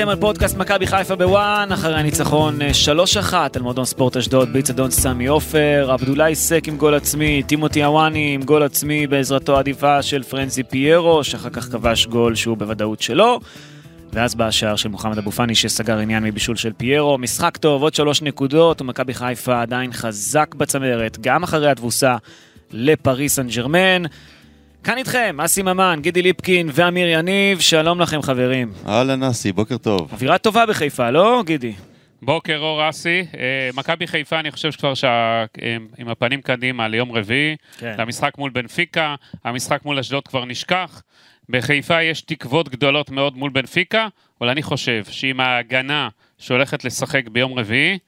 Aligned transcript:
אתם 0.00 0.08
על 0.08 0.16
פודקאסט 0.16 0.56
מכבי 0.56 0.86
חיפה 0.86 1.16
ב 1.16 1.26
ONE, 1.26 1.68
אחרי 1.72 1.94
הניצחון 1.94 2.58
3-1 3.30 3.34
על 3.56 3.62
מועדון 3.62 3.84
ספורט 3.84 4.16
אשדוד 4.16 4.52
באיצטדיון 4.52 4.90
סמי 4.90 5.26
עופר, 5.26 5.88
עבדולאי 5.90 6.34
סק 6.34 6.68
עם 6.68 6.76
גול 6.76 6.94
עצמי, 6.94 7.42
טימותי 7.42 7.84
אוואני 7.84 8.34
עם 8.34 8.42
גול 8.42 8.62
עצמי 8.62 9.06
בעזרתו 9.06 9.56
האדיבה 9.56 10.02
של 10.02 10.22
פרנזי 10.22 10.62
פיירו, 10.62 11.24
שאחר 11.24 11.50
כך 11.50 11.64
כבש 11.64 12.06
גול 12.06 12.34
שהוא 12.34 12.56
בוודאות 12.56 13.02
שלו. 13.02 13.40
ואז 14.12 14.34
בא 14.34 14.46
השער 14.46 14.76
של 14.76 14.88
מוחמד 14.88 15.18
אבו 15.18 15.30
פאני 15.30 15.54
שסגר 15.54 15.98
עניין 15.98 16.24
מבישול 16.24 16.56
של 16.56 16.72
פיירו. 16.76 17.18
משחק 17.18 17.56
טוב, 17.56 17.82
עוד 17.82 17.94
שלוש 17.94 18.22
נקודות, 18.22 18.80
ומכבי 18.80 19.14
חיפה 19.14 19.62
עדיין 19.62 19.92
חזק 19.92 20.54
בצמרת, 20.54 21.18
גם 21.20 21.42
אחרי 21.42 21.70
התבוסה 21.70 22.16
לפריס 22.72 23.34
סן 23.34 23.48
ג'רמן. 23.48 24.02
כאן 24.84 24.98
איתכם, 24.98 25.36
אסי 25.40 25.62
ממן, 25.62 25.98
גידי 26.02 26.22
ליפקין 26.22 26.68
ואמיר 26.72 27.08
יניב, 27.08 27.60
שלום 27.60 28.00
לכם 28.00 28.22
חברים. 28.22 28.72
אהלן 28.88 29.22
אסי, 29.22 29.52
בוקר 29.52 29.76
טוב. 29.76 30.08
אווירה 30.12 30.38
טובה 30.38 30.66
בחיפה, 30.66 31.10
לא 31.10 31.42
גידי? 31.46 31.72
בוקר 32.22 32.58
אור 32.58 32.88
אסי, 32.88 33.24
אה, 33.38 33.70
מכבי 33.74 34.06
חיפה 34.06 34.40
אני 34.40 34.50
חושב 34.50 34.72
שכבר 34.72 34.94
שה... 34.94 35.44
עם 35.98 36.08
הפנים 36.08 36.42
קדימה 36.42 36.88
ליום 36.88 37.12
רביעי, 37.12 37.56
כן. 37.78 37.94
למשחק 37.98 38.38
מול 38.38 38.50
בנפיקה, 38.50 39.14
המשחק 39.44 39.84
מול 39.84 39.98
אשדוד 39.98 40.28
כבר 40.28 40.44
נשכח, 40.44 41.02
בחיפה 41.48 42.02
יש 42.02 42.20
תקוות 42.20 42.68
גדולות 42.68 43.10
מאוד 43.10 43.36
מול 43.36 43.50
בנפיקה, 43.50 44.08
אבל 44.40 44.48
אני 44.48 44.62
חושב 44.62 45.04
שעם 45.08 45.40
ההגנה 45.40 46.08
שהולכת 46.38 46.84
לשחק 46.84 47.28
ביום 47.28 47.58
רביעי, 47.58 47.98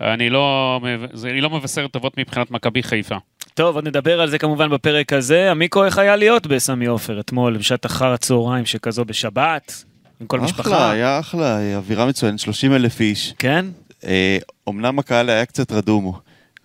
אני 0.00 0.30
לא, 0.30 0.80
היא 1.24 1.42
לא 1.42 1.50
מבשרת 1.50 1.90
טובות 1.90 2.18
מבחינת 2.18 2.50
מכבי 2.50 2.82
חיפה. 2.82 3.16
טוב, 3.54 3.74
עוד 3.74 3.88
נדבר 3.88 4.20
על 4.20 4.30
זה 4.30 4.38
כמובן 4.38 4.70
בפרק 4.70 5.12
הזה. 5.12 5.50
עמיקו, 5.50 5.84
איך 5.84 5.98
היה 5.98 6.16
להיות 6.16 6.46
בסמי 6.46 6.86
עופר 6.86 7.20
אתמול, 7.20 7.56
בשעת 7.56 7.86
אחר 7.86 8.12
הצהריים 8.12 8.66
שכזו 8.66 9.04
בשבת, 9.04 9.84
עם 10.20 10.26
כל 10.26 10.36
אחלה, 10.36 10.46
משפחה? 10.46 10.90
היה 10.90 11.20
אחלה, 11.20 11.76
אווירה 11.76 12.06
מצוינת, 12.06 12.38
30 12.38 12.74
אלף 12.74 13.00
איש. 13.00 13.34
כן? 13.38 13.66
אה, 14.04 14.38
אומנם 14.66 14.98
הקהל 14.98 15.30
היה 15.30 15.46
קצת 15.46 15.72
רדום, 15.72 16.12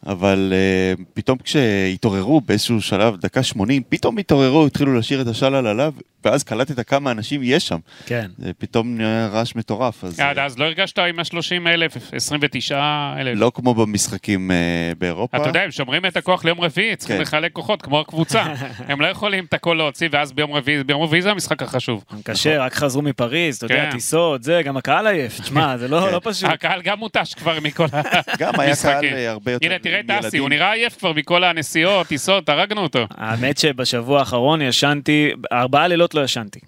אבל 0.06 0.54
אה, 0.56 1.04
פתאום 1.14 1.38
כשהתעוררו 1.38 2.42
באיזשהו 2.42 2.82
שלב, 2.82 3.16
דקה 3.16 3.44
80, 3.44 3.84
פתאום 3.90 4.18
התעוררו, 4.18 4.66
התחילו 4.66 5.00
לשיר 5.00 5.22
את 5.22 5.28
השלל 5.28 5.68
עליו, 5.68 5.94
ואז 6.26 6.44
קלטת 6.44 6.90
כמה 6.90 7.12
אנשים 7.12 7.42
יש 7.44 7.68
שם. 7.68 7.78
כן. 8.06 8.28
זה 8.38 8.52
פתאום 8.58 8.98
נהיה 8.98 9.28
רעש 9.28 9.56
מטורף, 9.56 10.04
אז 10.04 10.20
עד 10.20 10.40
אז 10.40 10.60
לא 10.60 10.66
הרגשת 10.66 11.00
עם 11.00 11.20
ה-30 11.20 11.68
אלף, 11.68 12.14
29 12.14 13.14
אלף. 13.20 13.40
לא 13.40 13.52
כמו 13.56 13.74
במשחקים 13.74 14.52
אה, 14.52 14.92
באירופה. 14.98 15.38
אתה 15.38 15.48
יודע, 15.48 15.62
הם 15.62 15.72
שומרים 15.72 16.06
את 16.06 16.18
הכוח 16.18 16.46
ליום 16.46 16.62
רביעי, 16.62 16.96
צריכים 16.96 17.16
כן. 17.18 17.22
לחלק 17.22 17.52
כוחות 17.54 17.82
כמו 17.82 18.00
הקבוצה. 18.00 18.44
הם 18.90 19.02
לא 19.02 19.08
יכולים 19.08 19.46
את 19.46 19.54
הכל 19.54 19.74
להוציא, 19.74 20.10
ואז 20.12 20.32
ביום 20.34 20.54
רביעי, 20.54 20.84
ביום 20.84 21.02
רביעי 21.02 21.22
זה 21.22 21.32
המשחק 21.32 21.64
החשוב. 21.64 22.04
קשה, 22.24 22.60
רק 22.60 22.74
חזרו 22.74 23.02
מפריז, 23.02 23.56
אתה 23.56 23.66
יודע, 23.66 23.86
כן. 23.86 23.92
טיסות, 23.92 24.44
זה, 24.44 24.62
גם 24.66 24.78
הקהל 24.78 25.08
עייף. 25.08 25.40
תשמע, 25.40 25.78
זה 25.78 25.88
לא 25.88 26.02
כן. 26.06 26.14
לא 26.14 26.22
פשוט. 26.24 26.50
הקהל 26.50 26.82
גם 26.82 27.00
מותש 27.00 27.34
כבר 27.34 27.58
מכל 27.64 27.88
גם 28.40 28.60
היה 28.60 28.76
קהל 28.76 28.94
המשחקים. 28.96 29.14
הרבה 29.28 29.52
יותר 29.52 29.66
הנה, 29.66 29.80
תראה 29.90 30.18
את. 30.20 30.26
אסי, 30.26 30.38
הוא 30.38 30.50
נראה 30.50 30.72
עייף 30.74 30.98
כבר 30.98 31.14
מכל 31.14 31.44
הנסיעות, 31.44 32.08
טיסות, 32.08 32.50
הרגנו 32.50 32.82
אותו. 32.82 33.08
האמת 33.18 33.58
שבשבוע 33.58 34.20
האחרון 34.20 34.62
ישנתי, 34.62 35.32
ארבעה 35.52 35.88
לילות 35.88 36.16
לא 36.16 36.22
ישנתי. 36.24 36.60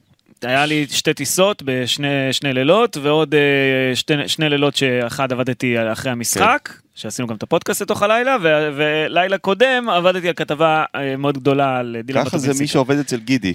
היה 0.43 0.65
לי 0.65 0.85
שתי 0.91 1.13
טיסות 1.13 1.63
בשני 1.65 2.07
שני 2.33 2.53
לילות, 2.53 2.97
ועוד 2.97 3.35
אה, 3.35 3.95
שתי, 3.95 4.13
שני 4.27 4.49
לילות 4.49 4.75
שאחד 4.75 5.31
עבדתי 5.31 5.75
אחרי 5.91 6.11
המשחק, 6.11 6.69
שעשינו 6.95 7.27
גם 7.27 7.35
את 7.35 7.43
הפודקאסט 7.43 7.81
לתוך 7.81 8.01
הלילה, 8.03 8.37
ו- 8.41 8.69
ולילה 8.75 9.37
קודם 9.37 9.89
עבדתי 9.89 10.27
על 10.27 10.33
כתבה 10.33 10.83
אה, 10.95 11.17
מאוד 11.17 11.37
גדולה 11.37 11.77
על 11.77 11.97
דילה 12.03 12.25
ככה 12.25 12.37
זה 12.37 12.61
מי 12.61 12.67
שעובד 12.67 12.99
אצל 12.99 13.17
גידי. 13.19 13.53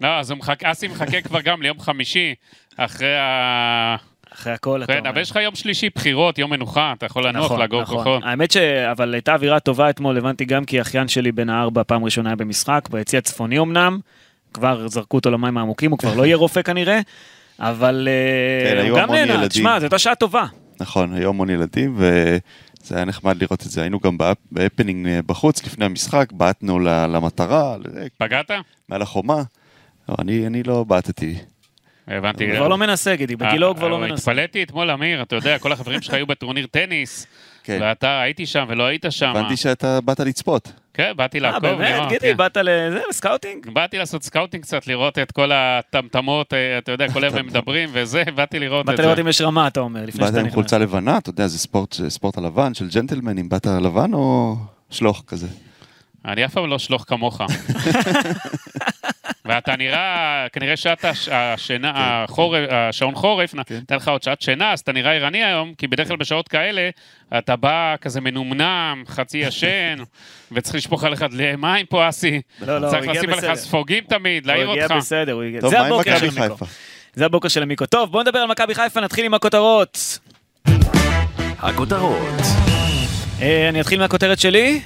לא, 0.00 0.08
אז 0.18 0.30
הוא 0.30 0.38
מחכה- 0.38 0.70
אסי 0.72 0.88
מחכה 0.88 1.20
כבר 1.20 1.40
גם 1.40 1.62
ליום 1.62 1.80
חמישי, 1.80 2.34
אחרי 2.76 3.16
ה... 3.18 3.96
אחרי 4.34 4.52
הכל, 4.52 4.82
אתה 4.82 4.92
כן, 4.92 4.98
אומר. 4.98 5.10
אבל 5.10 5.20
יש 5.20 5.30
לך 5.30 5.36
יום 5.36 5.54
שלישי 5.54 5.88
בחירות, 5.94 6.38
יום 6.38 6.50
מנוחה, 6.50 6.92
אתה 6.96 7.06
יכול 7.06 7.26
לנוח, 7.26 7.52
לאגור 7.52 7.84
כוחות. 7.84 8.22
האמת 8.24 8.50
ש... 8.50 8.56
אבל 8.90 9.14
הייתה 9.14 9.34
אווירה 9.34 9.60
טובה 9.60 9.90
אתמול, 9.90 10.18
הבנתי 10.18 10.44
גם 10.44 10.64
כי 10.64 10.80
אחיין 10.80 11.08
שלי 11.08 11.32
בן 11.32 11.50
הארבע 11.50 11.82
פעם 11.86 12.04
ראשונה 12.04 12.28
היה 12.28 12.36
במשחק, 12.36 12.88
ביציא 12.90 13.18
הצפוני 13.18 13.58
אמנם, 13.58 13.98
כבר 14.54 14.88
זרקו 14.88 15.16
אותו 15.16 15.30
למים 15.30 15.58
העמוקים, 15.58 15.90
הוא 15.90 15.98
כבר 15.98 16.14
לא 16.14 16.26
יהיה 16.26 16.36
רופא 16.36 16.62
כנראה, 16.62 17.00
אבל 17.60 18.08
אה, 18.10 18.82
כן, 18.82 18.90
הוא 18.90 18.98
גם 18.98 19.12
נהנה. 19.12 19.48
תשמע, 19.48 19.78
זו 19.80 19.84
הייתה 19.84 19.98
שעה 19.98 20.14
טובה. 20.14 20.44
נכון, 20.80 21.14
היו 21.14 21.28
המון 21.28 21.50
ילדים, 21.50 21.94
וזה 21.96 22.96
היה 22.96 23.04
נחמד 23.04 23.42
לראות 23.42 23.62
את 23.62 23.70
זה. 23.70 23.80
היינו 23.80 24.00
גם 24.00 24.16
בהפנינג 24.52 25.06
אה, 25.08 25.20
בחוץ 25.26 25.64
לפני 25.66 25.84
המשחק, 25.84 26.32
בעטנו 26.32 26.78
ל- 26.78 27.06
למטרה, 27.06 27.76
פגעת? 28.18 28.50
מעל 28.88 29.02
החומה. 29.02 29.42
לא, 30.08 30.14
אני, 30.18 30.46
אני 30.46 30.62
לא 30.62 30.84
בעטתי. 30.84 31.34
הבנתי. 32.10 32.46
הוא 32.46 32.56
כבר 32.56 32.68
לא 32.68 32.78
מנסה, 32.78 33.16
גידי, 33.16 33.36
בגילו 33.36 33.66
הוא 33.66 33.76
כבר 33.76 33.88
לא 33.88 33.94
אה, 33.94 34.00
מנסה. 34.00 34.14
התפלאתי 34.14 34.62
אתמול, 34.62 34.90
אמיר, 34.90 35.22
אתה 35.22 35.36
יודע, 35.36 35.58
כל 35.58 35.72
החברים 35.72 36.02
שלך 36.02 36.14
היו 36.14 36.26
בטורניר 36.26 36.66
טניס, 36.70 37.26
כן. 37.64 37.78
ואתה 37.82 38.20
הייתי 38.20 38.46
שם 38.46 38.64
ולא 38.68 38.84
היית 38.84 39.04
שם. 39.10 39.32
הבנתי 39.36 39.56
שאתה 39.56 40.00
באת 40.00 40.20
לצפות. 40.20 40.72
כן, 40.94 41.12
באתי 41.16 41.38
אה, 41.38 41.42
לעקוב, 41.42 41.70
באמת, 41.70 41.94
לראות. 41.94 42.08
גידי, 42.08 42.30
כן. 42.30 42.36
באת 42.36 42.56
לזה, 42.56 43.00
scouting? 43.12 43.70
באתי 43.72 43.98
לעשות 43.98 44.22
scouting 44.22 44.62
קצת, 44.62 44.86
לראות 44.86 45.18
את 45.18 45.32
כל 45.32 45.50
הטמטמות, 45.54 46.54
אה, 46.54 46.78
אתה 46.78 46.92
יודע, 46.92 47.12
כל 47.12 47.24
היום 47.24 47.36
הם 47.36 47.46
מדברים 47.46 47.88
וזה, 47.92 48.22
באתי 48.34 48.58
לראות 48.58 48.84
את 48.84 48.86
באת 48.86 48.96
זה. 48.96 49.02
לראות 49.02 49.18
אם 49.18 49.28
יש 49.28 49.40
רמה, 49.40 49.66
אתה 49.66 49.80
אומר, 49.80 50.04
לפני 50.06 50.20
באת 50.20 50.28
שאתה 50.28 50.40
עם 50.40 50.46
נכנס. 50.46 50.54
חולצה 50.54 50.78
לבנה, 50.78 51.18
אתה 51.18 51.30
יודע, 51.30 51.46
זה 51.46 51.58
ספורט, 51.58 52.38
הלבן 52.38 52.74
של 52.74 52.88
ג'נטלמנים. 52.88 53.48
באת 53.48 53.66
לבן 53.66 54.14
או 54.14 54.56
שלוך 54.90 55.22
כזה? 55.26 55.46
אני 56.24 56.44
אף 56.44 56.52
פעם 56.52 56.70
לא 56.70 56.78
שלוח 56.78 57.04
כמוך. 57.08 57.40
ואתה 59.50 59.76
נראה, 59.76 60.46
כנראה 60.52 60.76
שעת 60.76 61.04
הש- 61.04 61.28
השינה, 61.32 61.92
החורף, 61.94 62.60
השעון 62.70 63.14
חורף, 63.14 63.54
כן. 63.66 63.74
נתן 63.76 63.96
לך 63.96 64.08
עוד 64.08 64.22
שעת 64.22 64.42
שינה, 64.42 64.72
אז 64.72 64.80
אתה 64.80 64.92
נראה 64.92 65.12
ערני 65.12 65.44
היום, 65.44 65.74
כי 65.78 65.86
בדרך 65.86 66.08
כלל 66.08 66.16
בשעות 66.16 66.48
כאלה, 66.48 66.90
אתה 67.38 67.56
בא 67.56 67.94
כזה 68.00 68.20
מנומנם, 68.20 69.02
חצי 69.08 69.38
ישן, 69.38 69.98
וצריך 70.52 70.74
לשפוך 70.76 71.04
עליך 71.04 71.22
דלי 71.22 71.56
מים 71.56 71.86
פה, 71.86 72.08
אסי. 72.08 72.40
לא, 72.60 72.78
לא, 72.78 72.86
הוא 72.86 72.90
צריך 72.90 73.08
הגיע 73.08 73.20
לשים 73.20 73.30
עליך 73.30 73.44
בסדר. 73.44 73.56
ספוגים 73.56 74.04
תמיד, 74.08 74.44
הוא 74.44 74.52
להעיר 74.52 74.70
הגיע 74.70 74.82
אותך. 74.84 74.94
בסדר, 74.96 75.32
הוא 75.32 75.42
הגיע. 75.42 75.60
טוב, 75.60 75.70
זה 75.70 75.78
מה 75.78 75.86
עם 75.86 76.00
מכבי. 76.00 76.30
חיפה? 76.30 76.64
זה 77.14 77.26
הבוקר 77.26 77.48
של 77.48 77.62
המיקרו. 77.62 77.86
טוב, 77.86 78.12
בוא 78.12 78.22
נדבר 78.22 78.38
על 78.38 78.48
מכבי 78.48 78.74
חיפה, 78.74 79.00
נתחיל 79.00 79.24
עם 79.24 79.34
הכותרות. 79.34 80.18
הכותרות 81.58 82.40
אה, 83.42 83.68
אני 83.68 83.80
אתחיל 83.80 84.00
מהכותרת 84.00 84.40
שלי. 84.40 84.80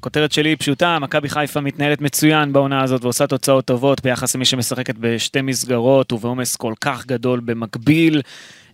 הכותרת 0.00 0.32
שלי 0.32 0.48
היא 0.48 0.56
פשוטה, 0.56 0.98
מכבי 0.98 1.28
חיפה 1.28 1.60
מתנהלת 1.60 2.00
מצוין 2.00 2.52
בעונה 2.52 2.82
הזאת 2.82 3.04
ועושה 3.04 3.26
תוצאות 3.26 3.64
טובות 3.64 4.00
ביחס 4.00 4.34
למי 4.34 4.44
שמשחקת 4.44 4.94
בשתי 4.98 5.40
מסגרות 5.42 6.12
ובעומס 6.12 6.56
כל 6.56 6.74
כך 6.80 7.06
גדול 7.06 7.40
במקביל. 7.40 8.22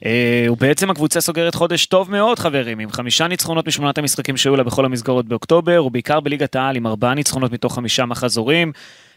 אה, 0.04 0.46
ובעצם 0.50 0.90
הקבוצה 0.90 1.20
סוגרת 1.20 1.54
חודש 1.54 1.86
טוב 1.86 2.10
מאוד 2.10 2.38
חברים, 2.38 2.78
עם 2.78 2.90
חמישה 2.90 3.28
ניצחונות 3.28 3.66
משמונת 3.66 3.98
המשחקים 3.98 4.36
שהיו 4.36 4.56
לה 4.56 4.62
בכל 4.62 4.84
המסגרות 4.84 5.26
באוקטובר, 5.26 5.84
ובעיקר 5.84 6.20
בליגת 6.20 6.56
העל 6.56 6.76
עם 6.76 6.86
ארבעה 6.86 7.14
ניצחונות 7.14 7.52
מתוך 7.52 7.74
חמישה 7.74 8.06
מחזורים. 8.06 8.72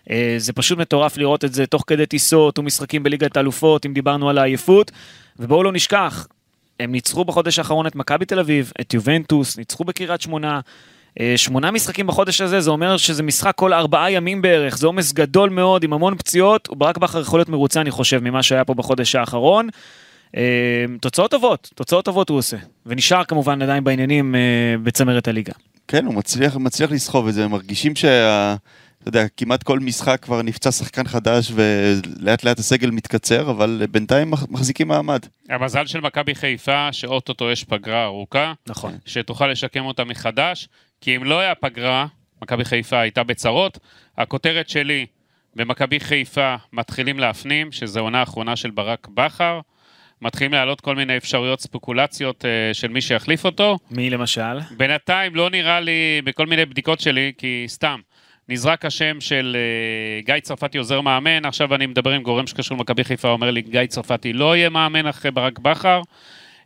אה, 0.09 0.36
זה 0.38 0.53
פשוט 0.53 0.80
מטורף 0.80 1.18
לראות 1.18 1.46
את 1.46 1.53
זה 1.53 1.66
תוך 1.66 1.84
כדי 1.88 2.06
טיסות 2.06 2.59
ומשחקים 2.59 3.03
בליגת 3.03 3.38
האלופות, 3.38 3.86
אם 3.86 3.94
דיברנו 3.94 4.30
על 4.30 4.38
העייפות. 4.38 4.92
ובואו 5.40 5.64
לא 5.64 5.72
נשכח, 5.72 6.28
הם 6.80 6.92
ניצחו 6.92 7.25
בחודש 7.25 7.59
האחרון 7.59 7.88
את 7.88 7.96
מכבי 7.96 8.25
תל 8.25 8.40
אביב, 8.40 8.72
את 8.81 8.94
יובנטוס, 8.94 9.58
ניצחו 9.58 9.84
בקריית 9.84 10.22
שמונה. 10.22 10.59
אה, 11.19 11.34
שמונה 11.38 11.72
משחקים 11.72 12.07
בחודש 12.07 12.41
הזה, 12.41 12.62
זה 12.62 12.69
אומר 12.69 12.97
שזה 12.97 13.24
משחק 13.24 13.56
כל 13.56 13.74
ארבעה 13.74 14.12
ימים 14.12 14.41
בערך, 14.41 14.78
זה 14.78 14.88
עומס 14.88 15.13
גדול 15.13 15.50
מאוד 15.50 15.83
עם 15.83 15.94
המון 15.94 16.18
פציעות, 16.18 16.69
וברק 16.71 16.98
בכר 16.98 17.21
יכול 17.21 17.39
להיות 17.39 17.50
מרוצה 17.50 17.81
אני 17.81 17.92
חושב 17.92 18.19
ממה 18.24 18.44
שהיה 18.44 18.66
פה 18.66 18.74
בחודש 18.74 19.16
האחרון. 19.16 19.69
אה, 20.38 20.86
תוצאות 21.01 21.31
טובות, 21.31 21.69
תוצאות 21.75 22.06
טובות 22.06 22.30
הוא 22.30 22.38
עושה, 22.38 22.57
ונשאר 22.86 23.24
כמובן 23.24 23.62
עדיין 23.62 23.83
בעניינים 23.83 24.36
אה, 24.36 24.39
בצמרת 24.83 25.27
הליגה. 25.27 25.54
כן, 25.88 26.06
הוא 26.06 26.13
מצליח, 26.13 26.56
מצליח 26.56 26.92
לסחוב 26.92 27.27
את 27.27 27.33
זה, 27.33 27.45
הם 27.45 27.51
מרגישים 27.51 27.95
שה... 27.95 28.56
אתה 29.01 29.10
יודע, 29.10 29.28
כמעט 29.38 29.63
כל 29.63 29.80
משחק 29.80 30.19
כבר 30.22 30.42
נפצע 30.42 30.72
שחקן 30.72 31.07
חדש 31.07 31.51
ולאט 31.54 32.44
לאט 32.44 32.60
הסגל 32.60 32.92
מתקצר, 32.92 33.50
אבל 33.51 33.81
בינתיים 33.92 34.31
מח- 34.31 34.46
מחזיקים 34.50 34.88
מעמד. 34.88 35.19
המזל 35.50 35.86
של 35.86 36.00
מכבי 36.00 36.36
חיפה, 36.36 36.94
שאו-טו-טו 36.94 37.51
יש 37.51 37.63
פגרה 37.63 38.04
ארוכה, 38.04 38.54
נכון. 38.68 38.98
שתוכל 39.06 39.48
לשקם 39.48 39.86
אותה 39.86 40.04
מחדש, 40.04 40.68
כי 41.01 41.16
אם 41.16 41.24
לא 41.24 41.40
היה 41.40 41.56
פגרה, 41.56 42.06
מכבי 42.42 42.66
חיפה 42.66 43.00
הייתה 43.00 43.24
בצרות. 43.24 43.80
הכותרת 44.18 44.69
שלי, 44.69 45.06
במכבי 45.56 46.00
חיפה 46.00 46.56
מתחילים 46.74 47.19
להפנים, 47.19 47.72
שזו 47.72 48.00
עונה 48.00 48.19
האחרונה 48.19 48.56
של 48.56 48.69
ברק 48.72 49.07
בכר, 49.13 49.60
מתחילים 50.22 50.52
להעלות 50.54 50.81
כל 50.81 50.95
מיני 50.95 51.18
אפשרויות, 51.18 51.62
ספקולציות 51.62 52.45
אה, 52.45 52.74
של 52.74 52.88
מי 52.88 53.02
שיחליף 53.02 53.45
אותו. 53.45 53.78
מי 53.92 54.10
למשל? 54.10 54.60
בינתיים 54.78 55.36
לא 55.36 55.50
נראה 55.50 55.80
לי, 55.80 56.22
בכל 56.24 56.45
מיני 56.48 56.66
בדיקות 56.66 57.00
שלי, 57.00 57.31
כי 57.38 57.63
סתם, 57.68 58.00
נזרק 58.50 58.86
השם 58.86 59.22
של 59.22 59.57
אה, 59.60 60.22
גיא 60.22 60.40
צרפתי 60.42 60.78
עוזר 60.78 61.01
מאמן, 61.01 61.46
עכשיו 61.46 61.75
אני 61.75 61.86
מדבר 61.86 62.12
עם 62.12 62.24
גורם 62.24 62.48
שקשור 62.48 62.78
למכבי 62.78 63.04
חיפה, 63.04 63.30
אומר 63.30 63.51
לי, 63.51 63.62
גיא 63.62 63.86
צרפתי 63.86 64.34
לא 64.34 64.56
יהיה 64.56 64.69
מאמן 64.69 65.07
אחרי 65.07 65.31
ברק 65.31 65.60
בכר. 65.60 66.01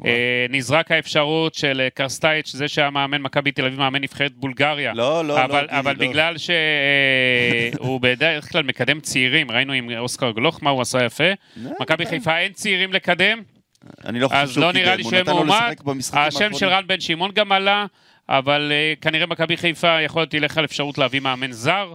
אה, 0.05 0.45
נזרק 0.49 0.91
האפשרות 0.91 1.55
של 1.55 1.81
אה, 1.81 1.89
קרסטייץ', 1.89 2.51
זה 2.51 2.67
שהיה 2.67 2.89
מאמן 2.89 3.21
מכבי 3.21 3.51
תל 3.51 3.65
אביב, 3.65 3.79
מאמן 3.79 4.01
נבחרת 4.01 4.31
בולגריה. 4.35 4.93
לא, 4.93 5.25
לא, 5.25 5.43
אבל, 5.43 5.67
לא, 5.71 5.79
אבל 5.79 5.95
לא. 5.99 6.07
בגלל 6.07 6.35
שהוא 6.37 8.01
בדרך 8.01 8.51
כלל 8.51 8.63
מקדם 8.63 8.99
צעירים, 8.99 9.51
ראינו 9.51 9.73
עם 9.73 9.89
אוסקר 9.97 10.31
גלוך 10.31 10.63
מה 10.63 10.69
הוא 10.69 10.81
עשה 10.81 11.05
יפה. 11.05 11.31
מכבי 11.79 12.05
חיפה 12.05 12.37
אין 12.37 12.53
צעירים 12.53 12.93
לקדם, 12.93 13.41
אני 14.05 14.19
לא 14.19 14.27
חושב 14.27 14.39
אז 14.39 14.51
שהוא 14.51 14.63
לא 14.63 14.71
קידם, 14.71 14.95
לי 14.97 15.03
הוא 15.03 15.11
נתן 15.13 15.31
לו. 15.31 15.43
לשחק 15.43 15.81
במשחקים 15.81 16.21
השם 16.21 16.37
של 16.39 16.45
האחרונים. 16.45 16.73
רן 16.73 16.87
בן 16.87 16.99
שמעון 16.99 17.31
גם 17.31 17.51
עלה, 17.51 17.85
אבל 18.29 18.71
אה, 18.71 18.93
כנראה 19.01 19.25
מכבי 19.25 19.57
חיפה 19.57 20.01
יכול 20.01 20.21
להיות 20.21 20.31
תלך 20.31 20.57
על 20.57 20.65
אפשרות 20.65 20.97
להביא 20.97 21.19
מאמן 21.19 21.51
זר. 21.51 21.93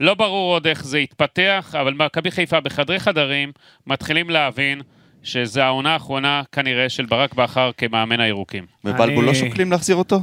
לא 0.00 0.14
ברור 0.14 0.54
עוד 0.54 0.66
איך 0.66 0.84
זה 0.84 0.98
יתפתח, 0.98 1.74
אבל 1.80 1.94
מכבי 1.94 2.30
חיפה 2.30 2.60
בחדרי 2.60 3.00
חדרים 3.00 3.52
מתחילים 3.86 4.30
להבין 4.30 4.82
שזו 5.22 5.60
העונה 5.60 5.92
האחרונה 5.92 6.42
כנראה 6.52 6.88
של 6.88 7.06
ברק 7.06 7.34
בכר 7.34 7.70
כמאמן 7.76 8.20
הירוקים. 8.20 8.66
ובלבול 8.84 9.24
לא 9.24 9.34
שוקלים 9.34 9.70
להחזיר 9.70 9.96
אותו? 9.96 10.20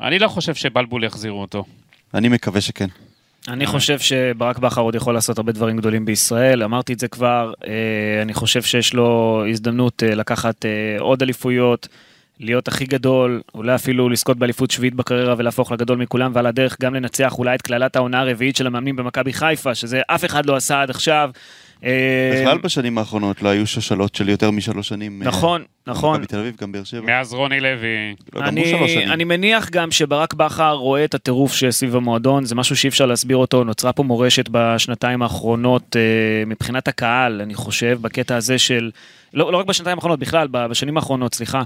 אני 0.00 0.18
לא 0.18 0.28
חושב 0.28 0.54
שבלבול 0.54 1.04
יחזירו 1.04 1.40
אותו. 1.40 1.64
אני 2.14 2.28
מקווה 2.28 2.60
שכן. 2.60 2.86
אני 3.48 3.66
חושב 3.66 3.98
שברק 3.98 4.58
בכר 4.58 4.80
עוד 4.80 4.94
יכול 4.94 5.14
לעשות 5.14 5.38
הרבה 5.38 5.52
דברים 5.52 5.76
גדולים 5.76 6.04
בישראל, 6.04 6.62
אמרתי 6.62 6.92
את 6.92 6.98
זה 6.98 7.08
כבר, 7.08 7.52
אה, 7.66 8.22
אני 8.22 8.34
חושב 8.34 8.62
שיש 8.62 8.94
לו 8.94 9.42
הזדמנות 9.50 10.02
אה, 10.02 10.14
לקחת 10.14 10.64
עוד 10.98 11.22
אליפויות, 11.22 11.88
להיות 12.40 12.68
הכי 12.68 12.84
גדול, 12.84 13.40
אולי 13.54 13.74
אפילו 13.74 14.08
לזכות 14.08 14.36
באליפות 14.36 14.70
שביעית 14.70 14.94
בקריירה 14.94 15.34
ולהפוך 15.38 15.72
לגדול 15.72 15.98
מכולם, 15.98 16.30
ועל 16.34 16.46
הדרך 16.46 16.76
גם 16.80 16.94
לנצח 16.94 17.38
אולי 17.38 17.54
את 17.54 17.62
קללת 17.62 17.96
העונה 17.96 18.20
הרביעית 18.20 18.56
של 18.56 18.66
המאמנים 18.66 18.96
במכבי 18.96 19.32
חיפה, 19.32 19.74
שזה 19.74 20.00
אף 20.06 20.24
אחד 20.24 20.46
לא 20.46 20.56
עשה 20.56 20.82
עד 20.82 20.90
עכשיו. 20.90 21.30
אה, 21.84 22.40
בכלל 22.40 22.58
בשנים 22.58 22.98
האחרונות 22.98 23.42
לא 23.42 23.48
היו 23.48 23.66
שושלות 23.66 24.14
של 24.14 24.28
יותר 24.28 24.50
משלוש 24.50 24.88
שנים. 24.88 25.22
אה, 25.22 25.28
נכון, 25.28 25.64
נכון. 25.86 26.14
מכבי 26.14 26.26
תל 26.26 26.38
אביב, 26.38 26.56
גם 26.60 26.72
באר 26.72 26.84
שבע. 26.84 27.00
מאז 27.00 27.32
רוני 27.32 27.60
לוי, 27.60 28.14
לא, 28.34 28.40
גם 28.40 28.56
הוא 28.56 28.64
אני, 28.64 28.70
שלוש 28.70 28.90
שנים. 28.90 29.08
אני 29.08 29.24
מניח 29.24 29.70
גם 29.70 29.90
שברק 29.90 30.34
בכר 30.34 30.72
רואה 30.72 31.04
את 31.04 31.14
הטירוף 31.14 31.54
שסביב 31.54 31.96
המועדון, 31.96 32.44
זה 32.44 32.54
משהו 32.54 32.76
שאי 32.76 32.88
אפשר 32.88 33.06
להסביר 33.06 33.36
אותו, 33.36 33.64
נוצרה 33.64 33.92
פה 33.92 34.02
מורשת 34.02 34.48
בשנתיים 34.50 35.22
האחרונות 35.22 35.96
אה, 35.96 36.02
מבחינת 36.46 36.88
הקהל, 36.88 37.40
אני 37.40 37.54
חושב, 37.54 37.98
בקטע 38.00 38.36
הזה 38.36 38.58
של, 38.58 38.90
לא, 39.34 39.52
לא 39.52 39.56
רק 39.56 39.66
בשנתיים 39.66 39.98
האחרונות, 39.98 40.18
בכלל, 40.18 40.48
בשנים 40.50 40.96
האחרונות, 40.96 41.34
סליחה, 41.34 41.62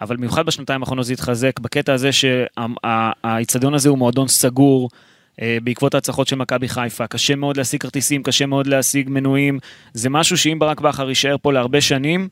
אבל 0.00 0.16
במיוחד 0.16 0.46
בשנתיים 0.46 0.82
האחרונות 0.82 1.06
זה 1.06 1.12
התחזק, 1.12 1.58
בקטע 1.58 1.92
הזה 1.92 2.10
שהאיצטדיון 2.12 3.74
הזה 3.74 3.88
הוא 3.88 3.98
מועדון 3.98 4.28
סגור. 4.28 4.90
אה, 5.42 5.58
בעקבות 5.62 5.94
ההצלחות 5.94 6.28
של 6.28 6.36
מכבי 6.36 6.68
חיפה, 6.68 7.06
קשה 7.06 7.34
מאוד 7.34 7.56
להשיג 7.56 7.80
כרטיסים, 7.80 8.22
קשה 8.22 8.46
מאוד 8.46 8.66
להשיג 8.66 9.10
מנויים, 9.10 9.58
זה 9.92 10.10
משהו 10.10 10.38
שאם 10.38 10.58
ברק 10.58 10.80
בכר 10.80 11.08
יישאר 11.08 11.36
פה 11.42 11.52
להרבה 11.52 11.80
שנים, 11.80 12.28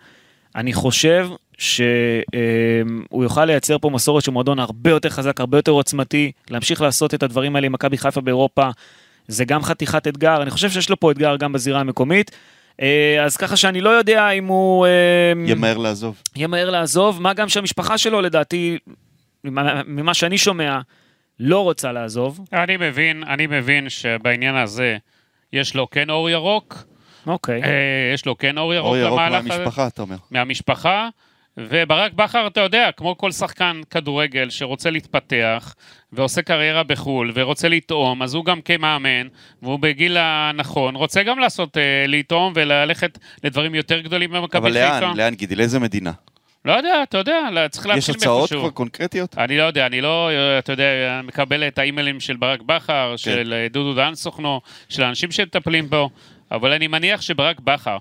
אני 0.57 0.73
חושב 0.73 1.29
שהוא 1.59 3.23
יוכל 3.23 3.45
לייצר 3.45 3.79
פה 3.79 3.91
מסורת 3.91 4.25
של 4.25 4.31
מועדון 4.31 4.59
הרבה 4.59 4.91
יותר 4.91 5.09
חזק, 5.09 5.41
הרבה 5.41 5.59
יותר 5.59 5.73
עוצמתי, 5.73 6.33
להמשיך 6.51 6.81
לעשות 6.81 7.15
את 7.15 7.23
הדברים 7.23 7.57
האלה 7.57 7.67
עם 7.67 7.73
מכבי 7.73 7.99
חיפה 7.99 8.21
באירופה. 8.21 8.71
זה 9.29 9.45
גם 9.45 9.63
חתיכת 9.63 10.09
אתגר, 10.09 10.43
אני 10.43 10.51
חושב 10.51 10.71
שיש 10.71 10.91
לו 10.91 11.01
פה 11.01 11.11
אתגר 11.11 11.37
גם 11.37 11.53
בזירה 11.53 11.81
המקומית. 11.81 12.31
אה, 12.83 13.25
אז 13.25 13.37
ככה 13.37 13.57
שאני 13.57 13.81
לא 13.81 13.91
יודע 13.91 14.31
אם 14.31 14.47
הוא 14.47 14.87
אה, 14.87 14.91
ימהר 15.47 15.77
לעזוב. 15.79 16.23
ימהר 16.37 16.71
לעזוב, 16.71 17.23
מה 17.23 17.33
גם 17.35 17.49
שהמשפחה 17.49 17.99
שלו 17.99 18.21
לדעתי, 18.21 18.79
ממה- 19.45 20.15
שאני 20.15 20.39
שומע, 20.39 20.79
לא 21.41 21.61
רוצה 21.61 21.93
לעזוב. 21.93 22.41
אני 22.53 22.77
מבין, 22.77 23.25
אני 23.25 23.47
מבין 23.47 23.89
שבעניין 23.89 24.55
הזה 24.57 24.97
יש 25.53 25.75
לו 25.75 25.91
כן 25.91 26.11
אור 26.11 26.31
ירוק, 26.31 26.85
אוקיי. 27.27 27.63
אה, 27.63 27.69
יש 28.15 28.27
לו 28.27 28.39
כן 28.39 28.59
אור 28.59 28.75
ירוק 28.75 28.87
אור 28.87 28.97
ירוק. 28.97 29.21
מהמשפחה, 29.21 29.87
אתה 29.87 30.03
אומר. 30.03 30.17
מהמשפחה, 30.31 31.09
וברק 31.57 32.13
בכר, 32.13 32.47
אתה 32.47 32.61
יודע, 32.61 32.91
כמו 32.97 33.19
כל 33.19 33.33
שחקן 33.33 33.81
כדורגל 33.91 34.51
שרוצה 34.51 34.91
להתפתח, 34.91 35.75
ועושה 36.13 36.43
קריירה 36.43 36.83
בחו"ל, 36.83 37.33
ורוצה 37.35 37.69
לטעום, 37.69 38.23
אז 38.23 38.35
הוא 38.35 38.45
גם 38.45 38.61
כמאמן, 38.61 39.27
והוא 39.63 39.79
בגיל 39.79 40.17
הנכון, 40.21 40.97
רוצה 40.97 41.23
גם 41.23 41.39
לעשות, 41.39 41.77
אה, 41.77 42.05
לטעום 42.09 42.53
וללכת 42.57 43.19
לדברים 43.45 43.75
יותר 43.75 44.01
גדולים 44.01 44.31
במכבי 44.31 44.59
אבל 44.59 44.73
חיפה. 44.73 45.01
לאן, 45.01 45.17
לאן 45.17 45.35
גידי? 45.35 45.55
לאיזה 45.55 45.79
מדינה? 45.79 46.13
לא 46.65 46.73
יודע, 46.73 47.03
אתה 47.03 47.19
יודע, 47.19 47.49
לא, 47.53 47.69
צריך 47.69 47.87
יש 47.87 47.91
להתחיל 47.91 48.15
הצעות 48.15 48.41
מאיפשהו. 48.41 48.61
כבר 48.61 48.71
קונקרטיות? 48.71 49.39
אני 49.39 49.59
לא 49.59 49.63
יודע, 49.63 49.87
אני 49.87 50.01
לא, 50.01 50.31
אה, 50.31 50.59
אתה 50.59 50.73
יודע, 50.73 51.21
מקבל 51.25 51.69
את 51.69 51.79
האימיילים 51.79 52.21
של 52.21 52.37
ברק 52.37 52.59
כן. 52.59 52.67
בכר, 52.67 53.15
של 53.17 53.53
אה, 53.57 53.67
דודו 53.71 53.95
דהן 53.95 54.15
סוכנו, 54.15 54.61
של 54.89 55.03
האנשים 55.03 55.31
שמטפלים 55.31 55.91
בו, 55.91 56.11
אבל 56.51 56.73
אני 56.73 56.87
מניח 56.89 57.21
שברק 57.21 57.61
בכר, 57.61 57.99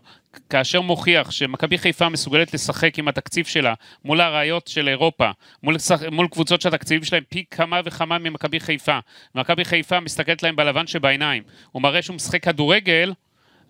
כאשר 0.49 0.81
מוכיח 0.81 1.31
שמכבי 1.31 1.77
חיפה 1.77 2.09
מסוגלת 2.09 2.53
לשחק 2.53 2.99
עם 2.99 3.07
התקציב 3.07 3.45
שלה 3.45 3.73
מול 4.05 4.21
הראיות 4.21 4.67
של 4.67 4.89
אירופה, 4.89 5.29
מול, 5.63 5.75
מול 6.11 6.27
קבוצות 6.27 6.61
שהתקציבים 6.61 7.03
שלהם 7.03 7.23
פי 7.29 7.43
כמה 7.51 7.81
וכמה 7.85 8.17
ממכבי 8.17 8.59
חיפה, 8.59 8.99
ומכבי 9.35 9.65
חיפה 9.65 9.99
מסתכלת 9.99 10.43
להם 10.43 10.55
בלבן 10.55 10.87
שבעיניים, 10.87 11.43
הוא 11.71 11.81
מראה 11.81 12.01
שהוא 12.01 12.15
משחק 12.15 12.43
כדורגל, 12.43 13.13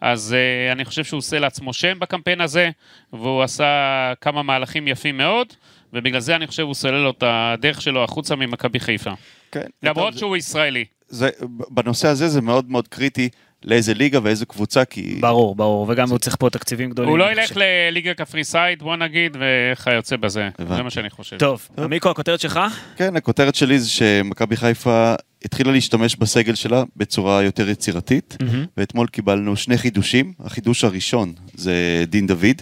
אז 0.01 0.35
uh, 0.35 0.71
אני 0.71 0.85
חושב 0.85 1.03
שהוא 1.03 1.17
עושה 1.17 1.39
לעצמו 1.39 1.73
שם 1.73 1.99
בקמפיין 1.99 2.41
הזה, 2.41 2.69
והוא 3.13 3.43
עשה 3.43 4.13
כמה 4.21 4.43
מהלכים 4.43 4.87
יפים 4.87 5.17
מאוד, 5.17 5.47
ובגלל 5.93 6.19
זה 6.19 6.35
אני 6.35 6.47
חושב 6.47 6.63
הוא 6.63 6.73
סולל 6.73 6.97
לו 6.97 7.09
את 7.09 7.23
הדרך 7.27 7.81
שלו 7.81 8.03
החוצה 8.03 8.35
ממכבי 8.35 8.79
חיפה. 8.79 9.11
כן. 9.51 9.65
למרות 9.83 10.17
שהוא 10.17 10.37
ישראלי. 10.37 10.85
זה, 11.07 11.29
בנושא 11.69 12.07
הזה 12.07 12.27
זה 12.27 12.41
מאוד 12.41 12.69
מאוד 12.69 12.87
קריטי 12.87 13.29
לאיזה 13.65 13.93
ליגה 13.93 14.19
ואיזה 14.23 14.45
קבוצה, 14.45 14.85
כי... 14.85 15.17
ברור, 15.19 15.55
ברור, 15.55 15.85
וגם 15.89 16.09
הוא 16.09 16.17
צריך 16.19 16.35
פה 16.39 16.49
תקציבים 16.49 16.89
גדולים. 16.89 17.09
הוא 17.09 17.17
לא 17.17 17.31
ילך. 17.31 17.51
לליגה 17.55 18.13
קפריסאית, 18.13 18.81
בוא 18.81 18.95
נגיד, 18.95 19.37
וכיוצא 19.39 20.15
בזה. 20.15 20.49
הבנתי. 20.59 20.75
זה 20.75 20.83
מה 20.83 20.89
שאני 20.89 21.09
חושב. 21.09 21.37
טוב, 21.37 21.67
עמיקו, 21.77 22.09
הכותרת 22.09 22.39
שלך? 22.39 22.59
כן, 22.95 23.15
הכותרת 23.15 23.55
שלי 23.55 23.79
זה 23.79 23.89
שמכבי 23.89 24.57
חיפה 24.57 25.13
התחילה 25.45 25.71
להשתמש 25.71 26.15
בסגל 26.15 26.55
שלה 26.55 26.83
בצורה 26.95 27.43
יותר 27.43 27.69
יצירתית, 27.69 28.37
ואתמול 28.77 29.07
קיבלנו 29.07 29.55
שני 29.55 29.77
חידושים. 29.77 30.33
החידוש 30.39 30.83
הראשון 30.83 31.33
זה 31.53 32.03
דין 32.07 32.27
דוד. 32.27 32.61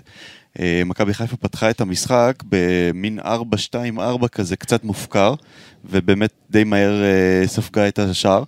אה, 0.59 0.81
מכבי 0.85 1.13
חיפה 1.13 1.37
פתחה 1.37 1.69
את 1.69 1.81
המשחק 1.81 2.43
במין 2.49 3.19
4-2-4 3.19 4.27
כזה, 4.31 4.55
קצת 4.55 4.83
מופקר, 4.83 5.33
ובאמת 5.85 6.31
די 6.49 6.63
מהר 6.63 7.03
אה, 7.03 7.47
ספגה 7.47 7.87
את 7.87 7.99
השער. 7.99 8.43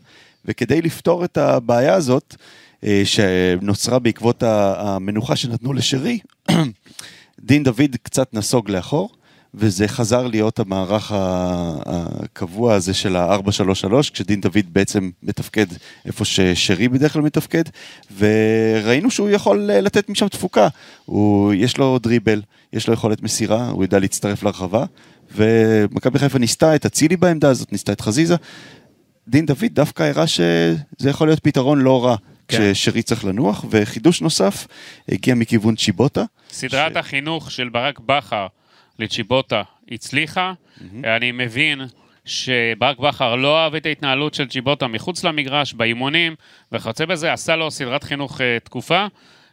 וכדי 0.46 0.82
לפתור 0.82 1.26
את 1.26 1.38
הבעיה 1.38 1.94
הזאת, 1.94 2.36
אה, 2.84 3.02
שנוצרה 3.06 4.00
בעקבות 4.00 4.44
המנוחה 4.44 5.36
שנתנו 5.36 5.74
לשרי, 5.74 6.20
דין 7.40 7.64
דוד 7.64 7.96
קצת 8.04 8.34
נסוג 8.34 8.70
לאחור, 8.70 9.10
וזה 9.54 9.88
חזר 9.88 10.28
להיות 10.28 10.60
המערך 10.60 11.12
הקבוע 11.16 12.74
הזה 12.74 12.94
של 12.94 13.16
ה-4-3-3, 13.16 14.12
כשדין 14.14 14.42
דוד 14.42 14.66
בעצם 14.72 15.10
מתפקד 15.24 15.66
איפה 16.06 16.26
ששרי 16.26 16.88
בדרך 16.88 17.14
כלל 17.14 17.22
מתפקד, 17.22 17.64
וראינו 18.18 19.12
שהוא 19.12 19.30
יכול 19.30 19.72
אה, 19.72 19.82
לתת 19.82 20.10
משם 20.10 20.28
תפוקה. 20.28 20.68
הוא, 21.06 21.54
יש 21.54 21.78
לו 21.78 22.00
דריבל, 22.00 22.42
יש 22.74 22.88
לו 22.88 22.94
יכולת 22.94 23.22
מסירה, 23.22 23.70
הוא 23.70 23.84
יודע 23.84 24.00
להצטרף 24.00 24.44
לרחבה, 24.44 24.86
ומכבי 25.36 26.20
חיפה 26.20 26.40
ניסתה 26.40 26.76
את 26.76 26.86
אצילי 26.86 27.18
בעמדה 27.18 27.50
הזאת, 27.50 27.72
ניסתה 27.72 27.92
את 27.92 28.02
חזיזה. 28.02 28.36
דין 29.28 29.46
דוד 29.46 29.66
דווקא 29.72 30.04
הראה 30.04 30.28
שזה 30.28 31.10
יכול 31.10 31.28
להיות 31.28 31.40
פתרון 31.40 31.82
לא 31.82 32.06
רע. 32.06 32.16
כן. 32.48 32.72
כששרי 32.74 33.02
צריך 33.02 33.26
לנוח, 33.26 33.66
וחידוש 33.70 34.22
נוסף 34.22 34.68
הגיע 35.10 35.36
מכיוון 35.36 35.76
צ'יבוטה. 35.76 36.24
סדרת 36.50 36.96
החינוך 36.98 37.52
של 37.52 37.70
ברק 37.70 38.00
בכר 38.00 38.48
לצ'יבוטה 39.00 39.62
הצליחה. 39.92 40.54
אני 41.04 41.32
מבין 41.32 41.82
שברק 42.26 43.00
בכר 43.00 43.36
לא 43.36 43.60
אהב 43.60 43.76
את 43.76 43.86
ההתנהלות 43.86 44.34
של 44.34 44.48
צ'יבוטה 44.48 44.88
מחוץ 44.88 45.24
למגרש, 45.24 45.74
באימונים, 45.74 46.36
וכיוצא 46.72 47.06
בזה, 47.06 47.34
עשה 47.34 47.56
לו 47.56 47.72
סדרת 47.72 48.04
חינוך 48.04 48.42
אה, 48.42 48.58
תקופה, 48.64 49.06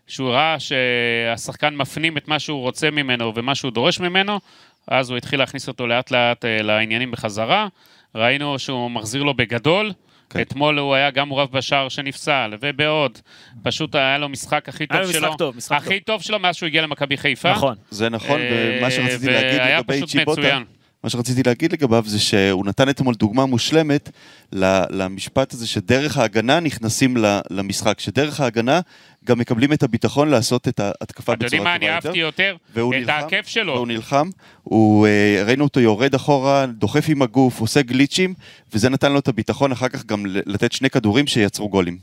שהוא 0.07 0.31
ראה 0.31 0.57
שהשחקן 0.59 1.77
מפנים 1.77 2.17
את 2.17 2.29
מה 2.29 2.39
שהוא 2.39 2.61
רוצה 2.61 2.91
ממנו 2.91 3.33
ומה 3.35 3.55
שהוא 3.55 3.73
דורש 3.73 4.01
ממנו, 4.01 4.41
אז 4.87 5.11
הוא 5.11 5.17
התחיל 5.17 5.39
להכניס 5.39 5.69
אותו 5.69 5.87
לאט 5.87 6.11
לאט 6.11 6.45
אה, 6.45 6.63
לעניינים 6.63 7.11
בחזרה. 7.11 7.69
ראינו 8.15 8.59
שהוא 8.59 8.91
מחזיר 8.91 9.23
לו 9.23 9.35
בגדול. 9.35 9.93
כן. 10.31 10.41
אתמול 10.41 10.79
הוא 10.79 10.95
היה 10.95 11.11
גם 11.11 11.29
מעורב 11.29 11.49
בשער 11.53 11.89
שנפסל, 11.89 12.55
ובעוד. 12.61 13.19
פשוט 13.63 13.95
היה 13.95 14.19
לו 14.19 14.29
משחק 14.29 14.69
הכי 14.69 14.87
טוב 14.87 15.01
לו 15.01 15.13
שלו. 15.13 15.21
משחק 15.29 15.39
טוב, 15.39 15.57
משחק 15.57 15.77
הכי 15.77 16.01
טוב 16.01 16.23
שלו 16.23 16.39
מאז 16.39 16.57
שהוא 16.57 16.67
הגיע 16.67 16.83
למכבי 16.83 17.17
חיפה. 17.17 17.51
נכון. 17.53 17.75
זה 17.91 18.09
נכון, 18.09 18.41
אה, 18.41 18.77
ומה 18.81 18.91
שרציתי 18.91 19.27
להגיד 19.33 19.61
והיה 19.61 19.79
לגבי 19.79 19.97
פשוט 19.97 20.09
צ'יבוטה, 20.09 20.41
מצוין. 20.41 20.65
מה 21.05 21.11
שרציתי 21.11 21.43
להגיד 21.43 21.73
לגביו 21.73 22.03
זה 22.07 22.19
שהוא 22.21 22.67
נתן 22.67 22.89
אתמול 22.89 23.15
דוגמה 23.15 23.47
מושלמת 23.47 24.11
ל- 24.53 24.83
למשפט 25.03 25.53
הזה 25.53 25.67
שדרך 25.67 26.19
ההגנה 26.19 26.61
נכנסים 26.61 27.17
ל- 27.17 27.41
למשחק, 27.51 28.01
שדרך 28.01 28.41
ההגנה 28.41 28.81
גם 29.25 29.39
מקבלים 29.39 29.73
את 29.73 29.83
הביטחון 29.83 30.29
לעשות 30.29 30.69
את 30.69 30.81
ההתקפה 30.81 31.33
אתם 31.33 31.45
יודעים 31.45 31.63
בצורה 31.63 31.73
מה 31.75 31.79
טובה 31.79 31.87
אני 31.89 31.97
יותר. 31.97 32.09
אהבתי 32.09 32.19
יותר? 32.19 32.57
והוא 32.75 32.95
את 32.95 32.99
נלחם, 32.99 33.13
העקב 33.13 33.43
שלו. 33.47 33.73
והוא 33.75 33.87
נלחם, 33.87 34.31
הוא, 34.63 35.07
אה, 35.07 35.43
ראינו 35.47 35.65
אותו 35.65 35.81
יורד 35.81 36.15
אחורה, 36.15 36.67
דוחף 36.67 37.05
עם 37.09 37.23
הגוף, 37.23 37.61
עושה 37.61 37.83
גליצ'ים, 37.83 38.35
וזה 38.73 38.89
נתן 38.89 39.13
לו 39.13 39.19
את 39.19 39.29
הביטחון 39.29 39.73
אחר 39.73 39.89
כך 39.89 40.05
גם 40.07 40.27
ל- 40.27 40.41
לתת 40.47 40.73
שני 40.73 40.91
כדורים 40.91 41.27
שיצרו 41.27 41.69
גולים. 41.69 41.99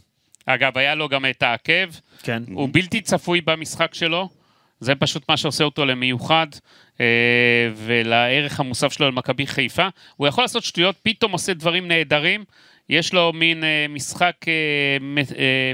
אגב, 0.46 0.78
היה 0.78 0.96
לו 0.96 1.10
גם 1.10 1.26
את 1.30 1.44
העקב. 1.44 1.88
כן. 2.24 2.44
הוא 2.54 2.70
בלתי 2.72 3.02
צפוי 3.02 3.42
במשחק 3.42 3.94
שלו, 3.94 4.30
זה 4.80 4.96
פשוט 4.96 5.24
מה 5.30 5.38
שעושה 5.38 5.64
אותו 5.64 5.86
למיוחד, 5.86 6.48
אה, 7.02 7.06
ולערך 7.76 8.60
המוסף 8.60 8.92
שלו 8.94 9.08
למכבי 9.08 9.48
חיפה. 9.48 9.88
הוא 10.16 10.28
יכול 10.28 10.44
לעשות 10.44 10.64
שטויות, 10.64 10.96
פתאום 11.04 11.32
עושה 11.32 11.54
דברים 11.54 11.88
נהדרים. 11.88 12.44
יש 12.90 13.14
לו 13.14 13.34
מין 13.34 13.64
אה, 13.64 13.86
משחק 13.90 14.36
אה, 14.48 14.54
מ- 15.02 15.18
אה, 15.18 15.24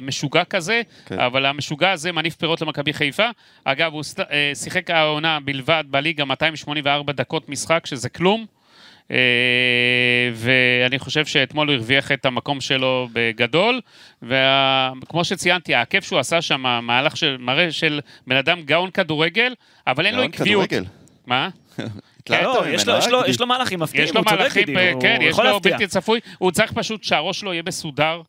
משוגע 0.02 0.44
כזה, 0.44 0.82
כן. 1.06 1.20
אבל 1.20 1.46
המשוגע 1.46 1.92
הזה 1.92 2.12
מניב 2.12 2.36
פירות 2.40 2.62
למכבי 2.62 2.94
חיפה. 2.94 3.30
אגב, 3.64 3.94
הוא 3.94 4.04
אה, 4.32 4.52
שיחק 4.56 4.90
העונה 4.90 5.40
בלבד 5.40 5.84
בליגה 5.90 6.26
284 6.26 7.14
דקות 7.14 7.50
משחק, 7.50 7.86
שזה 7.86 8.10
כלום. 8.10 8.46
אה, 9.12 9.18
ואני 10.34 11.00
חושב 11.00 11.26
שאתמול 11.26 11.68
הוא 11.68 11.76
הרוויח 11.76 12.12
את 12.12 12.26
המקום 12.26 12.62
שלו 12.62 13.08
בגדול, 13.14 13.82
וכמו 14.22 15.24
שציינתי, 15.24 15.76
העקב 15.76 16.02
שהוא 16.02 16.20
עשה 16.20 16.42
שם, 16.42 16.62
מהלך 16.84 17.18
של, 17.18 17.38
מראה 17.40 17.72
של 17.72 18.00
בן 18.28 18.36
אדם 18.36 18.62
גאון 18.62 18.92
כדורגל, 18.92 19.54
אבל 19.88 20.06
אין 20.06 20.16
לו 20.16 20.22
גאון 20.22 20.32
עקביות. 20.34 20.70
כדורגל. 20.70 20.86
מה? 21.28 21.50
לא, 22.30 22.64
יש 22.68 22.88
לו- 22.88 22.98
יש 22.98 23.08
לו- 23.08 23.18
גידי? 23.20 23.32
יש 23.32 23.40
לו 23.40 23.48
מהלכים 23.48 23.80
מפתיעים, 23.80 24.06
יש 24.06 24.14
לו 24.16 24.22
הוא 24.22 24.30
צודק, 24.30 24.54
גידי, 24.54 24.78
אה, 24.78 24.92
הוא 24.92 25.02
כן, 25.02 25.18
יש 25.22 25.30
יכול 25.34 25.46
לו 25.46 25.52
להפתיע. 25.54 25.72
בלתי 25.72 25.88
צפוי, 25.88 26.20
הוא 26.38 26.52
צריך 26.52 26.72
פשוט 26.72 27.04
שהראש 27.04 27.40
שלו 27.40 27.54
יהיה 27.54 27.64
מסודר, 27.68 28.22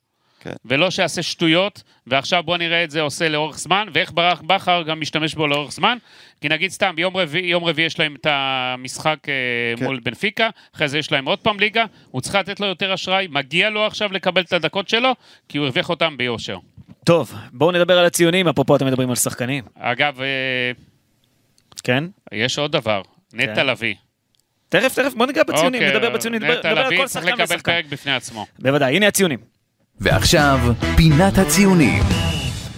כן. 0.43 0.53
ולא 0.65 0.91
שיעשה 0.91 1.23
שטויות, 1.23 1.83
ועכשיו 2.07 2.43
בוא 2.43 2.57
נראה 2.57 2.85
את 2.85 2.91
זה 2.91 3.01
עושה 3.01 3.29
לאורך 3.29 3.59
זמן, 3.59 3.89
ואיך 3.93 4.13
ברק 4.13 4.41
בכר 4.41 4.83
גם 4.83 5.01
משתמש 5.01 5.35
בו 5.35 5.47
לאורך 5.47 5.73
זמן, 5.73 5.99
כי 6.41 6.49
נגיד 6.49 6.71
סתם, 6.71 6.93
ביום 6.97 7.17
רביעי, 7.17 7.47
יום 7.47 7.65
רביעי 7.65 7.87
יש 7.87 7.99
להם 7.99 8.15
את 8.21 8.27
המשחק 8.31 9.19
אה, 9.29 9.35
כן. 9.77 9.85
מול 9.85 10.01
בנפיקה, 10.01 10.49
אחרי 10.75 10.89
זה 10.89 10.99
יש 10.99 11.13
להם 11.13 11.25
עוד 11.25 11.39
פעם 11.39 11.61
ליגה, 11.61 11.85
הוא 12.11 12.21
צריך 12.21 12.35
לתת 12.35 12.61
לו 12.61 12.67
יותר 12.67 12.95
אשראי, 12.95 13.27
מגיע 13.31 13.71
לו 13.71 13.87
עכשיו 13.87 14.13
לקבל 14.13 14.43
את 14.43 14.53
הדקות 14.53 14.89
שלו, 14.89 15.13
כי 15.49 15.59
הוא 15.59 15.65
הרוויח 15.65 15.91
אותם 15.91 16.17
ביושר. 16.17 16.59
טוב, 17.05 17.35
בואו 17.53 17.73
נדבר 17.73 17.99
על 17.99 18.05
הציונים, 18.05 18.49
אפרופו 18.49 18.77
אתם 18.77 18.87
מדברים 18.87 19.11
על 19.11 19.17
שחקנים, 19.17 19.65
אגב, 19.79 20.21
אה, 20.21 20.73
כן? 21.83 22.05
יש 22.33 22.59
עוד 22.59 22.73
דבר, 22.73 23.03
נטע 23.33 23.55
כן. 23.55 23.67
לביא. 23.67 23.95
תכף, 24.69 24.95
תכף, 24.95 25.15
בוא 25.15 25.27
ניגע 25.27 25.43
בציונים, 25.43 25.83
אוקיי, 25.83 25.97
נדבר 25.97 26.11
בציונים, 26.11 26.43
נדבר 26.43 26.59
נטע 26.59 26.69
נדבר 26.69 26.81
על 26.81 26.87
לביא 26.87 26.99
כל 26.99 27.07
צריך 27.07 27.25
שחקן 27.25 27.43
לקבל 27.43 27.57
ושחקן. 27.57 27.73
פרק 27.73 27.85
בפני 27.85 28.13
עצמו. 28.13 28.47
בוודאי, 28.59 28.97
הנה 28.97 29.07
הציונים. 29.07 29.52
ועכשיו, 30.03 30.59
פינת 30.97 31.39
הציונים. 31.39 32.03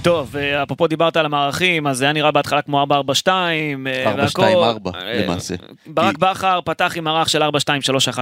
טוב, 0.02 0.37
אה, 0.37 0.62
אפרופו 0.62 0.87
דיברת 0.87 1.16
על 1.16 1.26
המערכים, 1.26 1.87
אז 1.87 1.99
זה 1.99 2.04
היה 2.04 2.12
נראה 2.12 2.31
בהתחלה 2.31 2.62
כמו 2.62 2.81
442, 2.81 3.87
אה, 3.87 4.12
4-2-4 4.12 4.16
והכל. 4.16 4.99
אה, 4.99 5.23
למעשה. 5.25 5.54
ברק 5.87 6.19
בכר 6.19 6.61
פתח 6.64 6.93
עם 6.97 7.04
מערך 7.04 7.28
של 7.28 7.43
4-2-3-1 7.43 7.49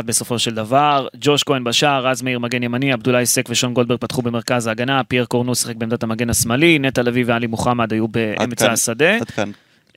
בסופו 0.07 0.39
של 0.39 0.55
דבר, 0.55 1.09
ג'וש 1.21 1.43
כהן 1.43 1.65
בשער, 1.65 2.07
רז 2.07 2.23
מאיר 2.23 2.39
מגן 2.39 2.63
ימני, 2.63 2.93
עבדולאי 2.93 3.27
סק 3.27 3.47
ושון 3.49 3.75
גולדברג 3.75 3.99
פתחו 3.99 4.23
במרכז 4.23 4.67
ההגנה, 4.67 5.05
פייר 5.05 5.25
קורנו 5.25 5.55
שיחק 5.55 5.77
בעמדת 5.77 6.03
המגן 6.03 6.31
השמאלי, 6.31 6.79
נטע 6.79 7.03
לביא 7.03 7.25
ואלי 7.27 7.47
מוחמד 7.47 7.93
היו 7.93 8.09
באמצע. 8.09 8.73
השדה. 8.73 9.17
עד 9.17 9.31
כאן. 9.31 9.51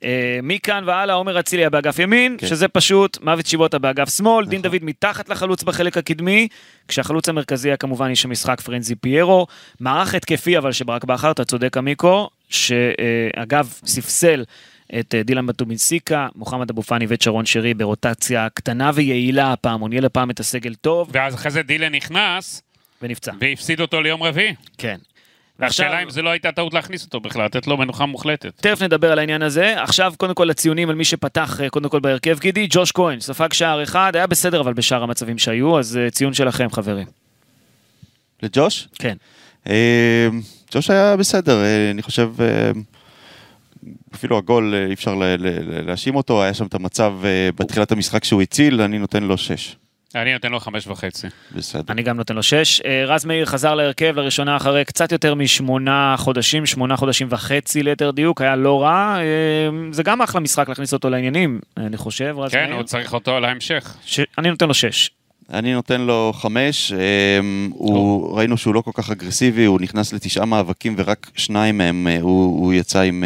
אה, 0.03 0.39
מכאן 0.43 0.83
והלאה 0.85 1.15
עומר 1.15 1.39
אצילי 1.39 1.69
באגף 1.69 1.99
ימין, 1.99 2.37
כן. 2.37 2.47
שזה 2.47 2.67
פשוט 2.67 3.17
מוות 3.21 3.45
שיבוטה 3.45 3.79
באגף 3.79 4.17
שמאל, 4.17 4.45
דין 4.45 4.59
נכון. 4.59 4.71
דוד 4.71 4.83
מתחת 4.83 5.29
לחלוץ 5.29 5.63
בחלק 5.63 5.97
הקדמי, 5.97 6.47
כשהחלוץ 6.87 7.29
המרכזי 7.29 7.69
היה 7.69 7.77
כמובן 7.77 8.09
איש 8.09 8.25
המשחק 8.25 8.61
פרנזי 8.61 8.95
פיירו. 8.95 9.47
מערך 9.79 10.15
התקפי 10.15 10.57
אבל 10.57 10.71
שברק 10.71 11.03
בכר, 11.03 11.31
אתה 11.31 11.45
צודק 11.45 11.77
עמיקו, 11.77 12.29
שאגב 12.49 13.73
ספסל 13.85 14.43
את 14.99 15.15
אה, 15.15 15.23
דילן 15.23 15.45
בטובינסיקה, 15.45 16.27
מוחמד 16.35 16.69
אבו 16.69 16.81
פאני 16.81 17.05
ושרון 17.09 17.45
שרי 17.45 17.73
ברוטציה 17.73 18.47
קטנה 18.53 18.91
ויעילה 18.93 19.53
הפעם, 19.53 19.81
הוא 19.81 19.89
ניהל 19.89 20.05
הפעם 20.05 20.31
את 20.31 20.39
הסגל 20.39 20.73
טוב 20.73 21.09
ואז 21.11 21.35
אחרי 21.35 21.51
זה 21.51 21.61
דילן 21.61 21.95
נכנס, 21.95 22.61
ונפצע. 23.01 23.31
והפסיד 23.39 23.81
אותו 23.81 24.01
ליום 24.01 24.23
רביעי. 24.23 24.55
כן. 24.77 24.97
והשאלה 25.59 26.03
אם 26.03 26.09
זה 26.09 26.21
לא 26.21 26.29
הייתה 26.29 26.51
טעות 26.51 26.73
להכניס 26.73 27.05
אותו 27.05 27.19
בכלל, 27.19 27.45
לתת 27.45 27.67
לו 27.67 27.77
מנוחה 27.77 28.05
מוחלטת. 28.05 28.53
תכף 28.55 28.81
נדבר 28.81 29.11
על 29.11 29.19
העניין 29.19 29.41
הזה. 29.41 29.81
עכשיו, 29.81 30.13
קודם 30.17 30.33
כל, 30.33 30.49
הציונים 30.49 30.89
על 30.89 30.95
מי 30.95 31.05
שפתח, 31.05 31.61
אה, 31.61 31.69
קודם 31.69 31.89
כל 31.89 31.99
בהרכב 31.99 32.39
גידי, 32.39 32.67
ג'וש 32.69 32.91
כהן, 32.91 33.19
ספג 33.19 33.53
שער 33.53 33.83
אחד, 33.83 34.15
היה 34.15 34.27
בסדר, 34.27 34.61
אבל 34.61 34.73
בשאר 34.73 35.03
המצבים 35.03 35.37
שהיו, 35.37 35.79
אז 35.79 35.97
אה, 35.97 36.11
ציון 36.11 36.33
שלכם, 36.33 36.67
חברים. 36.71 37.07
לג'וש? 38.43 38.87
כן. 38.99 39.15
אה, 39.69 40.27
ג'וש 40.71 40.89
היה 40.89 41.17
בסדר, 41.17 41.61
אני 41.91 42.01
חושב, 42.01 42.31
אפילו 44.15 44.37
הגול 44.37 44.73
אי 44.87 44.93
אפשר 44.93 45.15
להאשים 45.85 46.15
אותו, 46.15 46.43
היה 46.43 46.53
שם 46.53 46.65
את 46.65 46.73
המצב 46.73 47.13
בתחילת 47.55 47.91
המשחק 47.91 48.23
שהוא 48.23 48.41
הציל, 48.41 48.81
אני 48.81 48.99
נותן 48.99 49.23
לו 49.23 49.37
שש. 49.37 49.75
אני 50.15 50.33
נותן 50.33 50.51
לו 50.51 50.59
חמש 50.59 50.87
וחצי. 50.87 51.27
בסדר. 51.51 51.93
אני 51.93 52.03
גם 52.03 52.17
נותן 52.17 52.35
לו 52.35 52.43
שש. 52.43 52.81
אה, 52.81 53.05
רז 53.05 53.25
מאיר 53.25 53.45
חזר 53.45 53.75
להרכב 53.75 54.13
לראשונה 54.15 54.55
אחרי 54.55 54.85
קצת 54.85 55.11
יותר 55.11 55.35
משמונה 55.35 56.15
חודשים, 56.17 56.65
שמונה 56.65 56.97
חודשים 56.97 57.27
וחצי 57.29 57.83
ליתר 57.83 58.11
דיוק, 58.11 58.41
היה 58.41 58.55
לא 58.55 58.83
רע. 58.83 59.17
אה, 59.17 59.23
זה 59.91 60.03
גם 60.03 60.21
אחלה 60.21 60.41
משחק 60.41 60.69
להכניס 60.69 60.93
אותו 60.93 61.09
לעניינים, 61.09 61.59
אני 61.77 61.97
חושב, 61.97 62.35
רז 62.37 62.51
כן, 62.51 62.63
מאיר. 62.65 62.75
הוא 62.75 62.83
צריך 62.83 63.13
אותו 63.13 63.39
להמשך. 63.39 63.95
ש... 64.05 64.19
אני 64.37 64.49
נותן 64.49 64.67
לו 64.67 64.73
שש. 64.73 65.09
אני 65.53 65.73
נותן 65.73 66.01
לו 66.01 66.31
חמש, 66.35 66.91
אה, 66.91 67.39
הוא, 67.71 68.37
ראינו 68.37 68.57
שהוא 68.57 68.75
לא 68.75 68.81
כל 68.81 68.91
כך 68.93 69.09
אגרסיבי, 69.09 69.65
הוא 69.65 69.81
נכנס 69.81 70.13
לתשעה 70.13 70.45
מאבקים 70.45 70.95
ורק 70.97 71.31
שניים 71.35 71.77
מהם 71.77 72.07
הוא, 72.21 72.59
הוא 72.59 72.73
יצא 72.73 73.01
עם 73.01 73.23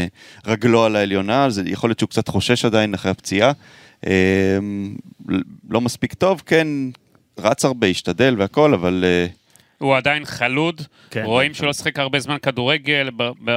רגלו 0.47 0.85
על 0.85 0.95
העליונה, 0.95 1.45
אז 1.45 1.61
יכול 1.65 1.89
להיות 1.89 1.99
שהוא 1.99 2.09
קצת 2.09 2.27
חושש 2.27 2.65
עדיין 2.65 2.93
אחרי 2.93 3.11
הפציעה. 3.11 3.51
אה, 4.07 4.57
לא 5.69 5.81
מספיק 5.81 6.13
טוב, 6.13 6.43
כן, 6.45 6.67
רץ 7.39 7.65
הרבה, 7.65 7.87
השתדל 7.87 8.35
והכל, 8.37 8.73
אבל 8.73 9.03
אה, 9.07 9.25
הוא 9.77 9.97
עדיין 9.97 10.25
חלוד, 10.25 10.81
כן. 11.09 11.23
רואים 11.23 11.53
שהוא 11.53 11.67
לא 11.67 11.73
שיחק 11.73 11.99
הרבה 11.99 12.19
זמן 12.19 12.37
כדורגל, 12.41 13.09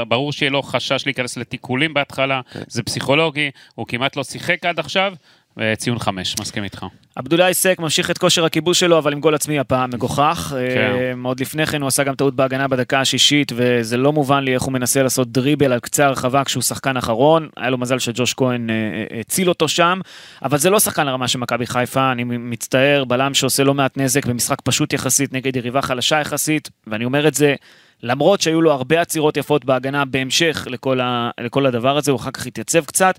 ברור 0.09 0.33
שיהיה 0.33 0.51
לו 0.51 0.63
חשש 0.63 1.07
להיכנס 1.07 1.37
לתיקולים 1.37 1.95
בהתחלה, 1.95 2.41
זה 2.67 2.83
פסיכולוגי, 2.83 3.51
הוא 3.75 3.87
כמעט 3.87 4.17
לא 4.17 4.25
שיחק 4.25 4.67
עד 4.67 4.79
עכשיו, 4.79 5.15
וציון 5.57 5.99
חמש, 5.99 6.35
מסכים 6.41 6.65
איתך. 6.65 6.87
עבדולאי 7.17 7.55
סק 7.55 7.77
ממשיך 7.79 8.11
את 8.11 8.19
כושר 8.19 8.45
הכיבוש 8.45 8.81
שלו, 8.81 8.99
אבל 8.99 9.13
עם 9.13 9.21
גול 9.21 9.35
עצמי 9.35 9.59
הפעם 9.59 9.91
מגוחך. 9.91 10.55
כן. 10.75 10.93
אה, 10.95 11.13
עוד 11.23 11.41
לפני 11.41 11.67
כן 11.67 11.81
הוא 11.81 11.89
עשה 11.89 12.05
גם 12.05 12.15
טעות 12.15 12.37
בהגנה 12.37 12.69
בדקה 12.69 13.01
השישית, 13.01 13.53
וזה 13.57 13.97
לא 13.97 14.13
מובן 14.13 14.45
לי 14.45 14.55
איך 14.55 14.63
הוא 14.63 14.73
מנסה 14.73 15.03
לעשות 15.03 15.33
דריבל 15.33 15.73
על 15.73 15.81
קצה 15.81 16.07
הרחבה 16.07 16.45
כשהוא 16.45 16.63
שחקן 16.63 16.97
אחרון. 16.97 17.49
היה 17.57 17.71
לו 17.71 17.79
מזל 17.79 17.99
שג'וש 17.99 18.35
כהן 18.35 18.71
אה, 18.71 18.75
אה, 18.75 19.21
הציל 19.21 19.49
אותו 19.49 19.69
שם, 19.69 20.01
אבל 20.43 20.59
זה 20.59 20.71
לא 20.71 20.81
שחקן 20.81 21.07
לרמה 21.07 21.29
של 21.29 21.39
מכבי 21.39 21.67
חיפה, 21.67 22.13
אני 22.13 22.25
מצטער, 22.25 23.05
בלם 23.05 23.35
שעושה 23.35 23.65
לא 23.65 23.75
מעט 23.75 23.99
נזק 23.99 24.27
במשחק 24.27 24.61
פשוט 24.61 24.93
יחסית 24.93 25.33
נגד 25.33 25.57
יריבה 25.57 25.83
חלשה 25.83 26.21
יחסית, 26.21 26.71
ואני 26.87 27.05
אומר 27.05 27.29
את 27.29 27.35
זה. 27.35 27.55
למרות 28.03 28.41
שהיו 28.41 28.63
לו 28.63 28.73
הרבה 28.73 29.01
עצירות 29.01 29.37
יפות 29.37 29.65
בהגנה 29.65 30.05
בהמשך 30.05 30.67
לכל, 30.71 31.01
ה, 31.01 31.31
לכל 31.41 31.67
הדבר 31.67 31.97
הזה, 31.97 32.11
הוא 32.11 32.21
אחר 32.21 32.31
כך 32.31 32.47
התייצב 32.47 32.85
קצת. 32.85 33.19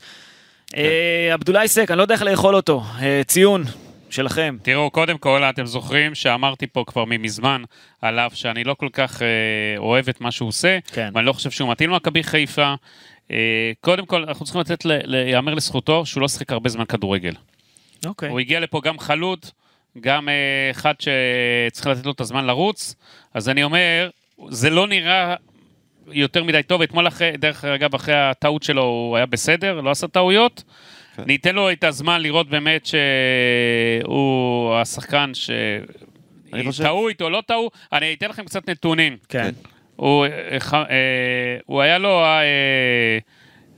אה, 0.77 1.34
עבדולאי 1.34 1.68
סק, 1.68 1.92
אני 1.92 1.98
לא 1.98 2.03
יודע 2.03 2.15
איך 2.15 2.22
לאכול 2.22 2.56
אותו. 2.56 2.84
אה, 3.01 3.22
ציון 3.27 3.63
שלכם. 4.10 4.58
תראו, 4.62 4.92
קודם 4.92 5.18
כל, 5.18 5.44
אתם 5.44 5.65
זוכרים 5.65 6.15
שאמרתי 6.15 6.68
פה 6.68 6.84
כבר 6.88 7.06
ממזמן 7.06 7.63
עליו 8.01 8.32
שאני 8.34 8.63
לא 8.63 8.74
כל 8.74 8.89
כך 8.94 9.22
אה, 9.22 9.27
אוהב 9.77 10.10
את 10.10 10.22
מה 10.22 10.32
שהוא 10.32 10.50
עושה, 10.50 10.80
כן. 10.94 11.10
ואני 11.13 11.25
לא 11.25 11.34
חושב 11.34 11.51
שהוא 11.51 11.72
מתאים 11.72 11.89
למכבי 11.89 12.24
חיפה. 12.24 12.74
אה, 13.32 13.72
קודם 13.82 14.06
כל, 14.06 14.24
אנחנו 14.24 14.46
צריכים 14.46 14.62
לתת, 14.62 14.86
להיאמר 14.86 15.53
לזכותו 15.53 16.06
שהוא 16.06 16.22
לא 16.22 16.27
שיחק 16.27 16.51
הרבה 16.51 16.70
זמן 16.70 16.86
כדורגל. 16.86 17.34
אוקיי. 18.06 18.30
הוא 18.30 18.39
הגיע 18.39 18.60
לפה 18.60 18.82
גם 18.84 19.00
חלוד, 19.00 19.39
גם 20.00 20.30
אה, 20.30 20.72
אחד 20.72 20.94
שצריך 21.00 21.88
לתת 21.88 22.06
לו 22.06 22.12
את 22.12 22.22
הזמן 22.22 22.46
לרוץ, 22.46 22.96
אז 23.34 23.50
אני 23.50 23.63
אומר, 23.63 24.10
זה 24.50 24.70
לא 24.70 24.88
נראה 24.88 25.36
יותר 26.12 26.43
מדי 26.43 26.63
טוב. 26.63 26.81
אתמול, 26.81 27.07
אחרי, 27.07 27.31
דרך 27.38 27.65
אגב, 27.65 27.95
אחרי 27.95 28.15
הטעות 28.15 28.63
שלו 28.63 28.83
הוא 28.83 29.17
היה 29.17 29.25
בסדר, 29.25 29.81
לא 29.81 29.89
עשה 29.91 30.07
טעויות. 30.07 30.63
כן. 31.15 31.24
ניתן 31.27 31.55
לו 31.55 31.72
את 31.72 31.83
הזמן 31.83 32.22
לראות 32.22 32.50
באמת 32.50 32.86
שהוא 32.86 34.75
השחקן 34.75 35.31
ש... 35.33 35.50
אני 36.53 36.63
חושב- 36.63 36.83
טעו 36.83 37.07
איתו, 37.10 37.29
לא 37.29 37.43
טעו. 37.45 37.69
אני 37.93 38.13
אתן 38.13 38.29
לכם 38.29 38.45
קצת 38.45 38.69
נתונים. 38.69 39.17
כן. 39.29 39.50
הוא, 39.95 40.25
אה, 40.25 40.57
אה, 40.74 40.88
הוא 41.65 41.81
היה 41.81 41.98
לו, 41.98 42.24
אה, 42.24 43.17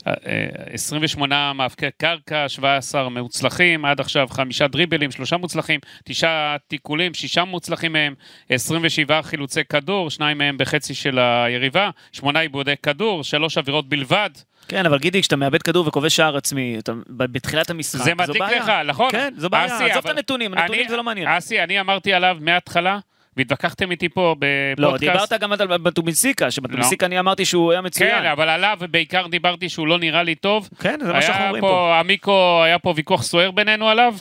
28 0.05 1.25
מאבקי 1.53 1.85
קרקע, 1.97 2.49
17 2.49 3.09
מוצלחים, 3.09 3.85
עד 3.85 3.99
עכשיו 3.99 4.27
חמישה 4.31 4.67
דריבלים, 4.67 5.11
שלושה 5.11 5.37
מוצלחים, 5.37 5.79
תשעה 6.03 6.55
תיקולים, 6.67 7.13
שישה 7.13 7.43
מוצלחים 7.43 7.93
מהם, 7.93 8.13
27 8.49 9.21
חילוצי 9.21 9.61
כדור, 9.63 10.09
שניים 10.09 10.37
מהם 10.37 10.57
בחצי 10.57 10.93
של 10.93 11.19
היריבה, 11.19 11.89
שמונה 12.11 12.39
עיבודי 12.39 12.73
כדור, 12.83 13.23
שלוש 13.23 13.57
עבירות 13.57 13.89
בלבד. 13.89 14.29
כן, 14.67 14.85
אבל 14.85 14.97
גידי, 14.99 15.21
כשאתה 15.21 15.35
מאבד 15.35 15.61
כדור 15.61 15.87
וכובש 15.87 16.15
שער 16.15 16.37
עצמי, 16.37 16.75
אתה, 16.79 16.91
בתחילת 17.09 17.69
המשחק, 17.69 18.03
זה 18.03 18.13
זו 18.25 18.33
בעיה. 18.39 18.59
לך, 18.59 18.71
נכון? 18.85 19.11
כן, 19.11 19.33
זו 19.37 19.49
בעיה, 19.49 19.65
עזוב 19.65 19.81
אבל- 19.87 19.99
את 19.99 20.05
הנתונים, 20.05 20.53
הנתונים 20.53 20.81
אני- 20.81 20.89
זה 20.89 20.97
לא 20.97 21.03
מעניין. 21.03 21.27
אסי, 21.27 21.63
אני 21.63 21.79
אמרתי 21.79 22.13
עליו 22.13 22.37
מההתחלה, 22.41 22.99
והתווכחתם 23.37 23.91
איתי 23.91 24.09
פה 24.09 24.35
בפודקאסט. 24.39 25.03
לא, 25.03 25.13
דיברת 25.13 25.41
גם 25.41 25.51
על 25.51 25.77
בטובינסיקה, 25.77 26.51
שבטובינסיקה 26.51 27.05
אני 27.05 27.19
אמרתי 27.19 27.45
שהוא 27.45 27.71
היה 27.71 27.81
מצוין. 27.81 28.09
כן, 28.09 28.25
אבל 28.25 28.49
עליו 28.49 28.77
בעיקר 28.91 29.27
דיברתי 29.27 29.69
שהוא 29.69 29.87
לא 29.87 29.99
נראה 29.99 30.23
לי 30.23 30.35
טוב. 30.35 30.69
כן, 30.79 30.99
זה 31.03 31.13
מה 31.13 31.21
שאנחנו 31.21 31.45
אומרים 31.45 31.61
פה. 31.61 31.67
פה, 31.67 31.99
עמיקו, 31.99 32.63
היה 32.63 32.79
פה 32.79 32.93
ויכוח 32.95 33.23
סוער 33.23 33.51
בינינו 33.51 33.89
עליו. 33.89 34.15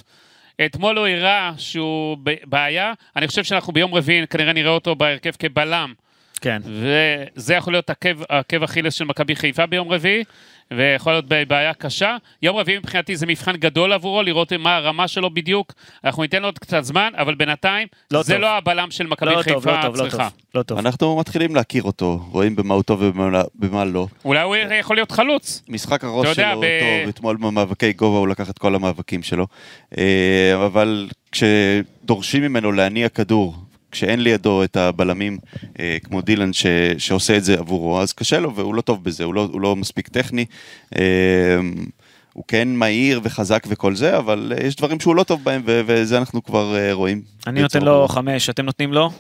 אתמול 0.67 0.99
הוא 0.99 1.07
הראה 1.07 1.53
שהוא 1.57 2.17
בעיה. 2.45 2.93
אני 3.17 3.27
חושב 3.29 3.45
שאנחנו 3.45 3.73
ביום 3.73 3.95
רביעי 3.95 4.27
כנראה 4.27 4.53
נראה 4.53 4.71
אותו 4.71 4.95
בהרכב 4.95 5.31
כבלם. 5.39 5.93
כן. 6.45 6.63
וזה 6.65 7.55
יכול 7.55 7.73
להיות 7.73 7.91
עקב, 7.91 8.23
עקב 8.29 8.63
אכילס 8.63 8.95
של 8.95 9.05
מכבי 9.05 9.37
חיפה 9.37 9.67
ביום 9.67 9.89
רביעי, 9.89 10.25
ויכול 10.71 11.13
להיות 11.13 11.25
בעיה 11.49 11.75
קשה. 11.75 12.17
יום 12.43 12.57
רביעי 12.57 12.79
מבחינתי 12.79 13.17
זה 13.17 13.27
מבחן 13.27 13.57
גדול 13.57 13.93
עבורו, 13.93 14.23
לראות 14.23 14.53
מה 14.53 14.77
הרמה 14.77 15.09
שלו 15.09 15.31
בדיוק. 15.31 15.73
אנחנו 16.05 16.23
ניתן 16.23 16.43
לו 16.43 16.49
עוד 16.49 16.59
קצת 16.59 16.85
זמן, 16.85 17.11
אבל 17.17 17.35
בינתיים, 17.35 17.89
לא 18.11 18.23
זה 18.23 18.33
טוב. 18.33 18.43
לא 18.43 18.51
הבלם 18.57 18.91
של 18.91 19.07
מכבי 19.07 19.31
לא 19.31 19.43
חיפה 19.43 19.77
לא 19.77 19.83
טוב, 19.83 19.97
לא 19.97 20.03
צריכה. 20.03 20.29
טוב. 20.31 20.33
לא 20.55 20.63
טוב. 20.63 20.79
אנחנו 20.79 21.19
מתחילים 21.19 21.55
להכיר 21.55 21.83
אותו, 21.83 22.21
רואים 22.31 22.57
במה 22.57 22.75
הוא 22.75 22.83
טוב 22.83 23.03
ובמה 23.03 23.43
במה 23.55 23.85
לא. 23.85 24.07
אולי 24.25 24.43
הוא 24.43 24.57
יכול 24.57 24.97
להיות 24.97 25.11
חלוץ. 25.13 25.63
משחק 25.69 26.05
הראש 26.05 26.29
יודע, 26.29 26.51
שלו 26.53 26.61
ב- 26.61 26.81
טוב, 26.81 27.09
אתמול 27.09 27.37
במאבקי 27.37 27.93
גובה 27.93 28.19
הוא 28.19 28.29
לקח 28.29 28.51
את 28.51 28.59
כל 28.59 28.75
המאבקים 28.75 29.23
שלו. 29.23 29.47
אה, 29.99 30.65
אבל 30.67 31.09
כשדורשים 31.33 32.43
ממנו 32.43 32.73
להניע 32.73 33.09
כדור, 33.09 33.64
כשאין 33.95 34.21
לידו 34.21 34.65
את 34.65 34.77
הבלמים 34.77 35.39
אה, 35.81 35.97
כמו 36.05 36.21
דילן 36.21 36.53
ש, 36.53 36.67
שעושה 36.99 37.37
את 37.37 37.45
זה 37.45 37.59
עבורו, 37.59 38.01
אז 38.01 38.13
קשה 38.13 38.39
לו 38.41 38.55
והוא 38.55 38.75
לא 38.75 38.81
טוב 38.81 39.05
בזה, 39.05 39.25
הוא 39.25 39.35
לא, 39.35 39.49
הוא 39.53 39.61
לא 39.61 39.77
מספיק 39.77 40.09
טכני. 40.09 40.45
אה, 40.97 41.03
הוא 42.33 42.45
כן 42.49 42.69
מהיר 42.69 43.21
וחזק 43.23 43.67
וכל 43.69 43.95
זה, 43.95 44.19
אבל 44.19 44.53
אה, 44.57 44.67
יש 44.67 44.77
דברים 44.77 45.01
שהוא 45.01 45.15
לא 45.17 45.23
טוב 45.23 45.45
בהם, 45.45 45.63
ו- 45.67 45.81
וזה 45.87 46.19
אנחנו 46.19 46.43
כבר 46.45 46.77
אה, 46.77 46.93
רואים. 46.93 47.23
אני 47.47 47.63
נותן 47.63 47.83
לו. 47.83 48.09
חמש, 48.09 48.51
אתם 48.51 48.65
נותנים 48.65 48.93
לו? 48.93 49.11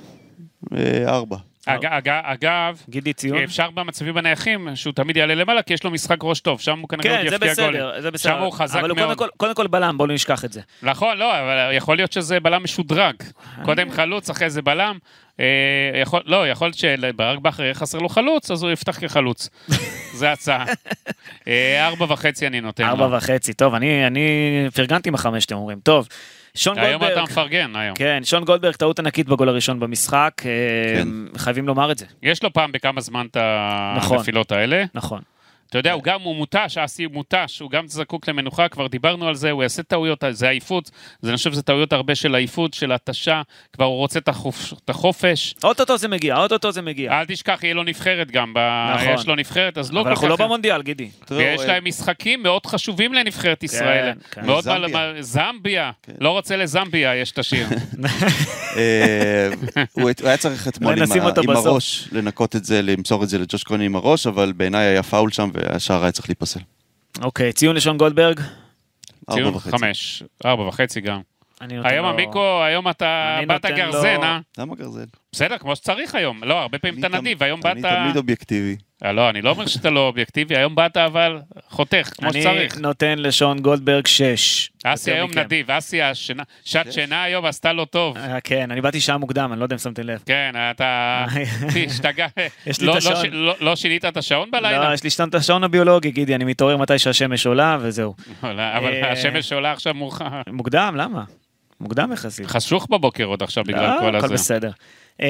אה, 0.77 1.05
ארבע. 1.07 1.37
אג, 1.67 1.87
אג, 1.87 2.09
אגב, 2.09 2.83
גידי 2.89 3.13
ציון? 3.13 3.39
אפשר 3.43 3.71
במצבים 3.71 4.17
הנייחים 4.17 4.69
שהוא 4.75 4.93
תמיד 4.93 5.17
יעלה 5.17 5.35
למעלה, 5.35 5.63
כי 5.63 5.75
יש 5.75 5.85
לו 5.85 5.91
משחק 5.91 6.17
ראש 6.23 6.41
טוב, 6.41 6.61
שם 6.61 6.79
הוא 6.81 6.89
כנראה 6.89 7.05
כן, 7.17 7.19
עוד 7.21 7.29
זה 7.29 7.35
יפקיע 7.35 7.55
גולים. 7.55 7.81
בסדר, 7.81 8.01
זה 8.01 8.11
בסדר. 8.11 8.33
שם 8.33 8.43
הוא 8.43 8.53
חזק 8.53 8.79
אבל 8.79 8.89
מאוד. 8.93 8.99
קודם 8.99 9.17
כל- 9.17 9.29
קודם 9.37 9.55
כל 9.55 9.67
בלם, 9.67 9.99
בואו 9.99 10.09
לא 10.09 10.15
נשכח 10.15 10.45
את 10.45 10.53
זה. 10.53 10.61
נכון, 10.83 11.17
לא, 11.19 11.41
אבל 11.41 11.71
יכול 11.73 11.97
להיות 11.97 12.13
שזה 12.13 12.41
בלם 12.41 12.65
משודרג. 12.65 13.15
קודם 13.65 13.91
חלוץ, 13.91 14.31
אחרי 14.31 14.51
זה 14.51 14.63
בלם. 14.63 14.99
אה, 15.41 15.45
יכול, 16.03 16.23
לא, 16.27 16.49
יכול 16.49 16.67
להיות 16.67 16.77
שברק 16.79 17.39
בכר 17.39 17.63
יהיה 17.63 17.75
חסר 17.75 17.99
לו 17.99 18.09
חלוץ, 18.09 18.51
אז 18.51 18.63
הוא 18.63 18.71
יפתח 18.71 18.99
כחלוץ. 19.01 19.49
זה 20.19 20.33
הצעה. 20.33 20.65
אה, 21.49 21.87
ארבע 21.87 22.07
וחצי 22.13 22.47
אני 22.47 22.61
נותן 22.61 22.85
לו. 22.85 22.91
ארבע 22.91 23.17
וחצי, 23.17 23.53
טוב, 23.55 23.75
אני 23.75 24.07
אני 24.07 24.29
פרגנתי 24.75 25.09
עם 25.09 25.15
החמש, 25.15 25.45
אתם 25.47 25.55
אומרים. 25.57 25.79
טוב, 25.83 26.09
שון 26.57 26.79
היום 26.79 27.03
אתה 27.03 27.07
גולדברג. 27.07 27.31
מפרגן, 27.31 27.77
היום. 27.77 27.97
כן, 27.97 28.21
שון 28.25 28.45
גולדברג, 28.45 28.75
טעות 28.75 28.99
ענקית 28.99 29.29
בגול 29.29 29.49
הראשון 29.49 29.81
במשחק, 29.81 30.43
אה, 30.45 30.51
כן. 30.97 31.09
חייבים 31.39 31.67
לומר 31.67 31.93
את 31.93 31.99
זה, 31.99 32.07
יש 32.23 32.43
לו 32.43 32.53
פעם 32.53 32.73
בכמה 32.73 33.01
זמן 33.01 33.27
את 33.31 33.37
נכון. 33.97 34.17
הנפילות 34.17 34.53
האלה. 34.53 34.85
נכון. 34.95 35.21
אתה 35.75 35.79
יודע, 35.79 35.93
הוא 35.93 36.03
גם, 36.03 36.21
הוא 36.21 36.37
מותש, 36.37 36.79
אסי 36.79 37.07
מותש, 37.07 37.59
הוא 37.61 37.71
גם 37.71 37.89
זקוק 37.89 38.29
למנוחה, 38.29 38.69
כבר 38.69 38.87
דיברנו 38.87 39.29
על 39.29 39.35
זה, 39.35 39.51
הוא 39.51 39.63
יעשה 39.63 39.83
טעויות, 39.83 40.25
זה 40.31 40.49
עייפות, 40.49 40.91
זה, 41.21 41.29
אני 41.31 41.37
חושב 41.37 41.53
שזה 41.53 41.63
טעויות 41.63 41.93
הרבה 41.93 42.15
של 42.15 42.35
עייפות, 42.35 42.75
של 42.75 42.93
התשה, 42.93 43.43
כבר 43.73 43.85
הוא 43.85 43.97
רוצה 43.97 44.19
את 44.19 44.29
החופ- 44.29 44.75
את 44.85 44.91
החופש. 44.91 45.55
אוטוטו 45.65 45.99
זה 45.99 46.09
מגיע, 46.09 46.37
אוטוטו 46.37 46.73
זה 46.73 46.83
מגיע. 46.83 47.13
אל 47.21 47.25
תשכח, 47.25 47.61
יהיה 47.63 47.75
לו 47.75 47.83
נבחרת 47.83 48.31
גם. 48.31 48.55
נכון. 48.95 49.09
יש 49.15 49.27
לו 49.27 49.35
נבחרת, 49.35 49.79
אז 49.79 49.93
לא 49.93 50.01
אבל 50.01 50.05
כל 50.05 50.11
אנחנו 50.11 50.29
לא 50.29 50.37
כך... 50.37 50.41
במונדיאל, 50.41 50.83
גידי. 50.83 51.09
ויש 51.31 51.61
להם 51.61 51.85
משחקים 51.85 52.43
מאוד 52.43 52.67
חשובים 52.67 53.15
לנבחרת 53.15 53.63
ישראל. 53.63 54.13
כן. 54.31 54.47
מאוד 54.47 54.65
זמביה. 54.65 55.23
זמביה. 55.23 55.91
לא 56.21 56.31
רוצה 56.31 56.57
לזמביה, 56.57 57.17
יש 57.17 57.31
את 57.33 57.39
השיר. 57.39 57.67
אה, 58.77 59.49
הוא 59.93 60.11
היה 60.25 60.37
צריך 60.37 60.69
אתמול 60.69 61.03
עם. 61.03 61.47
הראש 61.49 62.09
לנקות 62.13 62.57
את 62.57 62.65
זה, 62.65 62.83
למסור 62.83 63.25
את 63.25 63.29
זה 63.29 63.39
לג'וש 63.39 63.65
כהן 63.65 63.81
עם 63.81 63.97
הראש, 63.97 64.27
אבל 64.27 64.53
בעיניי 64.57 64.87
היה 64.87 65.03
פאול 65.03 65.31
שם 65.31 65.51
והשער 65.65 66.03
היה 66.03 66.13
צריך 66.13 66.29
להיפסל. 66.29 66.61
אוקיי, 67.23 67.53
ציון 67.53 67.77
לשון 67.77 67.97
גולדברג. 67.99 68.41
ארבע 68.41 69.41
ציון 69.43 69.55
וחצי. 69.55 69.79
חמש, 69.79 70.23
ארבע 70.45 70.63
וחצי 70.63 71.01
גם. 71.01 71.21
היום 71.61 72.07
עמיקו, 72.07 72.63
היום 72.63 72.89
אתה 72.89 73.39
באת 73.49 73.67
גרזן, 73.67 74.23
אה? 74.23 74.39
למה 74.59 74.75
גרזן? 74.75 75.05
בסדר, 75.33 75.59
כמו 75.59 75.77
שצריך 75.77 76.15
היום. 76.15 76.45
לא, 76.45 76.61
הרבה 76.61 76.79
פעמים 76.79 77.05
אתה 77.05 77.09
נדיב, 77.09 77.43
היום 77.43 77.61
באת... 77.61 77.73
אני 77.73 77.83
תמיד 77.83 78.17
אובייקטיבי. 78.17 78.77
אה, 79.05 79.13
לא, 79.13 79.31
אני 79.31 79.43
לא 79.43 79.51
אומר 79.51 79.67
שאתה 79.67 79.91
לא 79.91 80.01
אובייקטיבי, 80.07 80.57
היום 80.57 80.75
באת 80.75 80.97
אבל 80.97 81.39
חותך, 81.69 82.11
כמו 82.19 82.31
אני 82.31 82.41
שצריך. 82.41 82.79
נותן 82.79 83.19
לשון 83.19 83.59
גולדברג 83.61 84.07
שש. 84.07 84.71
אסי 84.85 85.11
יותר 85.11 85.19
היום. 85.23 85.31
נדיב, 85.39 85.71
אסי 85.71 86.01
שעת 86.65 86.93
שינה 86.93 87.23
היום 87.23 87.45
עשתה 87.47 87.73
לו 87.73 87.85
טוב. 87.85 88.17
אה, 88.19 88.41
כן, 88.41 88.71
אני 88.71 88.81
באתי 88.81 89.01
שעה 89.01 89.19
מוקדם, 89.19 89.51
אני 89.53 89.61
לא 89.61 89.65
יודע 89.65 89.75
אם 89.75 89.79
שמתם 89.79 90.03
לב. 90.03 90.23
כן, 90.27 90.53
אתה... 90.71 91.25
השתגע. 91.89 92.27
לא- 92.83 92.97
לא 93.05 93.23
לא- 93.33 93.55
לא 93.61 93.77
שינית 93.77 94.05
את 94.05 94.17
השעון 94.17 94.49
לא, 94.53 94.59
בלילה? 94.61 94.95
יש 94.95 95.03
לי 95.05 95.11
סתם 95.11 95.29
את 95.29 95.35
השעון 95.35 95.65
הביולוגי, 95.65 96.11
גידי, 96.11 96.35
אני 96.35 96.45
מתעורר 96.45 96.77
מתי 96.77 96.99
שהשמש 96.99 97.47
עולה, 97.47 97.79
וזהו. 97.81 98.15
אבל 98.43 98.61
אה, 98.61 99.13
השמש 99.13 99.53
עולה 99.53 99.73
עכשיו 99.73 99.95
מאוחר. 99.95 100.27
מוקדם, 100.51 100.95
למה? 100.99 101.23
מוקדם 101.81 102.13
יחסית. 102.13 102.47
חשוך 102.47 102.87
בבוקר 102.91 103.25
עוד 103.25 103.43
עכשיו 103.43 103.65
בגלל 103.65 103.95
לא, 103.95 104.01
כל 104.01 104.17
הכל 104.17 104.25
הזה. 104.25 104.35
בסדר. 104.35 104.71
אמ, 105.21 105.27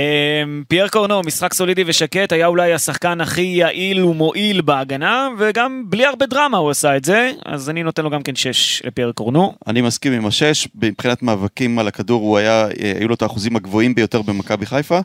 פייר 0.68 0.88
קורנו, 0.88 1.20
משחק 1.22 1.54
סולידי 1.54 1.84
ושקט, 1.86 2.32
היה 2.32 2.46
אולי 2.46 2.72
השחקן 2.72 3.20
הכי 3.20 3.42
יעיל 3.42 4.04
ומועיל 4.04 4.60
בהגנה, 4.60 5.28
וגם 5.38 5.84
בלי 5.88 6.06
הרבה 6.06 6.26
דרמה 6.26 6.58
הוא 6.58 6.70
עשה 6.70 6.96
את 6.96 7.04
זה, 7.04 7.30
אז 7.44 7.70
אני 7.70 7.82
נותן 7.82 8.02
לו 8.02 8.10
גם 8.10 8.22
כן 8.22 8.34
שש 8.34 8.82
לפייר 8.84 9.12
קורנו. 9.12 9.54
אני 9.66 9.80
מסכים 9.82 10.12
עם 10.12 10.26
השש, 10.26 10.68
מבחינת 10.74 11.22
מאבקים 11.22 11.78
על 11.78 11.88
הכדור 11.88 12.22
הוא 12.22 12.38
היה, 12.38 12.68
אה, 12.82 12.92
היו 12.98 13.08
לו 13.08 13.14
את 13.14 13.22
האחוזים 13.22 13.56
הגבוהים 13.56 13.94
ביותר 13.94 14.22
במכבי 14.22 14.66
חיפה. 14.66 15.00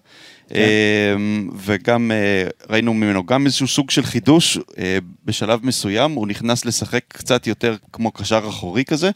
כן. 0.49 0.55
אה, 0.55 1.15
וגם 1.55 2.11
אה, 2.11 2.47
ראינו 2.69 2.93
ממנו 2.93 3.25
גם 3.25 3.45
איזשהו 3.45 3.67
סוג 3.67 3.89
של 3.91 4.03
חידוש, 4.03 4.57
אה, 4.77 4.97
בשלב 5.25 5.59
מסוים 5.65 6.11
הוא 6.11 6.27
נכנס 6.27 6.65
לשחק 6.65 7.03
קצת 7.07 7.47
יותר 7.47 7.75
כמו 7.93 8.11
קשר 8.11 8.41
אחורי 8.49 8.85
כזה, 8.85 9.11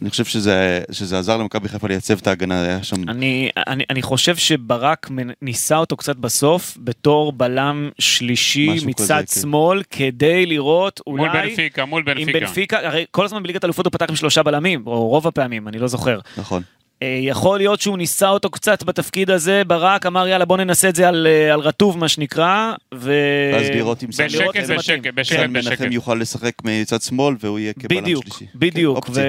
ואני 0.00 0.10
חושב 0.10 0.24
שזה, 0.24 0.80
שזה 0.90 1.18
עזר 1.18 1.36
למכבי 1.36 1.68
חיפה 1.68 1.88
לייצב 1.88 2.18
את 2.18 2.26
ההגנה, 2.26 2.62
היה 2.62 2.82
שם... 2.82 3.08
אני, 3.08 3.50
אני, 3.66 3.84
אני 3.90 4.02
חושב 4.02 4.36
שברק 4.36 5.08
ניסה 5.42 5.76
אותו 5.76 5.96
קצת 5.96 6.16
בסוף, 6.16 6.78
בתור 6.80 7.32
בלם 7.32 7.90
שלישי 7.98 8.70
מצד 8.86 9.04
כזה, 9.04 9.34
כן. 9.34 9.40
שמאל, 9.40 9.82
כדי 9.90 10.46
לראות 10.46 11.00
מול 11.06 11.20
אולי... 11.20 11.48
בנפיקה, 11.48 11.84
מול 11.84 12.02
עם 12.08 12.14
בנפיקה. 12.14 12.40
בנפיקה, 12.40 12.78
הרי 12.86 13.04
כל 13.10 13.24
הזמן 13.24 13.42
בליגת 13.42 13.64
אלופות 13.64 13.86
הוא 13.86 13.92
פתח 13.92 14.06
עם 14.08 14.16
שלושה 14.16 14.42
בלמים, 14.42 14.82
או 14.86 15.08
רוב 15.08 15.26
הפעמים, 15.26 15.68
אני 15.68 15.78
לא 15.78 15.86
זוכר. 15.86 16.20
נכון. 16.36 16.62
אה, 17.02 17.18
יכול 17.22 17.58
להיות 17.58 17.80
שהוא 17.80 17.98
ניסה 17.98 18.28
אותו 18.28 18.50
קצת 18.50 18.82
בתפקיד 18.82 19.30
הזה, 19.30 19.62
ברק 19.66 20.06
אמר 20.06 20.28
יאללה 20.28 20.44
בוא 20.44 20.56
ננסה 20.56 20.88
את 20.88 20.96
זה 20.96 21.08
על, 21.08 21.26
אה, 21.30 21.52
על 21.52 21.60
רטוב 21.60 21.98
מה 21.98 22.08
שנקרא, 22.08 22.72
ו... 22.94 23.12
ואז 23.54 23.68
לראות 23.70 24.04
אם 24.04 24.12
זה 24.12 24.24
מתאים. 24.24 24.40
בשקט, 24.78 25.14
בשקט, 25.14 25.36
סן 25.38 25.52
בשקט. 25.52 25.70
מנחם 25.80 25.92
יוכל 25.92 26.14
לשחק 26.14 26.52
מצד 26.64 27.02
שמאל 27.02 27.34
והוא 27.40 27.58
יהיה 27.58 27.72
כבלם 27.72 28.00
בדיוק, 28.02 28.24
שלישי. 28.24 28.46
בדיוק, 28.54 28.98
כן, 29.04 29.08
אופציה, 29.08 29.24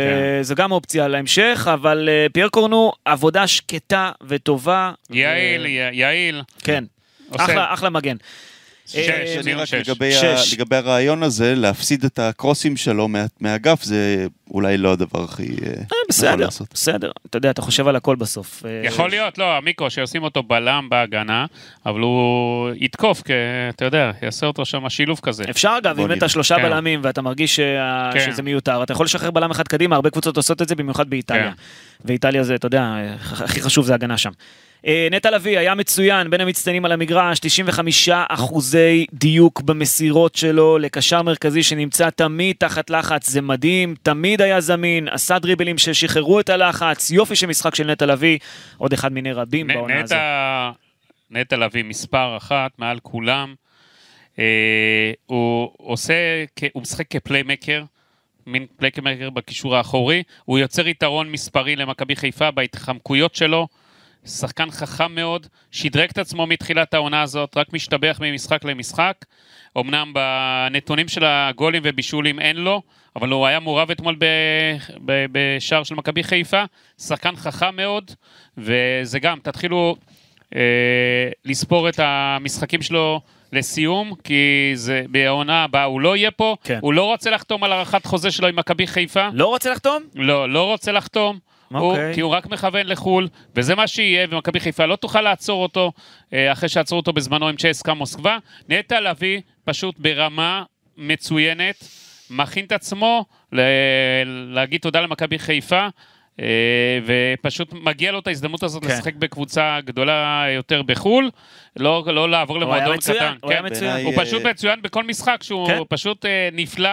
כן. 0.48 0.56
גם 0.56 0.72
אופציה 0.72 1.08
להמשך, 1.08 1.68
אבל 1.74 2.10
אה, 2.12 2.28
פייר 2.34 2.48
קורנו, 2.50 2.92
עבודה 3.06 3.48
שקטה 3.48 4.12
וטובה. 4.28 4.92
ו- 5.12 5.16
יעיל, 5.18 5.66
י- 5.66 5.70
יעיל. 5.94 6.42
כן, 6.64 6.84
אחלה, 7.36 7.74
אחלה 7.74 7.90
מגן. 7.90 8.16
שש, 8.92 9.10
אה, 9.10 9.40
אני 9.40 9.54
רק. 9.54 9.74
לגבי, 9.74 10.12
שש. 10.12 10.24
ה, 10.24 10.56
לגבי 10.56 10.76
הרעיון 10.76 11.24
הזה, 11.24 11.56
להפסיד 11.56 12.04
את 12.06 12.20
הקרוסים 12.20 12.78
שלו 12.78 13.08
מה, 13.08 13.26
מהאגף, 13.40 13.84
זה 13.84 14.26
אולי 14.52 14.78
לא 14.78 14.92
הדבר 14.92 15.24
הכי... 15.24 15.44
אה, 15.44 15.48
אה, 15.68 15.74
נכון 15.84 15.98
בסדר, 16.10 16.36
לעשות. 16.46 16.68
בסדר, 16.74 17.12
אתה 17.30 17.38
יודע, 17.38 17.50
אתה 17.52 17.62
חושב 17.62 17.88
על 17.88 17.96
הכל 17.96 18.16
בסוף. 18.16 18.66
אה, 18.66 18.82
יכול 18.84 19.10
להיות, 19.10 19.38
לא, 19.38 19.60
מיקו, 19.64 19.90
שישים 19.90 20.24
אותו 20.24 20.44
בלם 20.44 20.88
בהגנה, 20.90 21.46
אבל 21.86 22.00
הוא 22.00 22.70
יתקוף, 22.76 23.22
כי 23.22 23.34
אתה 23.70 23.86
יודע, 23.86 24.12
יעשה 24.22 24.46
אותו 24.46 24.66
שם 24.66 24.90
שילוב 24.90 25.20
כזה. 25.24 25.44
אפשר 25.50 25.76
אגב, 25.82 26.00
אם 26.00 26.12
אתה. 26.12 26.30
שלושה 26.30 26.56
כן. 26.56 26.62
בלמים 26.64 27.00
ואתה 27.04 27.22
מרגיש 27.22 27.56
שה- 27.56 28.10
כן. 28.14 28.32
שזה 28.32 28.42
מיותר, 28.44 28.84
אתה 28.84 28.94
יכול 28.94 29.06
לשחרר 29.06 29.32
בלם 29.32 29.52
אחד 29.52 29.68
קדימה, 29.68 29.96
הרבה 29.96 30.10
קבוצות 30.10 30.38
עושות 30.38 30.62
את 30.62 30.68
זה, 30.68 30.76
במיוחד 30.76 31.10
באיטליה. 31.10 31.44
כן. 31.44 31.52
ואיטליה 32.06 32.44
זה, 32.44 32.56
אתה 32.56 32.68
יודע, 32.68 32.96
הכי 33.22 33.62
חשוב 33.62 33.86
זה 33.86 33.94
הגנה 33.94 34.18
שם. 34.18 34.32
אה, 34.88 35.08
נטע 35.12 35.32
לביא 35.32 35.60
היה 35.60 35.76
מצוין, 35.76 36.30
בין 36.30 36.42
המצטיינים 36.42 36.86
על 36.86 36.92
המגרש, 36.92 37.40
95 37.40 38.10
אחוזי 38.30 39.06
דיוק 39.14 39.62
במסירות 39.62 40.36
שלו, 40.36 40.78
לקשר 40.78 41.22
מרכזי 41.22 41.64
שנמצא 41.64 42.10
תמיד 42.10 42.56
תחת 42.60 42.90
לחץ, 42.90 43.30
זה 43.30 43.42
מדהים, 43.42 43.96
תמיד 44.04 44.42
היה 44.42 44.62
זמין, 44.62 45.08
עשה 45.08 45.40
דריבלים 45.40 45.78
ששחררו 45.78 46.40
את 46.40 46.50
הלחץ, 46.50 47.12
יופי 47.12 47.36
של 47.36 47.48
משחק 47.48 47.76
של 47.76 47.92
נטע 47.92 48.06
לביא, 48.06 48.38
עוד 48.78 48.94
אחד 48.94 49.14
מיני 49.14 49.32
רבים 49.32 49.72
נ- 49.72 49.74
בעונה. 49.74 50.04
נטע, 50.04 50.72
נטע 51.32 51.58
לביא 51.58 51.84
מספר 51.84 52.38
אחת 52.38 52.72
מעל 52.78 53.00
כולם. 53.00 53.54
אה, 54.40 55.12
הוא 55.26 55.72
עושה, 55.78 56.14
הוא 56.74 56.82
משחק 56.82 57.06
כפליימקר, 57.10 57.84
מין 58.48 58.66
פליימקר 58.78 59.30
בקישור 59.30 59.76
האחורי, 59.76 60.24
הוא 60.46 60.60
יוצר 60.60 60.88
יתרון 60.88 61.32
מספרי 61.32 61.76
למכבי 61.76 62.16
חיפה 62.16 62.52
בהתחמקויות 62.52 63.36
שלו. 63.36 63.68
שחקן 64.26 64.72
חכם 64.72 65.16
מאוד, 65.16 65.48
שדרג 65.72 66.10
את 66.10 66.18
עצמו 66.18 66.48
מתחילת 66.48 66.94
העונה 66.94 67.22
הזאת, 67.22 67.58
רק 67.58 67.74
משתבח 67.74 68.20
ממשחק 68.22 68.64
למשחק. 68.64 69.26
אמנם 69.78 70.14
בנתונים 70.14 71.08
של 71.08 71.26
הגולים 71.26 71.82
ובישולים 71.86 72.40
אין 72.40 72.58
לו, 72.58 72.82
אבל 73.16 73.30
הוא 73.30 73.48
היה 73.48 73.60
מעורב 73.60 73.92
אתמול 73.92 74.16
בשער 75.32 75.84
של 75.84 75.96
מכבי 75.96 76.24
חיפה. 76.24 76.64
שחקן 77.00 77.36
חכם 77.36 77.76
מאוד, 77.76 78.12
וזה 78.58 79.20
גם, 79.20 79.40
תתחילו 79.44 79.96
אה, 80.56 80.62
לספור 81.46 81.90
את 81.90 82.00
המשחקים 82.00 82.82
שלו 82.82 83.22
לסיום, 83.54 84.14
כי 84.24 84.72
זה 84.74 85.04
בעונה 85.10 85.64
הבאה 85.64 85.84
הוא 85.84 86.02
לא 86.02 86.18
יהיה 86.18 86.32
פה, 86.32 86.56
כן. 86.64 86.80
הוא 86.82 86.94
לא 86.94 87.06
רוצה 87.06 87.30
לחתום 87.30 87.64
על 87.64 87.72
הארכת 87.72 88.06
חוזה 88.06 88.32
שלו 88.32 88.48
עם 88.48 88.56
מכבי 88.56 88.88
חיפה. 88.88 89.28
לא 89.34 89.48
רוצה 89.48 89.72
לחתום? 89.72 90.04
לא, 90.16 90.50
לא 90.50 90.64
רוצה 90.72 90.92
לחתום. 90.92 91.40
הוא, 91.80 91.90
אוקיי. 91.90 92.14
כי 92.14 92.22
הוא 92.22 92.32
רק 92.32 92.48
מכוון 92.48 92.88
לחו"ל, 92.88 93.28
וזה 93.56 93.76
מה 93.76 93.88
שיהיה, 93.88 94.28
ומכבי 94.30 94.60
חיפה 94.60 94.86
לא 94.86 94.96
תוכל 94.96 95.22
לעצור 95.22 95.64
אותו 95.64 95.92
אה, 96.34 96.52
אחרי 96.52 96.70
שעצרו 96.70 96.98
אותו 96.98 97.14
בזמנו 97.14 97.48
עם 97.48 97.56
צ'סקה 97.56 97.94
מוסקבה. 97.94 98.38
נטע 98.70 99.00
לביא 99.00 99.42
פשוט 99.66 99.96
ברמה 100.00 100.64
מצוינת, 100.98 101.76
מכין 102.30 102.66
את 102.66 102.72
עצמו 102.72 103.26
ל- 103.54 103.62
להגיד 104.54 104.82
תודה 104.82 105.02
למכבי 105.02 105.40
חיפה. 105.40 105.88
אה, 106.40 107.00
ופשוט 107.06 107.74
מגיע 107.74 108.12
לו 108.12 108.20
את 108.20 108.28
ההזדמנות 108.28 108.64
הזאת 108.64 108.86
כן. 108.86 108.90
לשחק 108.90 109.16
בקבוצה 109.16 109.80
גדולה 109.86 110.46
יותר 110.56 110.82
בחו"ל, 110.82 111.30
לא, 111.76 112.04
לא 112.08 112.30
לעבור 112.30 112.58
היה 112.58 112.66
למועדון 112.66 112.96
מצוין, 112.98 113.18
קטן. 113.18 113.36
הוא 113.42 113.52
היה 113.52 113.60
כן. 113.60 113.66
מצוין. 113.66 113.94
בעיניי, 113.94 114.04
הוא 114.04 114.20
אה, 114.20 114.26
פשוט 114.26 114.44
מצוין 114.44 114.82
בכל 114.82 115.04
משחק, 115.04 115.44
שהוא 115.44 115.68
כן. 115.68 115.80
פשוט 115.90 116.26
אה, 116.26 116.50
נפלא. 116.54 116.90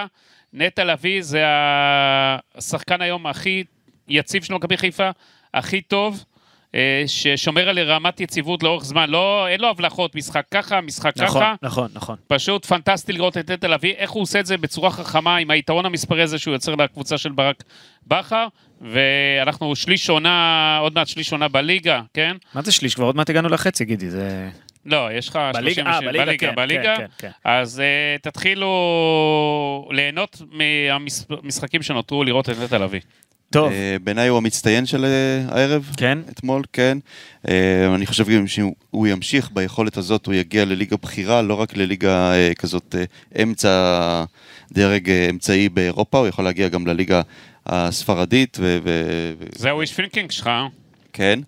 נטע 0.53 0.85
לביא 0.85 1.23
זה 1.23 1.43
השחקן 2.55 3.03
היום 3.03 3.27
הכי 3.27 3.65
יציב 4.09 4.45
של 4.45 4.55
מכבי 4.55 4.77
חיפה, 4.77 5.11
הכי 5.55 5.81
טוב, 5.81 6.25
אה, 6.75 7.05
ששומר 7.07 7.69
על 7.69 7.79
רמת 7.79 8.21
יציבות 8.21 8.63
לאורך 8.63 8.85
זמן. 8.85 9.11
לא, 9.11 9.49
אין 9.49 9.61
לו 9.61 9.69
הבלחות, 9.69 10.15
משחק 10.15 10.45
ככה, 10.51 10.81
משחק 10.81 11.13
נכון, 11.17 11.41
ככה. 11.41 11.55
נכון, 11.63 11.89
נכון. 11.95 12.17
פשוט 12.27 12.67
פנטסטי 12.67 13.13
לראות 13.13 13.37
את 13.37 13.51
נטע 13.51 13.69
לביא, 13.69 13.95
איך 13.95 14.11
הוא 14.11 14.23
עושה 14.23 14.41
את 14.41 14.47
זה 14.47 14.57
בצורה 14.57 14.91
חכמה, 14.91 15.37
עם 15.37 15.51
היתרון 15.51 15.87
המספרי 15.87 16.23
הזה 16.23 16.39
שהוא 16.39 16.55
יוצר 16.55 16.75
לקבוצה 16.75 17.19
של 17.19 17.33
ברק 17.33 17.65
בכר, 18.07 18.47
ואנחנו 18.81 19.77
שליש 19.77 20.11
עונה, 20.11 20.79
עוד 20.81 20.95
מעט 20.95 21.07
שליש 21.07 21.33
עונה 21.33 21.49
בליגה, 21.49 22.01
כן? 22.15 22.37
מה 22.55 22.63
זה 22.63 22.73
שליש? 22.73 22.95
כבר 22.95 23.05
עוד 23.05 23.17
מעט 23.17 23.31
הגענו 23.31 23.49
לחצי, 23.49 23.85
גידי, 23.85 24.11
זה... 24.11 24.49
לא, 24.87 25.13
יש 25.13 25.29
לך 25.29 25.39
בליגה, 25.55 25.75
30... 25.75 25.87
אה, 25.87 26.01
בליגה, 26.01 26.47
כן, 26.47 26.55
בליגה. 26.55 26.97
כן, 26.97 26.97
כן, 26.97 27.07
כן. 27.19 27.31
אז 27.45 27.83
uh, 27.83 28.23
תתחילו 28.23 29.89
ליהנות 29.91 30.43
מהמשחקים 30.51 31.83
שנותרו, 31.83 32.25
לראות 32.25 32.51
את 32.51 32.59
נטע 32.59 32.79
לביא. 32.79 33.01
טוב, 33.51 33.73
אה, 33.73 33.97
בעיניי 34.05 34.29
הוא 34.29 34.39
המצטיין 34.39 34.87
של 34.87 35.05
אה, 35.05 35.57
הערב. 35.57 35.91
כן? 35.97 36.19
אתמול, 36.31 36.63
כן. 36.73 36.99
אה, 37.49 37.95
אני 37.95 38.07
חושב 38.07 38.29
גם 38.29 38.47
שהוא 38.47 39.07
ימשיך 39.07 39.51
ביכולת 39.53 39.97
הזאת, 39.97 40.27
הוא 40.27 40.35
יגיע 40.35 40.65
לליגה 40.65 40.97
בכירה, 41.03 41.43
לא 41.43 41.55
רק 41.55 41.77
לליגה 41.77 42.33
כזאת 42.59 42.95
אמצע, 43.43 44.25
דרג 44.73 45.11
אמצעי 45.11 45.69
באירופה, 45.69 46.19
הוא 46.19 46.27
יכול 46.27 46.45
להגיע 46.45 46.69
גם 46.69 46.87
לליגה 46.87 47.23
הספרדית, 47.67 48.57
ו... 48.61 48.79
ו- 48.85 49.33
זהו 49.57 49.81
wishful 49.81 49.93
thinking 49.93 50.31
שלך? 50.31 50.51
כן. 51.13 51.41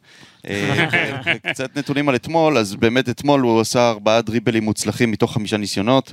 קצת 1.51 1.77
נתונים 1.77 2.09
על 2.09 2.15
אתמול, 2.15 2.59
אז 2.59 2.75
באמת 2.75 3.09
אתמול 3.09 3.41
הוא 3.41 3.61
עשה 3.61 3.89
ארבעה 3.91 4.21
דריבלים 4.21 4.65
מוצלחים 4.65 5.11
מתוך 5.11 5.33
חמישה 5.33 5.57
ניסיונות, 5.57 6.13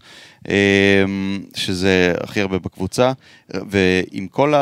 שזה 1.55 2.13
הכי 2.23 2.41
הרבה 2.41 2.59
בקבוצה, 2.59 3.11
ועם 3.49 4.27
כל 4.27 4.53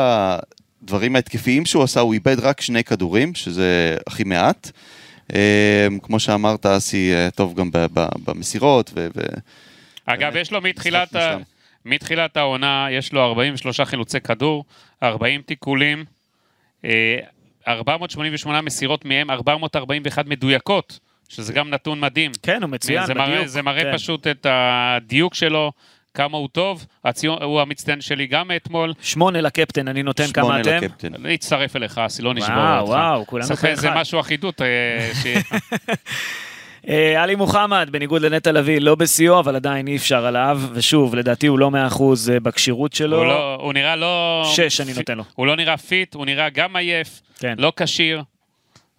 הדברים 0.86 1.16
ההתקפיים 1.16 1.66
שהוא 1.66 1.82
עשה, 1.82 2.00
הוא 2.00 2.14
איבד 2.14 2.40
רק 2.40 2.60
שני 2.60 2.84
כדורים, 2.84 3.34
שזה 3.34 3.96
הכי 4.06 4.24
מעט. 4.24 4.70
אה, 5.34 5.86
כמו 6.02 6.20
שאמרת, 6.20 6.66
אסי 6.66 7.14
אה, 7.14 7.28
טוב 7.30 7.54
גם 7.54 7.70
במסירות, 8.24 8.90
ו... 8.94 9.08
אגב, 10.06 10.36
יש 10.36 10.52
לו 10.52 10.60
מתחילת, 10.60 11.16
ה... 11.16 11.36
מתחילת 11.84 12.36
העונה, 12.36 12.86
יש 12.90 13.12
לו 13.12 13.24
43 13.24 13.80
חילוצי 13.80 14.20
כדור, 14.20 14.64
40 15.02 15.42
תיקולים, 15.42 16.04
אה, 16.84 17.18
488 17.68 18.60
מסירות 18.60 19.04
מהם, 19.04 19.30
441 19.30 20.26
מדויקות, 20.26 20.98
שזה 21.28 21.52
גם 21.52 21.70
נתון 21.70 22.00
מדהים. 22.00 22.32
כן, 22.42 22.62
הוא 22.62 22.70
מצוין, 22.70 23.06
זה 23.06 23.14
בדיוק. 23.14 23.28
מראה, 23.28 23.46
זה 23.46 23.62
מראה 23.62 23.82
כן. 23.82 23.92
פשוט 23.92 24.26
את 24.26 24.46
הדיוק 24.50 25.34
שלו, 25.34 25.72
כמה 26.16 26.36
הוא 26.36 26.48
טוב. 26.52 26.86
הציון, 27.04 27.42
הוא 27.42 27.60
המצטיין 27.60 28.00
שלי 28.00 28.26
גם 28.26 28.50
אתמול. 28.56 28.92
שמונה 29.02 29.40
לקפטן, 29.40 29.88
אני 29.88 30.02
נותן 30.02 30.26
כמה 30.26 30.44
שמונה 30.44 30.60
אתם. 30.60 30.76
לקפטן. 30.84 31.14
אני 31.14 31.34
אצטרף 31.34 31.76
אליך, 31.76 31.98
אסי, 31.98 32.22
לא 32.22 32.34
נשבור 32.34 32.56
וואו, 32.56 32.80
אותך. 32.80 32.90
וואו, 32.90 33.26
כולנו 33.26 33.46
ספר 33.46 33.68
איזה 33.68 33.88
כאחד. 33.88 34.00
משהו 34.00 34.20
אחידות. 34.20 34.62
אה, 34.62 34.66
ש- 35.22 35.26
אה, 36.88 37.22
עלי 37.22 37.34
מוחמד, 37.34 37.88
בניגוד 37.92 38.22
לנטע 38.22 38.52
לביא, 38.52 38.80
לא 38.80 38.94
בשיאו, 38.94 39.38
אבל 39.40 39.56
עדיין 39.56 39.88
אי 39.88 39.96
אפשר 39.96 40.26
עליו, 40.26 40.60
ושוב, 40.72 41.14
לדעתי 41.14 41.46
הוא 41.46 41.58
לא 41.58 41.70
מאה 41.70 41.86
אחוז 41.86 42.30
אה, 42.30 42.40
בכשירות 42.40 42.92
שלו. 42.92 43.16
הוא 43.16 43.24
לא- 43.26 43.54
הוא 43.60 43.72
נראה 43.72 43.96
לא... 43.96 44.42
שש 44.54 44.80
אני 44.80 44.92
נותן 44.96 45.16
לו. 45.18 45.24
הוא 45.34 45.46
לא 45.46 45.56
נראה 45.56 45.76
fit, 45.76 46.14
הוא 46.14 46.26
נראה 46.26 46.50
גם 46.50 46.76
עייף, 46.76 47.20
כן. 47.38 47.54
לא 47.58 47.72
כשיר, 47.76 48.22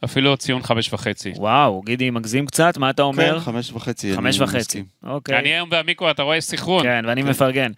אפילו 0.04 0.38
ציון 0.38 0.64
חמש 0.64 0.94
וחצי. 0.94 1.34
וואו, 1.36 1.82
גידי 1.86 2.10
מגזים 2.10 2.46
קצת, 2.46 2.78
מה 2.78 2.90
אתה 2.90 3.02
אומר? 3.02 3.34
כן, 3.34 3.40
חמש 3.40 3.72
וחצי. 3.72 4.16
חמש 4.16 4.42
אני 4.42 4.46
וחצי. 4.46 4.84
אוקיי. 5.04 5.40
אני 5.40 5.50
היום 5.50 5.70
ועמיקו, 5.72 6.12
אתה 6.12 6.24
רואה 6.24 6.42
סינכרון. 6.42 6.84
כן, 6.84 7.06
ואני 7.08 7.24
מפרגן. 7.24 7.72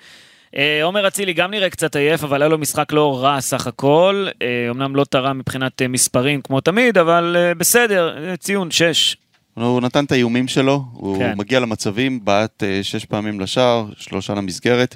אה, 0.56 0.84
עומר 0.84 1.08
אצילי 1.08 1.34
גם 1.34 1.52
נראה 1.52 1.70
קצת 1.70 1.96
עייף, 1.96 2.24
אבל 2.24 2.42
היה 2.42 2.50
לו 2.50 2.58
משחק 2.58 2.92
לא 2.92 3.24
רע 3.24 3.42
סך 3.42 3.68
הכל. 3.68 4.28
אה, 4.42 4.68
אמנם 4.70 4.96
לא 4.96 5.04
תרם 5.04 5.38
מבחינת 5.38 5.82
אה, 5.82 5.88
מספרים 5.88 6.42
כמו 6.42 6.62
תמיד, 6.62 6.98
אבל 6.98 7.36
אה, 7.40 7.54
בסדר, 7.54 8.30
אה, 8.30 8.38
ציון 8.38 8.72
6. 8.72 9.18
הוא 9.54 9.82
נתן 9.82 10.06
את 10.06 10.12
האיומים 10.12 10.48
שלו, 10.48 10.84
הוא 10.94 11.18
כן. 11.18 11.34
מגיע 11.38 11.60
למצבים, 11.60 12.26
בעט 12.26 12.64
שש 12.82 13.06
פעמים 13.06 13.40
לשער, 13.40 13.86
שלושה 13.98 14.34
למסגרת. 14.34 14.96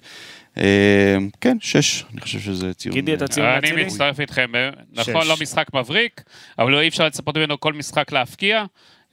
אה, 0.58 1.18
כן, 1.42 1.58
שש, 1.62 2.04
אני 2.14 2.22
חושב 2.22 2.40
שזה 2.40 2.74
ציון. 2.74 2.96
גידי, 2.96 3.14
אתה 3.14 3.24
אה, 3.24 3.28
ציון 3.28 3.48
אני 3.48 3.58
אצילי? 3.58 3.86
מצטרף 3.86 4.20
איתכם, 4.20 4.52
נכון, 4.94 5.22
שש. 5.24 5.30
לא 5.30 5.36
משחק 5.42 5.68
מבריק, 5.74 6.22
אבל 6.60 6.80
אי 6.80 6.88
אפשר 6.88 7.06
לצפות 7.06 7.38
ממנו 7.38 7.60
כל 7.60 7.74
משחק 7.74 8.12
להפקיע. 8.12 8.66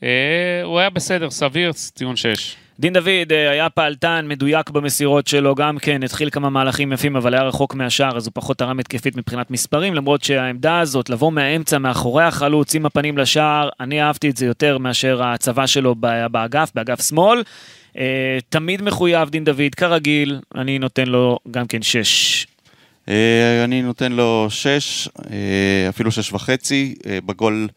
אה, 0.02 0.62
הוא 0.64 0.78
היה 0.78 0.90
בסדר, 0.90 1.30
סביר, 1.30 1.72
ציון 1.72 2.16
6. 2.16 2.56
דין 2.80 2.92
דוד 2.92 3.32
אה, 3.32 3.50
היה 3.50 3.70
פעלתן, 3.70 4.24
מדויק 4.28 4.70
במסירות 4.70 5.26
שלו, 5.26 5.54
גם 5.54 5.78
כן 5.78 6.02
התחיל 6.02 6.30
כמה 6.30 6.50
מהלכים 6.50 6.92
יפים, 6.92 7.16
אבל 7.16 7.34
היה 7.34 7.42
רחוק 7.42 7.74
מהשער, 7.74 8.16
אז 8.16 8.26
הוא 8.26 8.32
פחות 8.34 8.58
תרם 8.58 8.78
התקפית 8.80 9.16
מבחינת 9.16 9.50
מספרים, 9.50 9.94
למרות 9.94 10.24
שהעמדה 10.24 10.80
הזאת, 10.80 11.10
לבוא 11.10 11.32
מהאמצע, 11.32 11.78
מאחורי 11.78 12.24
החלוץ, 12.24 12.74
עם 12.74 12.86
הפנים 12.86 13.18
לשער, 13.18 13.68
אני 13.80 14.02
אהבתי 14.02 14.30
את 14.30 14.36
זה 14.36 14.46
יותר 14.46 14.78
מאשר 14.78 15.22
הצבא 15.22 15.66
שלו 15.66 15.94
באגף, 16.30 16.70
באגף 16.74 17.08
שמאל. 17.08 17.42
אה, 17.96 18.38
תמיד 18.48 18.82
מחויב 18.82 19.30
דין 19.30 19.44
דוד, 19.44 19.74
כרגיל, 19.76 20.40
אני 20.54 20.78
נותן 20.78 21.06
לו 21.06 21.38
גם 21.50 21.66
כן 21.66 21.82
שש. 21.82 22.46
אה, 23.08 23.64
אני 23.64 23.82
נותן 23.82 24.12
לו 24.12 24.46
שש, 24.50 25.08
אה, 25.30 25.88
אפילו 25.88 26.12
שש 26.12 26.32
וחצי. 26.32 26.94
בגול 27.26 27.68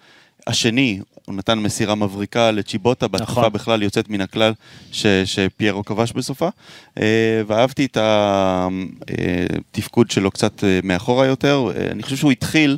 השני 0.47 0.99
הוא 1.25 1.35
נתן 1.35 1.59
מסירה 1.59 1.95
מבריקה 1.95 2.51
לצ'יבוטה, 2.51 3.07
בהתקפה 3.07 3.31
נכון. 3.31 3.53
בכלל 3.53 3.83
יוצאת 3.83 4.09
מן 4.09 4.21
הכלל 4.21 4.53
ש, 4.91 5.05
שפיירו 5.25 5.85
כבש 5.85 6.11
בסופה. 6.11 6.49
אה, 6.97 7.41
ואהבתי 7.47 7.85
את 7.85 7.97
התפקוד 9.71 10.11
שלו 10.11 10.31
קצת 10.31 10.63
מאחורה 10.83 11.25
יותר. 11.25 11.71
אני 11.91 12.03
חושב 12.03 12.15
שהוא 12.15 12.31
התחיל 12.31 12.77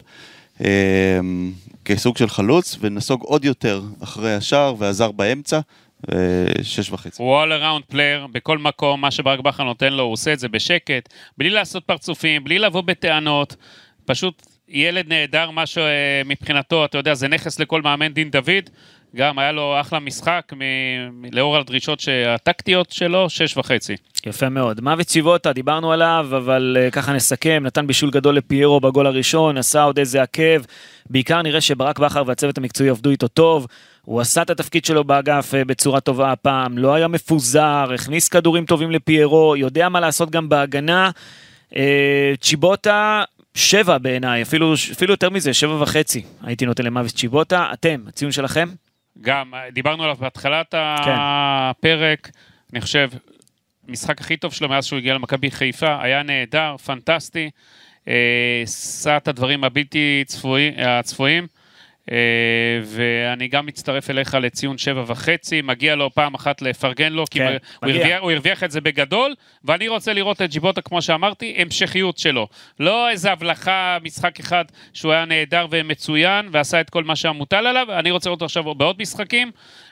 כסוג 1.85 2.17
של 2.17 2.29
חלוץ 2.29 2.77
ונסוג 2.81 3.21
עוד 3.21 3.45
יותר 3.45 3.81
אחרי 3.99 4.35
השער 4.35 4.75
ועזר 4.77 5.11
באמצע. 5.11 5.59
שש 6.61 6.91
וחצי. 6.91 7.23
הוא 7.23 7.43
all 7.43 7.47
around 7.47 7.93
player, 7.93 8.27
בכל 8.31 8.57
מקום, 8.57 9.01
מה 9.01 9.11
שברק 9.11 9.39
בכר 9.39 9.63
נותן 9.63 9.93
לו, 9.93 10.03
הוא 10.03 10.13
עושה 10.13 10.33
את 10.33 10.39
זה 10.39 10.49
בשקט, 10.49 11.09
בלי 11.37 11.49
לעשות 11.49 11.83
פרצופים, 11.83 12.43
בלי 12.43 12.59
לבוא 12.59 12.81
בטענות, 12.81 13.55
פשוט 14.05 14.45
ילד 14.67 15.07
נהדר, 15.07 15.51
מה 15.51 15.63
שמבחינתו, 15.65 16.85
אתה 16.85 16.97
יודע, 16.97 17.13
זה 17.13 17.27
נכס 17.27 17.59
לכל 17.59 17.81
מאמן 17.81 18.13
דין 18.13 18.29
דוד, 18.31 18.69
גם 19.15 19.39
היה 19.39 19.51
לו 19.51 19.79
אחלה 19.81 19.99
משחק, 19.99 20.51
מ... 20.55 20.61
לאור 21.31 21.57
הדרישות 21.57 22.03
הטקטיות 22.27 22.91
שלו, 22.91 23.29
שש 23.29 23.57
וחצי. 23.57 23.95
יפה 24.25 24.49
מאוד. 24.49 24.81
מוות 24.81 25.07
צ'יבוטה, 25.07 25.53
דיברנו 25.53 25.91
עליו, 25.91 26.27
אבל 26.29 26.77
uh, 26.79 26.91
ככה 26.91 27.13
נסכם, 27.13 27.63
נתן 27.65 27.87
בישול 27.87 28.11
גדול 28.11 28.35
לפיירו 28.35 28.79
בגול 28.79 29.07
הראשון, 29.07 29.57
עשה 29.57 29.83
עוד 29.83 29.99
איזה 29.99 30.21
עקב. 30.21 30.61
בעיקר 31.09 31.41
נראה 31.41 31.61
שברק 31.61 31.99
בכר 31.99 32.23
והצוות 32.25 32.57
המקצועי 32.57 32.89
עבדו 32.89 33.09
איתו 33.09 33.27
טוב. 33.27 33.67
הוא 34.01 34.21
עשה 34.21 34.41
את 34.41 34.49
התפקיד 34.49 34.85
שלו 34.85 35.03
באגף 35.03 35.53
uh, 35.53 35.67
בצורה 35.67 35.99
טובה 35.99 36.31
הפעם, 36.31 36.77
לא 36.77 36.93
היה 36.93 37.07
מפוזר, 37.07 37.87
הכניס 37.93 38.27
כדורים 38.27 38.65
טובים 38.65 38.91
לפיירו, 38.91 39.55
יודע 39.55 39.89
מה 39.89 39.99
לעשות 39.99 40.29
גם 40.29 40.49
בהגנה. 40.49 41.09
Uh, 41.73 41.77
צ'יבוטה, 42.41 43.23
שבע 43.53 43.97
בעיניי, 43.97 44.41
אפילו, 44.41 44.73
אפילו 44.73 45.13
יותר 45.13 45.29
מזה, 45.29 45.53
שבע 45.53 45.81
וחצי. 45.81 46.23
הייתי 46.43 46.65
נותן 46.65 46.85
למוות 46.85 47.11
צ'יבוטה. 47.11 47.67
אתם, 47.73 48.03
הציון 48.07 48.31
שלכם? 48.31 48.69
גם, 49.21 49.53
דיברנו 49.71 50.03
עליו 50.03 50.15
בהתחלת 50.15 50.71
כן. 50.71 51.15
הפרק, 51.17 52.29
אני 52.73 52.81
חושב, 52.81 53.09
המשחק 53.87 54.21
הכי 54.21 54.37
טוב 54.37 54.53
שלו 54.53 54.69
מאז 54.69 54.85
שהוא 54.85 54.97
הגיע 54.97 55.13
למכבי 55.13 55.51
חיפה, 55.51 56.01
היה 56.01 56.23
נהדר, 56.23 56.77
פנטסטי, 56.77 57.49
אה, 58.07 58.61
עשה 58.63 59.17
את 59.17 59.27
הדברים 59.27 59.63
הבלתי 59.63 60.23
צפוי, 60.27 60.71
הצפויים. 60.77 61.47
אה, 62.11 62.17
ואני 62.83 63.47
גם 63.47 63.65
מצטרף 63.65 64.09
אליך 64.09 64.33
לציון 64.33 64.77
שבע 64.77 65.03
וחצי, 65.07 65.61
מגיע 65.61 65.95
לו 65.95 66.11
פעם 66.13 66.33
אחת 66.33 66.61
לפרגן 66.61 67.13
לו, 67.13 67.25
כי 67.31 67.39
כן, 67.39 67.57
הוא. 67.83 67.89
הרוויח, 67.89 68.21
הוא 68.21 68.31
הרוויח 68.31 68.63
את 68.63 68.71
זה 68.71 68.81
בגדול, 68.81 69.33
ואני 69.63 69.87
רוצה 69.87 70.13
לראות 70.13 70.41
את 70.41 70.49
ג'יבוטה, 70.49 70.81
כמו 70.81 71.01
שאמרתי, 71.01 71.55
המשכיות 71.57 72.17
שלו. 72.17 72.47
לא 72.79 73.09
איזה 73.09 73.31
הבלחה, 73.31 73.97
משחק 74.03 74.39
אחד 74.39 74.65
שהוא 74.93 75.11
היה 75.11 75.25
נהדר 75.25 75.67
ומצוין, 75.69 76.49
ועשה 76.51 76.81
את 76.81 76.89
כל 76.89 77.03
מה 77.03 77.15
שהמוטל 77.15 77.67
עליו, 77.67 77.87
אני 77.99 78.11
רוצה 78.11 78.29
לראות 78.29 78.37
אותו 78.37 78.45
עכשיו 78.45 78.75
בעוד 78.75 78.95
משחקים, 79.01 79.51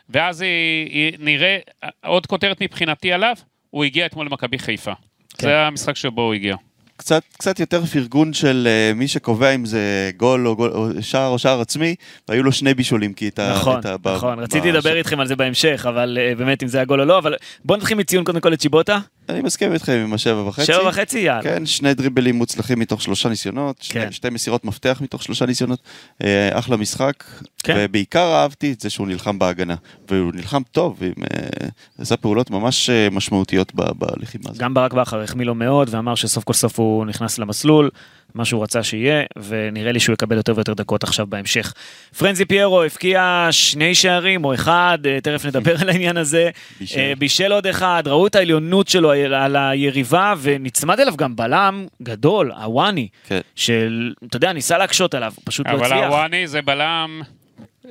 ואז 0.10 0.42
היא, 0.42 0.90
היא, 0.90 1.14
נראה 1.20 1.58
עוד 2.06 2.26
כותרת 2.26 2.62
מבחינתי 2.62 3.14
עליו, 3.14 3.36
הוא 3.70 3.84
הגיע 3.84 4.06
אתמול 4.06 4.26
למכבי 4.26 4.60
חיפה. 4.60 4.94
כן. 5.38 5.48
זה 5.48 5.60
המשחק 5.60 5.96
שבו 5.96 6.22
הוא 6.22 6.34
הגיע. 6.34 6.56
קצת, 7.04 7.24
קצת 7.38 7.60
יותר 7.60 7.86
פרגון 7.86 8.34
של 8.34 8.68
uh, 8.68 8.98
מי 8.98 9.08
שקובע 9.08 9.56
אם 9.56 9.66
זה 9.66 10.12
גול 10.18 10.48
או, 10.48 10.56
גול, 10.56 10.72
או 10.72 10.88
שער 11.02 11.28
או 11.28 11.40
שער 11.40 11.62
עצמי, 11.62 11.96
והיו 12.30 12.44
לו 12.44 12.52
שני 12.52 12.74
בישולים, 12.74 13.14
כי 13.14 13.28
את 13.28 13.40
ה... 13.40 13.54
נכון, 13.56 13.80
את 13.80 13.86
ה 13.86 13.96
נכון, 14.16 14.38
ב- 14.38 14.40
רציתי 14.40 14.72
לדבר 14.72 14.98
איתכם 14.98 15.20
על 15.20 15.28
זה 15.28 15.36
בהמשך, 15.36 15.86
אבל 15.90 16.18
אה, 16.22 16.36
באמת 16.36 16.64
אם 16.64 16.68
זה 16.68 16.82
הגול 16.82 17.02
או 17.02 17.06
לא, 17.06 17.18
אבל 17.18 17.36
בוא 17.66 17.78
נתחיל 17.78 17.98
מציון 17.98 18.24
קודם 18.24 18.40
כל 18.40 18.50
לצ'יבוטה, 18.50 19.00
אני 19.30 19.42
מסכים 19.42 19.74
איתכם 19.74 19.92
עם 19.92 20.14
השבע 20.14 20.48
וחצי. 20.48 20.66
שבע 20.66 20.88
וחצי, 20.88 21.20
יאללה. 21.20 21.44
כן, 21.44 21.66
שני 21.66 21.94
דריבלים 21.94 22.36
מוצלחים 22.36 22.80
מתוך 22.80 23.02
שלושה 23.02 23.30
ניסיונות, 23.30 23.82
שני, 23.82 24.02
כן. 24.02 24.12
שתי 24.12 24.30
מסירות 24.30 24.66
מפתח 24.66 25.00
מתוך 25.02 25.24
שלושה 25.24 25.46
ניסיונות, 25.46 25.80
אה, 26.24 26.60
אחלה 26.60 26.78
משחק, 26.78 27.24
כן. 27.64 27.76
ובעיקר 27.78 28.36
אהבתי 28.36 28.72
את 28.72 28.80
זה 28.80 28.90
שהוא 28.90 29.08
נלחם 29.08 29.40
בהגנה, 29.40 29.76
והוא 30.10 30.32
נלחם 30.34 30.62
טוב, 30.72 30.98
עם, 31.02 31.14
אה, 31.24 31.68
עשה 31.98 32.18
פעולות 32.18 32.52
ממש 32.52 32.90
אה, 32.90 33.08
משמעותיות 33.12 33.72
בלחימה 33.76 34.44
הזאת. 34.50 34.62
גם 34.62 34.74
ברק 34.74 34.94
בכר 34.94 35.22
החמיא 35.22 35.46
לו 35.46 35.56
מאוד 35.56 35.90
ואמר 35.92 36.16
שסוף 36.16 36.44
כל 36.44 36.54
סוף 36.54 36.80
הוא 36.80 36.93
נכנס 37.06 37.40
למסלול, 37.40 37.90
מה 38.36 38.46
שהוא 38.46 38.64
רצה 38.64 38.84
שיהיה, 38.84 39.24
ונראה 39.48 39.92
לי 39.92 40.00
שהוא 40.00 40.14
יקבל 40.14 40.38
יותר 40.38 40.54
ויותר 40.56 40.74
דקות 40.74 41.04
עכשיו 41.04 41.28
בהמשך. 41.28 41.74
פרנזי 42.18 42.46
פיירו 42.46 42.84
הבקיע 42.84 43.48
שני 43.52 43.96
שערים 43.96 44.46
או 44.46 44.54
אחד, 44.54 44.98
אה, 45.06 45.22
תכף 45.22 45.46
נדבר 45.46 45.82
על 45.82 45.90
העניין 45.90 46.18
הזה. 46.18 46.50
בישל. 46.80 47.00
אה, 47.00 47.14
בישל 47.18 47.52
עוד 47.52 47.68
אחד, 47.68 48.04
ראו 48.06 48.28
את 48.28 48.36
העליונות 48.36 48.88
שלו 48.88 49.12
על 49.12 49.56
היריבה, 49.56 50.34
ונצמד 50.42 51.00
אליו 51.00 51.16
גם 51.18 51.36
בלם 51.36 51.86
גדול, 52.02 52.52
הוואני, 52.52 53.08
כן. 53.28 53.42
של, 53.56 54.14
אתה 54.28 54.38
יודע, 54.38 54.54
ניסה 54.54 54.78
להקשות 54.78 55.14
עליו, 55.14 55.34
פשוט 55.44 55.68
לא 55.68 55.72
אבל 55.72 55.86
הצליח. 55.86 56.04
הוואני 56.04 56.48
זה 56.48 56.62
בלם, 56.62 57.22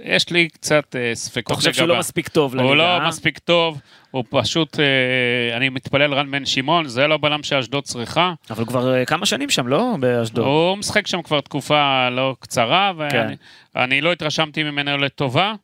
יש 0.04 0.30
לי 0.30 0.48
קצת 0.48 0.96
אה, 0.96 1.10
ספקות 1.14 1.46
אתה 1.46 1.54
חושב 1.54 1.72
שהוא 1.72 1.88
לא 1.88 1.98
מספיק 1.98 2.28
טוב 2.28 2.54
לליגה, 2.54 2.68
הוא 2.68 2.76
לא? 2.76 3.08
מספיק 3.08 3.38
טוב, 3.38 3.80
הוא 4.12 4.24
פשוט, 4.30 4.80
אה, 4.80 5.56
אני 5.56 5.68
מתפלל 5.68 6.14
רן 6.14 6.30
בן 6.30 6.46
שמעון, 6.46 6.88
זה 6.88 7.06
לא 7.06 7.16
בלם 7.16 7.42
שאשדוד 7.42 7.84
צריכה. 7.84 8.32
אבל 8.50 8.64
כבר 8.64 8.94
אה, 8.94 9.04
כמה 9.04 9.26
שנים 9.26 9.50
שם, 9.50 9.68
לא? 9.68 9.96
באשדוד. 10.00 10.44
הוא 10.44 10.76
משחק 10.76 11.06
שם 11.06 11.22
כבר 11.22 11.40
תקופה 11.40 12.08
לא 12.08 12.36
קצרה, 12.40 12.92
ואני 12.96 13.36
אני 13.76 14.00
לא 14.00 14.12
התרשמתי 14.12 14.62
ממנו 14.62 14.98
לטובה. 14.98 15.54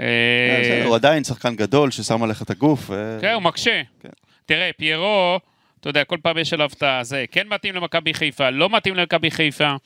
אה, 0.00 0.06
אה, 0.06 0.84
הוא 0.84 0.94
עדיין 0.94 1.24
שחקן 1.24 1.56
גדול 1.56 1.90
ששם 1.90 2.22
עליך 2.22 2.42
את 2.42 2.50
הגוף. 2.50 2.90
אה, 2.90 2.96
כן, 3.20 3.32
הוא 3.32 3.42
מקשה. 3.42 3.82
כן. 4.02 4.08
תראה, 4.46 4.70
פיירו, 4.78 5.38
אתה 5.82 5.90
יודע, 5.90 6.04
כל 6.04 6.18
פעם 6.22 6.38
יש 6.38 6.52
עליו 6.52 6.70
את 6.72 6.82
הזה, 6.86 7.24
כן 7.30 7.46
מתאים 7.48 7.74
למכבי 7.74 8.14
חיפה, 8.14 8.50
לא 8.50 8.70
מתאים 8.70 8.94
למכבי 8.94 9.30
חיפה. 9.30 9.76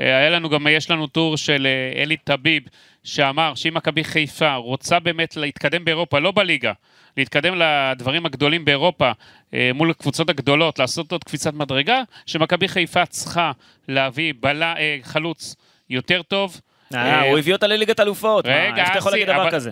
אה, 0.00 0.18
היה 0.18 0.30
לנו 0.30 0.48
גם, 0.48 0.66
יש 0.70 0.90
לנו 0.90 1.06
טור 1.06 1.36
של 1.36 1.66
אה, 1.66 2.02
אלי 2.02 2.16
טביב, 2.16 2.62
שאמר 3.06 3.54
שאם 3.54 3.74
מכבי 3.74 4.04
חיפה 4.04 4.54
רוצה 4.54 4.98
באמת 5.00 5.36
להתקדם 5.36 5.84
באירופה, 5.84 6.18
לא 6.18 6.30
בליגה, 6.30 6.72
להתקדם 7.16 7.54
לדברים 7.54 8.26
הגדולים 8.26 8.64
באירופה 8.64 9.12
אה, 9.54 9.70
מול 9.74 9.90
הקבוצות 9.90 10.30
הגדולות, 10.30 10.78
לעשות 10.78 11.12
עוד 11.12 11.24
קפיצת 11.24 11.54
מדרגה, 11.54 12.02
שמכבי 12.26 12.68
חיפה 12.68 13.06
צריכה 13.06 13.52
להביא 13.88 14.34
בלה, 14.40 14.76
אה, 14.76 14.98
חלוץ 15.02 15.56
יותר 15.90 16.22
טוב. 16.22 16.60
אה, 16.94 17.20
הוא 17.30 17.38
הביא 17.38 17.52
אותה 17.52 17.66
לליגת 17.66 18.00
אלופות, 18.00 18.46
איך 18.46 18.90
אתה 18.90 18.98
יכול 18.98 19.12
להגיד 19.12 19.26
דבר 19.28 19.50
כזה? 19.50 19.70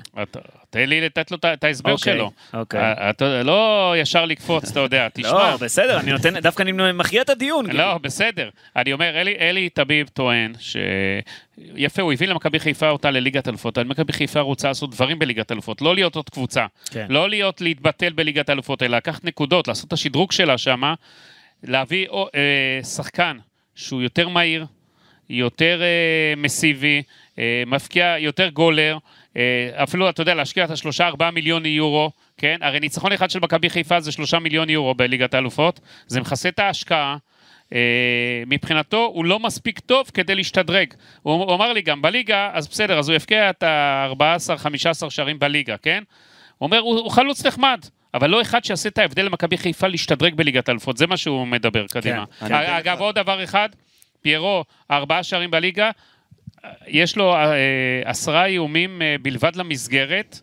תן 0.70 0.88
לי 0.88 1.00
לתת 1.00 1.30
לו 1.30 1.38
את 1.52 1.64
ההסבר 1.64 1.92
אוקיי, 1.92 2.12
שלו. 2.12 2.30
אוקיי. 2.54 2.80
אה, 2.80 3.42
לא 3.42 3.94
ישר 3.98 4.24
לקפוץ, 4.24 4.70
אתה 4.70 4.80
יודע, 4.80 5.08
תשמע. 5.14 5.32
לא, 5.32 5.56
בסדר, 5.56 6.00
אני 6.00 6.12
נותן, 6.12 6.40
דווקא 6.40 6.62
אני 6.62 6.72
מכריע 6.92 7.22
את 7.22 7.30
הדיון. 7.30 7.66
כאילו. 7.66 7.78
לא, 7.78 7.98
בסדר. 7.98 8.48
אני 8.76 8.92
אומר, 8.92 9.20
אלי, 9.20 9.68
טביב 9.68 10.08
טוען 10.08 10.52
ש... 10.58 10.76
יפה, 11.58 12.02
הוא 12.02 12.12
הביא 12.12 12.28
למכבי 12.28 12.58
חיפה 12.58 12.88
אותה 12.88 13.10
לליגת 13.10 13.48
אלופות, 13.48 13.78
אבל 13.78 13.86
מכבי 13.86 14.12
חיפה 14.12 14.40
רוצה 14.40 14.68
לעשות 14.68 14.90
דברים 14.90 15.18
בליגת 15.18 15.52
אלופות, 15.52 15.82
לא 15.82 15.94
להיות 15.94 16.16
עוד 16.16 16.30
קבוצה. 16.30 16.66
כן. 16.90 17.06
לא 17.08 17.28
להיות 17.28 17.60
להתבטל 17.60 18.12
בליגת 18.12 18.50
אלופות, 18.50 18.82
אלא 18.82 18.96
לקחת 18.96 19.24
נקודות, 19.24 19.68
לעשות 19.68 19.88
את 19.88 19.92
השדרוג 19.92 20.32
שלה 20.32 20.58
שמה, 20.58 20.94
להביא 21.62 22.06
אה, 22.34 22.84
שחקן 22.84 23.36
שהוא 23.74 24.02
יותר 24.02 24.28
מהיר, 24.28 24.66
יותר 25.30 25.80
אה, 25.82 26.34
מסיבי, 26.36 27.02
אה, 27.38 27.62
מפקיע 27.66 28.14
יותר 28.18 28.48
גולר, 28.48 28.98
אה, 29.36 29.70
אפילו, 29.82 30.08
אתה 30.08 30.22
יודע, 30.22 30.34
להשקיע 30.34 30.64
את 30.64 30.70
השלושה 30.70 31.06
ארבעה 31.06 31.30
מיליון 31.30 31.66
יורו, 31.66 32.10
כן? 32.38 32.56
הרי 32.60 32.80
ניצחון 32.80 33.12
אחד 33.12 33.30
של 33.30 33.40
מכבי 33.40 33.70
חיפה 33.70 34.00
זה 34.00 34.12
שלושה 34.12 34.38
מיליון 34.38 34.70
יורו 34.70 34.94
בליגת 34.94 35.34
האלופות, 35.34 35.80
זה 36.06 36.20
מכסה 36.20 36.48
את 36.48 36.58
ההשקעה. 36.58 37.16
מבחינתו 38.46 39.10
הוא 39.14 39.24
לא 39.24 39.38
מספיק 39.38 39.80
טוב 39.80 40.10
כדי 40.14 40.34
להשתדרג. 40.34 40.94
הוא, 41.22 41.44
הוא 41.44 41.54
אמר 41.54 41.72
לי 41.72 41.82
גם 41.82 42.02
בליגה, 42.02 42.50
אז 42.52 42.68
בסדר, 42.68 42.98
אז 42.98 43.08
הוא 43.08 43.16
יבקיע 43.16 43.50
את 43.50 43.62
ה-14-15 43.62 45.10
שערים 45.10 45.38
בליגה, 45.38 45.76
כן? 45.76 46.02
הוא 46.58 46.66
אומר, 46.66 46.78
הוא, 46.78 46.98
הוא 46.98 47.10
חלוץ 47.10 47.46
נחמד, 47.46 47.80
אבל 48.14 48.30
לא 48.30 48.42
אחד 48.42 48.64
שיעשה 48.64 48.88
את 48.88 48.98
ההבדל 48.98 49.24
למכבי 49.24 49.58
חיפה 49.58 49.86
להשתדרג 49.86 50.34
בליגת 50.34 50.68
האלופות, 50.68 50.96
זה 50.96 51.06
מה 51.06 51.16
שהוא 51.16 51.46
מדבר 51.46 51.86
קדימה. 51.86 52.24
אתן 52.46 52.54
אגב, 52.54 53.00
עוד 53.00 53.14
דבר 53.14 53.44
אחד, 53.44 53.68
פיירו, 54.28 54.64
ארבעה 54.90 55.22
שערים 55.22 55.50
בליגה, 55.50 55.90
יש 56.86 57.16
לו 57.16 57.34
אה, 57.34 57.50
עשרה 58.04 58.46
איומים 58.46 59.02
אה, 59.02 59.16
בלבד 59.22 59.56
למסגרת, 59.56 60.40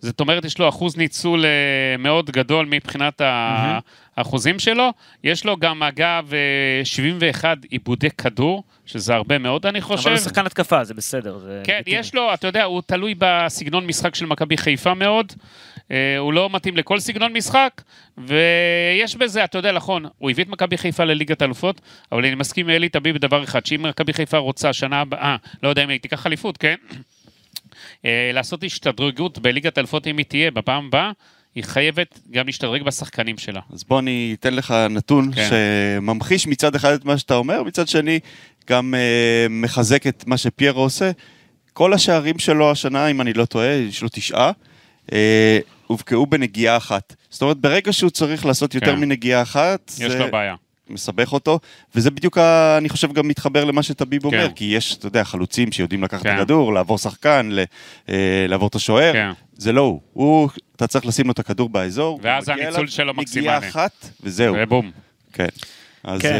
זאת 0.00 0.20
אומרת, 0.20 0.44
יש 0.44 0.58
לו 0.58 0.68
אחוז 0.68 0.96
ניצול 0.96 1.44
אה, 1.44 1.50
מאוד 1.98 2.30
גדול 2.30 2.66
מבחינת 2.66 3.20
ה- 3.20 3.78
האחוזים 4.16 4.58
שלו. 4.58 4.90
יש 5.24 5.44
לו 5.44 5.56
גם, 5.56 5.82
אגב, 5.82 6.32
אה, 6.34 6.84
71 6.84 7.56
עיבודי 7.70 8.10
כדור, 8.10 8.62
שזה 8.86 9.14
הרבה 9.14 9.38
מאוד, 9.38 9.66
אני 9.66 9.80
חושב. 9.80 10.08
אבל 10.08 10.16
הוא 10.16 10.24
שחקן 10.24 10.46
התקפה, 10.46 10.84
זה 10.84 10.94
בסדר. 10.94 11.38
זה 11.38 11.60
כן, 11.64 11.74
לגיטימי. 11.74 11.96
יש 11.98 12.14
לו, 12.14 12.34
אתה 12.34 12.46
יודע, 12.46 12.64
הוא 12.64 12.82
תלוי 12.86 13.14
בסגנון 13.18 13.86
משחק 13.86 14.14
של 14.14 14.26
מכבי 14.26 14.56
חיפה 14.56 14.94
מאוד. 14.94 15.32
אה, 15.90 16.18
הוא 16.18 16.32
לא 16.32 16.50
מתאים 16.52 16.76
לכל 16.76 17.00
סגנון 17.00 17.32
משחק, 17.32 17.82
ויש 18.18 19.16
בזה, 19.16 19.44
אתה 19.44 19.58
יודע, 19.58 19.72
נכון, 19.72 20.04
הוא 20.18 20.30
הביא 20.30 20.44
את 20.44 20.48
מכבי 20.48 20.78
חיפה 20.78 21.04
לליגת 21.04 21.42
אלופות, 21.42 21.80
אבל 22.12 22.24
אני 22.24 22.34
מסכים 22.34 22.68
עם 22.68 22.74
אלי 22.74 22.88
טביב 22.88 23.14
בדבר 23.14 23.44
אחד, 23.44 23.66
שאם 23.66 23.82
מכבי 23.82 24.12
חיפה 24.12 24.38
רוצה 24.38 24.72
שנה 24.72 25.00
הבאה, 25.00 25.36
לא 25.62 25.68
יודע 25.68 25.84
אם 25.84 25.88
היא 25.88 26.00
תיקח 26.00 26.26
אליפות, 26.26 26.56
כן? 26.56 26.74
אה, 28.04 28.30
לעשות 28.32 28.64
השתדרגות 28.64 29.38
בליגת 29.38 29.78
אלופות 29.78 30.06
אם 30.06 30.18
היא 30.18 30.26
תהיה 30.26 30.50
בפעם 30.50 30.86
הבאה, 30.86 31.10
היא 31.54 31.64
חייבת 31.64 32.18
גם 32.30 32.46
להשתדרג 32.46 32.82
בשחקנים 32.82 33.38
שלה. 33.38 33.60
אז 33.72 33.84
בוא 33.84 33.98
אני 33.98 34.36
אתן 34.40 34.54
לך 34.54 34.74
נתון 34.90 35.32
כן. 35.34 35.48
שממחיש 36.00 36.46
מצד 36.46 36.74
אחד 36.74 36.92
את 36.92 37.04
מה 37.04 37.18
שאתה 37.18 37.34
אומר, 37.34 37.62
מצד 37.62 37.88
שני 37.88 38.20
גם 38.70 38.94
אה, 38.94 39.46
מחזק 39.50 40.06
את 40.06 40.24
מה 40.26 40.36
שפיירו 40.36 40.80
עושה. 40.80 41.10
כל 41.72 41.92
השערים 41.92 42.38
שלו 42.38 42.70
השנה, 42.70 43.06
אם 43.06 43.20
אני 43.20 43.32
לא 43.32 43.44
טועה, 43.44 43.66
יש 43.66 44.02
לו 44.02 44.08
תשעה, 44.12 44.52
אה, 45.12 45.58
הובקעו 45.86 46.26
בנגיעה 46.26 46.76
אחת. 46.76 47.14
זאת 47.30 47.42
אומרת, 47.42 47.56
ברגע 47.56 47.92
שהוא 47.92 48.10
צריך 48.10 48.46
לעשות 48.46 48.74
יותר 48.74 48.94
כן. 48.94 49.00
מנגיעה 49.00 49.42
אחת, 49.42 49.92
יש 49.98 50.12
זה 50.12 50.18
לו 50.18 50.30
בעיה. 50.30 50.54
מסבך 50.90 51.32
אותו, 51.32 51.58
וזה 51.94 52.10
בדיוק, 52.10 52.38
ה, 52.38 52.78
אני 52.78 52.88
חושב, 52.88 53.12
גם 53.12 53.28
מתחבר 53.28 53.64
למה 53.64 53.82
שטביב 53.82 54.24
אומר, 54.24 54.48
כן. 54.48 54.54
כי 54.54 54.64
יש, 54.64 54.96
אתה 54.96 55.06
יודע, 55.06 55.24
חלוצים 55.24 55.72
שיודעים 55.72 56.04
לקחת 56.04 56.22
כן. 56.22 56.34
את 56.34 56.40
הכדור, 56.40 56.74
לעבור 56.74 56.98
שחקן, 56.98 57.48
ל, 57.52 57.60
אה, 58.08 58.46
לעבור 58.48 58.68
את 58.68 58.74
השוער, 58.74 59.12
כן. 59.12 59.30
זה 59.56 59.72
לא 59.72 59.80
הוא. 59.80 60.00
הוא, 60.12 60.48
אתה 60.76 60.86
צריך 60.86 61.06
לשים 61.06 61.26
לו 61.26 61.32
את 61.32 61.38
הכדור 61.38 61.68
באזור, 61.68 62.20
ואז 62.22 62.48
הניצול 62.48 62.74
אליו, 62.74 62.88
שלו 62.88 63.04
נגיעה 63.12 63.22
מקסימלי. 63.22 63.68
אחת, 63.68 64.08
וזהו. 64.20 64.54
ובום. 64.58 64.90
כן. 65.32 65.48
אז 66.04 66.20
כן. 66.20 66.36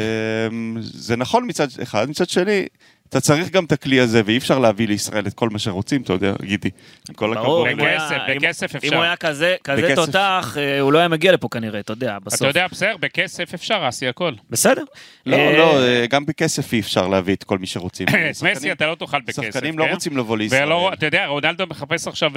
אמ, 0.51 0.77
זה 0.81 1.17
נכון 1.17 1.45
מצד 1.47 1.69
אחד, 1.83 2.11
מצד 2.11 2.29
שני, 2.29 2.67
אתה 3.13 3.21
צריך 3.21 3.51
גם 3.51 3.65
את 3.65 3.73
הכלי 3.73 4.01
הזה, 4.01 4.23
ואי 4.25 4.39
אפשר 4.39 4.59
להביא 4.59 4.89
לישראל 4.89 5.27
את 5.27 5.35
כל 5.35 5.49
מה 5.51 5.59
שרוצים, 5.59 6.03
אתה 6.03 6.13
יודע, 6.13 6.33
גידי. 6.43 6.71
עם 7.09 7.15
כל 7.15 7.35
ברור, 7.35 7.67
הכבוד. 7.69 7.81
אם 7.81 7.87
היה- 7.87 7.99
בכסף, 7.99 8.17
אם- 8.33 8.37
בכסף 8.39 8.75
אם 8.75 8.81
אפשר. 8.85 8.97
הוא 8.97 9.03
היה 9.05 9.17
כזה 9.17 9.55
כזה 9.65 9.83
בכסף. 9.83 9.95
תותח, 9.95 10.57
אה, 10.61 10.81
הוא 10.81 10.93
לא 10.93 10.99
היה 10.99 11.09
מגיע 11.09 11.33
לפה 11.33 11.49
כנראה, 11.51 11.81
אתה 11.81 11.93
יודע, 11.93 12.19
בסוף. 12.25 12.41
אתה 12.41 12.49
יודע, 12.49 12.67
בסדר, 12.71 12.97
בכסף 13.01 13.55
אפשר, 13.55 13.85
אסי 13.89 14.09
הכל. 14.09 14.33
בסדר. 14.51 14.83
לא, 15.27 15.37
אה, 15.37 15.57
לא, 15.59 15.83
אה, 15.83 16.07
גם 16.11 16.27
בכסף 16.27 16.73
אי 16.73 16.81
אפשר 16.81 17.09
להביא 17.09 17.35
את 17.35 17.45
כל 17.45 17.59
מי 17.59 17.67
שרוצים. 17.67 18.07
מסי 18.53 18.73
אתה 18.73 18.87
לא 18.87 18.95
תאכל 18.95 19.21
בכסף, 19.21 19.43
שחקנים 19.43 19.79
לא 19.79 19.85
כן? 19.85 19.91
רוצים 19.93 20.17
לבוא 20.17 20.37
לישראל. 20.39 20.67
ולא, 20.67 20.91
אתה 20.93 21.07
יודע, 21.07 21.27
רונלדו 21.27 21.65
מחפש 21.67 22.09
עכשיו 22.09 22.31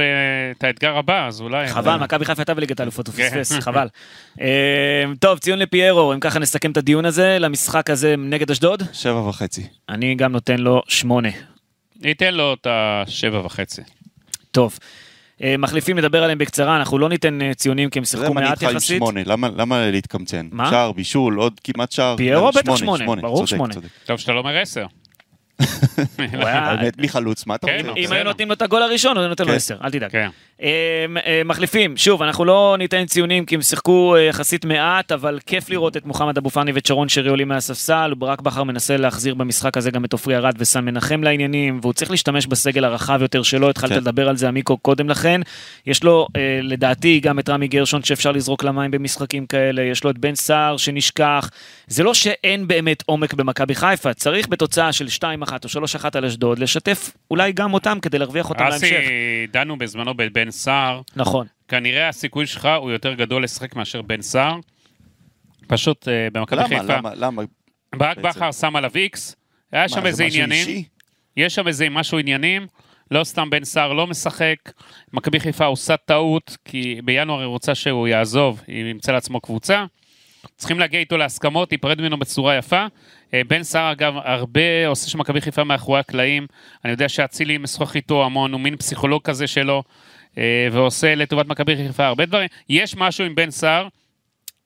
את 0.57 0.63
האתגר 0.63 0.97
הבא, 0.97 1.27
אז 1.27 1.41
אולי... 1.41 1.67
חבל, 1.67 1.95
מכבי 1.97 2.25
חיפה 2.25 2.41
הייתה 2.41 2.53
בליגת 2.53 2.79
האלופות, 2.79 3.07
הוא 3.07 3.15
כן. 3.15 3.29
פספס, 3.41 3.59
חבל. 3.65 3.87
טוב, 5.19 5.39
ציון 5.39 5.59
לפיירו, 5.59 6.13
אם 6.13 6.19
ככה 6.19 6.39
נסכם 6.39 6.71
את 6.71 6.77
הדיון 6.77 7.05
הזה, 7.05 7.37
למשחק 7.39 7.89
הזה 7.89 8.15
נגד 8.17 8.51
אשדוד, 8.51 8.83
שבע 8.93 9.19
וחצי. 9.27 9.67
אני 9.89 10.15
גם 10.15 10.31
נותן 10.31 10.55
לו 10.65 10.81
שמונה. 10.87 11.29
ניתן 12.01 12.33
לו 12.33 12.53
את 12.53 12.67
השבע 12.69 13.45
וחצי. 13.45 13.81
טוב. 14.51 14.79
אה, 15.43 15.55
מחליפים, 15.57 15.97
נדבר 15.99 16.23
עליהם 16.23 16.37
בקצרה, 16.37 16.77
אנחנו 16.77 16.97
לא 16.99 17.09
ניתן 17.09 17.41
אה, 17.41 17.53
ציונים 17.53 17.89
כי 17.89 17.99
הם 17.99 18.05
שיחקו 18.05 18.33
מעט 18.33 18.61
יחסית. 18.61 18.97
שמונה, 18.97 19.21
למה- 19.25 19.49
למה 19.57 19.91
להתקמצן? 19.91 20.47
מה? 20.51 20.69
שער, 20.69 20.91
בישול, 20.91 21.37
עוד 21.39 21.59
כמעט 21.63 21.91
שער. 21.91 22.17
פיירו 22.17 22.51
בטח 22.51 22.75
שמונה, 22.75 23.05
ברור 23.05 23.37
צודק, 23.37 23.49
שמונה. 23.49 23.73
צודק. 23.73 23.87
טוב 24.05 24.17
שאתה 24.19 24.31
לא 24.33 24.39
אומר 24.39 24.57
עשר. 24.57 24.85
הוא 25.59 25.65
היה- 26.35 26.63
האמת, 26.63 26.97
מי 26.97 27.09
חלוץ? 27.09 27.45
מה 27.45 27.55
אתה 27.55 27.67
כן, 27.67 27.85
רוצה? 27.87 27.99
אם. 27.99 28.11
היו 28.11 28.23
נותנים 28.23 28.47
לו 28.47 28.53
את 28.53 28.61
הגול 28.61 28.81
הראשון, 28.83 29.11
הוא 29.11 29.21
היה 29.21 29.29
נותן 29.29 29.43
לו 29.43 29.49
כן. 29.49 29.55
עשר, 29.55 29.77
אל 29.83 29.91
תדאג. 29.91 30.11
כן. 30.57 30.65
אה, 31.25 31.41
מחליפים, 31.45 31.97
שוב, 31.97 32.21
אנחנו 32.21 32.45
לא 32.45 32.75
ניתן 32.79 33.05
ציונים 33.05 33.45
כי 33.45 33.55
הם 33.55 33.61
שיחקו 33.61 34.15
אה, 34.15 34.21
יחסית 34.21 34.65
מעט, 34.65 35.11
אבל 35.11 35.39
כיף 35.45 35.69
לראות 35.69 35.97
את 35.97 36.05
מוחמד 36.05 36.37
אבו 36.37 36.49
פאני 36.49 36.71
ואת 36.71 36.85
שרון 36.85 37.09
שרי 37.09 37.29
עולים 37.29 37.47
מהספסל, 37.47 38.09
וברק 38.13 38.41
בכר 38.41 38.63
מנסה 38.63 38.97
להחזיר 38.97 39.33
במשחק 39.33 39.77
הזה 39.77 39.91
גם 39.91 40.05
את 40.05 40.13
עופרי 40.13 40.35
ארד 40.35 40.53
וסן 40.57 40.85
מנחם 40.85 41.23
לעניינים, 41.23 41.79
והוא 41.81 41.93
צריך 41.93 42.11
להשתמש 42.11 42.47
בסגל 42.47 42.83
הרחב 42.83 43.21
יותר 43.21 43.43
שלו, 43.43 43.69
התחלת 43.69 43.89
כן. 43.89 43.97
לדבר 43.97 44.29
על 44.29 44.37
זה 44.37 44.47
עמיקו 44.47 44.77
קודם 44.77 45.09
לכן. 45.09 45.41
יש 45.87 46.03
לו, 46.03 46.27
אה, 46.35 46.59
לדעתי, 46.63 47.19
גם 47.19 47.39
את 47.39 47.49
רמי 47.49 47.67
גרשון 47.67 48.03
שאפשר 48.03 48.31
לזרוק 48.31 48.63
למים 48.63 48.91
במשחקים 48.91 49.45
כאלה, 49.45 49.81
יש 49.81 50.03
לו 50.03 50.09
את 50.09 50.17
בן 50.17 50.35
סער 50.35 50.77
שנשכח. 50.77 51.49
זה 51.87 52.03
לא 52.03 52.13
שאין 52.13 52.67
באמת 52.67 53.03
עומק 53.05 53.33
במכבי 53.33 53.75
חיפה, 53.75 54.13
צריך 54.13 54.47
בתוצאה 54.49 54.93
של 54.93 55.07
2-1 55.07 55.21
או 55.63 55.69
3-1 56.03 56.05
על 56.13 56.25
אשדוד, 56.25 56.59
לשתף 56.59 57.11
אולי 57.31 57.51
גם 57.51 57.73
אותם 57.73 57.97
כדי 58.01 58.19
להרוויח 58.19 58.49
אותם 58.49 58.63
להמשך. 58.63 58.99
דנו 59.51 59.77
בזמנו 59.77 60.13
בבן 60.45 60.51
סער, 60.51 61.01
נכון. 61.15 61.47
כנראה 61.67 62.09
הסיכוי 62.09 62.47
שלך 62.47 62.69
הוא 62.81 62.91
יותר 62.91 63.13
גדול 63.13 63.43
לשחק 63.43 63.75
מאשר 63.75 64.01
בן 64.01 64.21
סער. 64.21 64.55
פשוט 65.67 66.07
אה, 66.07 66.27
במכבי 66.33 66.57
למה? 66.57 66.67
חיפה, 66.67 66.97
למה? 66.97 67.11
למה? 67.15 67.41
ברק 67.95 68.17
בעצם? 68.17 68.39
בכר 68.39 68.51
שם 68.51 68.75
עליו 68.75 68.91
איקס, 68.95 69.35
היה 69.71 69.89
שם 69.89 70.01
מה, 70.01 70.07
איזה 70.07 70.17
זה 70.17 70.25
משהו 70.25 70.43
עניינים, 70.43 70.67
אישי? 70.67 70.83
יש 71.37 71.55
שם 71.55 71.67
איזה 71.67 71.89
משהו 71.89 72.19
עניינים, 72.19 72.67
לא 73.11 73.23
סתם 73.23 73.49
בן 73.49 73.63
סער 73.63 73.93
לא 73.93 74.07
משחק, 74.07 74.55
מכבי 75.13 75.39
חיפה 75.39 75.65
עושה 75.65 75.97
טעות, 75.97 76.57
כי 76.65 77.01
בינואר 77.03 77.39
היא 77.39 77.47
רוצה 77.47 77.75
שהוא 77.75 78.07
יעזוב, 78.07 78.61
היא 78.67 78.85
ימצא 78.85 79.11
לעצמו 79.11 79.39
קבוצה. 79.41 79.85
צריכים 80.57 80.79
להגיע 80.79 80.99
איתו 80.99 81.17
להסכמות, 81.17 81.71
להיפרד 81.71 82.01
ממנו 82.01 82.17
בצורה 82.17 82.55
יפה. 82.55 82.85
אה, 83.33 83.41
בן 83.47 83.63
סער 83.63 83.91
אגב 83.91 84.13
הרבה 84.23 84.87
עושה 84.87 85.09
של 85.09 85.17
מכבי 85.17 85.41
חיפה 85.41 85.63
מאחורי 85.63 85.99
הקלעים. 85.99 86.47
אני 86.85 86.91
יודע 86.91 87.09
שאצילי 87.09 87.57
משוחח 87.57 87.95
איתו 87.95 88.25
המון, 88.25 88.53
הוא 88.53 88.61
מין 88.61 88.77
פסיכולוג 88.77 89.21
כזה 89.21 89.47
שלו, 89.47 89.83
ועושה 90.71 91.15
לטובת 91.15 91.45
מכבי 91.45 91.75
חיפה 91.75 92.05
הרבה 92.05 92.25
דברים. 92.25 92.47
יש 92.69 92.95
משהו 92.97 93.25
עם 93.25 93.35
בן 93.35 93.51
סער, 93.51 93.87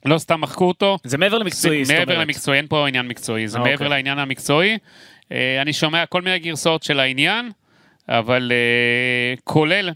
לא 0.05 0.17
סתם 0.17 0.41
מחקו 0.41 0.67
אותו. 0.67 0.97
זה 1.03 1.17
מעבר 1.17 1.37
למקצועי, 1.37 1.85
זאת 1.85 1.95
מעבר 1.95 2.13
אומרת. 2.13 2.27
למקצועי, 2.27 2.57
אין 2.57 2.67
פה 2.67 2.87
עניין 2.87 3.07
מקצועי, 3.07 3.47
זה 3.47 3.57
אה, 3.57 3.63
מעבר 3.63 3.73
אוקיי. 3.73 3.89
לעניין 3.89 4.19
המקצועי. 4.19 4.77
אה, 5.31 5.61
אני 5.61 5.73
שומע 5.73 6.05
כל 6.05 6.21
מיני 6.21 6.39
גרסאות 6.39 6.83
של 6.83 6.99
העניין, 6.99 7.51
אבל 8.09 8.51
אה, 8.51 9.35
כולל 9.43 9.89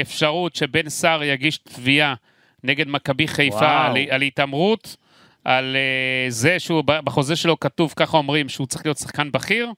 אפשרות 0.00 0.56
שבן 0.56 0.88
סער 0.88 1.22
יגיש 1.22 1.58
תביעה 1.58 2.14
נגד 2.64 2.88
מכבי 2.88 3.28
חיפה. 3.28 3.86
על, 3.86 3.96
על 4.10 4.22
התעמרות, 4.22 4.96
על 5.44 5.76
אה, 5.76 6.30
זה 6.30 6.58
שהוא, 6.58 6.84
בחוזה 6.86 7.36
שלו 7.36 7.60
כתוב, 7.60 7.92
ככה 7.96 8.16
אומרים, 8.16 8.48
שהוא 8.48 8.66
צריך 8.66 8.86
להיות 8.86 8.98
שחקן 8.98 9.32
בכיר. 9.32 9.70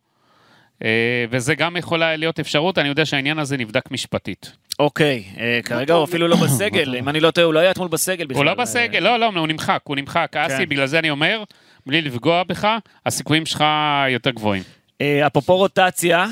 אה, 0.85 1.25
וזה 1.31 1.55
גם 1.55 1.77
יכולה 1.77 2.17
להיות 2.17 2.41
אפשרות, 2.41 2.79
אני 2.79 2.89
יודע 2.89 3.07
שהעניין 3.07 3.39
הזה 3.39 3.57
נבדק 3.57 3.91
משפטית. 3.91 4.53
אוקיי, 4.79 5.25
אה, 5.41 5.61
כרגע 5.65 5.95
הוא 5.95 6.05
אפילו 6.05 6.29
לא 6.29 6.37
בסגל, 6.37 6.95
אם 6.99 7.09
אני 7.09 7.21
לא 7.21 7.31
טועה, 7.31 7.45
הוא 7.45 7.55
לא 7.55 7.59
היה 7.59 7.71
אתמול 7.71 7.89
בסגל 7.89 8.27
בכלל. 8.27 8.37
הוא 8.37 8.45
לא 8.45 8.55
בסגל, 8.55 8.99
לא, 8.99 9.19
לא, 9.19 9.27
הוא 9.37 9.47
נמחק, 9.47 9.81
הוא 9.85 9.97
נמחק. 9.97 10.29
כן. 10.33 10.41
אסי, 10.41 10.67
בגלל 10.67 10.87
זה 10.87 10.99
אני 10.99 11.11
אומר, 11.11 11.45
בלי 11.87 12.03
לפגוע 12.03 12.43
בך, 12.43 12.69
הסיכויים 13.07 13.47
שלך 13.47 13.65
יותר 14.09 14.31
גבוהים. 14.31 14.63
אה, 15.01 15.27
אפרופו 15.27 15.57
רוטציה, 15.57 16.27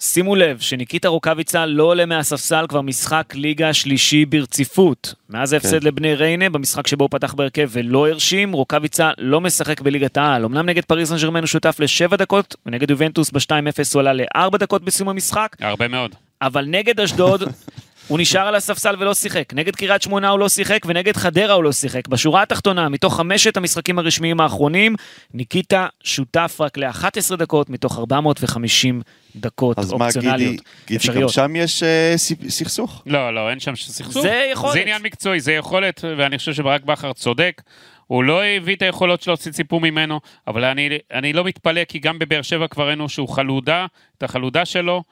שימו 0.00 0.36
לב 0.36 0.60
שניקיטה 0.60 1.08
רוקאביצה 1.08 1.66
לא 1.66 1.82
עולה 1.82 2.06
מהספסל 2.06 2.66
כבר 2.68 2.80
משחק 2.80 3.34
ליגה 3.34 3.72
שלישי 3.72 4.24
ברציפות. 4.24 5.14
מאז 5.30 5.52
ההפסד 5.52 5.80
כן. 5.80 5.86
לבני 5.86 6.14
ריינה, 6.14 6.50
במשחק 6.50 6.86
שבו 6.86 7.04
הוא 7.04 7.10
פתח 7.10 7.34
בהרכב 7.34 7.68
ולא 7.72 8.08
הרשים, 8.08 8.52
רוקאביצה 8.52 9.10
לא 9.18 9.40
משחק 9.40 9.80
בליגת 9.80 10.16
העל. 10.16 10.44
אמנם 10.44 10.66
נגד 10.66 10.84
פריס 10.84 11.08
סן 11.08 11.16
ג'רמן 11.16 11.40
הוא 11.40 11.46
שותף 11.46 11.76
לשבע 11.78 12.16
דקות, 12.16 12.56
ונגד 12.66 12.90
יובנטוס 12.90 13.30
ב-2-0 13.30 13.50
הוא 13.94 14.00
עלה 14.00 14.12
לארבע 14.12 14.58
דקות 14.58 14.82
בסיום 14.82 15.08
המשחק, 15.08 15.56
הרבה 15.60 15.88
מאוד. 15.88 16.14
אבל 16.42 16.64
נגד 16.68 17.00
אשדוד 17.00 17.42
הוא 18.08 18.18
נשאר 18.18 18.40
על 18.48 18.54
הספסל 18.54 18.94
ולא 18.98 19.14
שיחק. 19.14 19.54
נגד 19.54 19.76
קריית 19.76 20.02
שמונה 20.02 20.28
הוא 20.28 20.38
לא 20.38 20.48
שיחק, 20.48 20.78
ונגד 20.86 21.16
חדרה 21.16 21.54
הוא 21.54 21.64
לא 21.64 21.72
שיחק. 21.72 22.08
בשורה 22.08 22.42
התחתונה, 22.42 22.88
מתוך 22.88 23.16
חמשת 23.16 23.56
המשחקים 23.56 23.98
הרשמיים 23.98 24.40
האחרונים, 24.40 24.96
ניקיטה 25.34 25.86
שותף 26.04 26.56
רק 26.60 26.78
ל-11 26.78 27.36
דקות 27.36 27.70
מתוך 27.70 27.98
450 27.98 29.02
דקות 29.36 29.78
אז 29.78 29.92
מה, 29.92 30.04
אופציונליות 30.06 30.50
גידי, 30.86 31.06
גידי, 31.08 31.20
גם. 31.22 31.28
שם 31.28 31.56
יש 31.56 31.82
אה, 31.82 32.12
סי- 32.16 32.50
סכסוך? 32.50 33.02
לא, 33.06 33.34
לא, 33.34 33.50
אין 33.50 33.60
שם 33.60 33.76
סכסוך. 33.76 34.22
זה 34.22 34.48
יכולת. 34.52 34.72
זה 34.72 34.80
עניין 34.80 35.02
מקצועי, 35.02 35.40
זה 35.40 35.52
יכולת, 35.52 36.04
ואני 36.16 36.38
חושב 36.38 36.52
שברק 36.54 36.84
בכר 36.84 37.12
צודק. 37.12 37.62
הוא 38.06 38.24
לא 38.24 38.44
הביא 38.44 38.76
את 38.76 38.82
היכולות 38.82 39.22
שלו 39.22 39.36
שציפו 39.36 39.80
ממנו, 39.80 40.20
אבל 40.46 40.64
אני, 40.64 40.88
אני 41.12 41.32
לא 41.32 41.44
מתפלא, 41.44 41.84
כי 41.84 41.98
גם 41.98 42.18
בבאר 42.18 42.42
שבע 42.42 42.66
כבר 42.68 42.86
ראינו 42.88 43.08
שהוא 43.08 43.28
חלודה, 43.28 43.86
את 44.18 44.22
החלודה 44.22 44.64
שלו. 44.64 45.02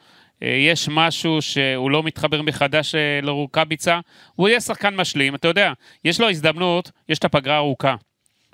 אה, 0.43 0.47
יש 0.47 0.89
משהו 0.91 1.41
שהוא 1.41 1.91
לא 1.91 2.03
מתחבר 2.03 2.41
מחדש 2.41 2.95
אה, 2.95 3.19
לרוקאביצה. 3.23 3.99
הוא 4.35 4.47
יהיה 4.47 4.59
שחקן 4.61 4.95
משלים, 4.95 5.35
אתה 5.35 5.47
יודע, 5.47 5.73
יש 6.05 6.21
לו 6.21 6.29
הזדמנות, 6.29 6.91
יש 7.09 7.19
את 7.19 7.25
הפגרה 7.25 7.55
הארוכה. 7.55 7.95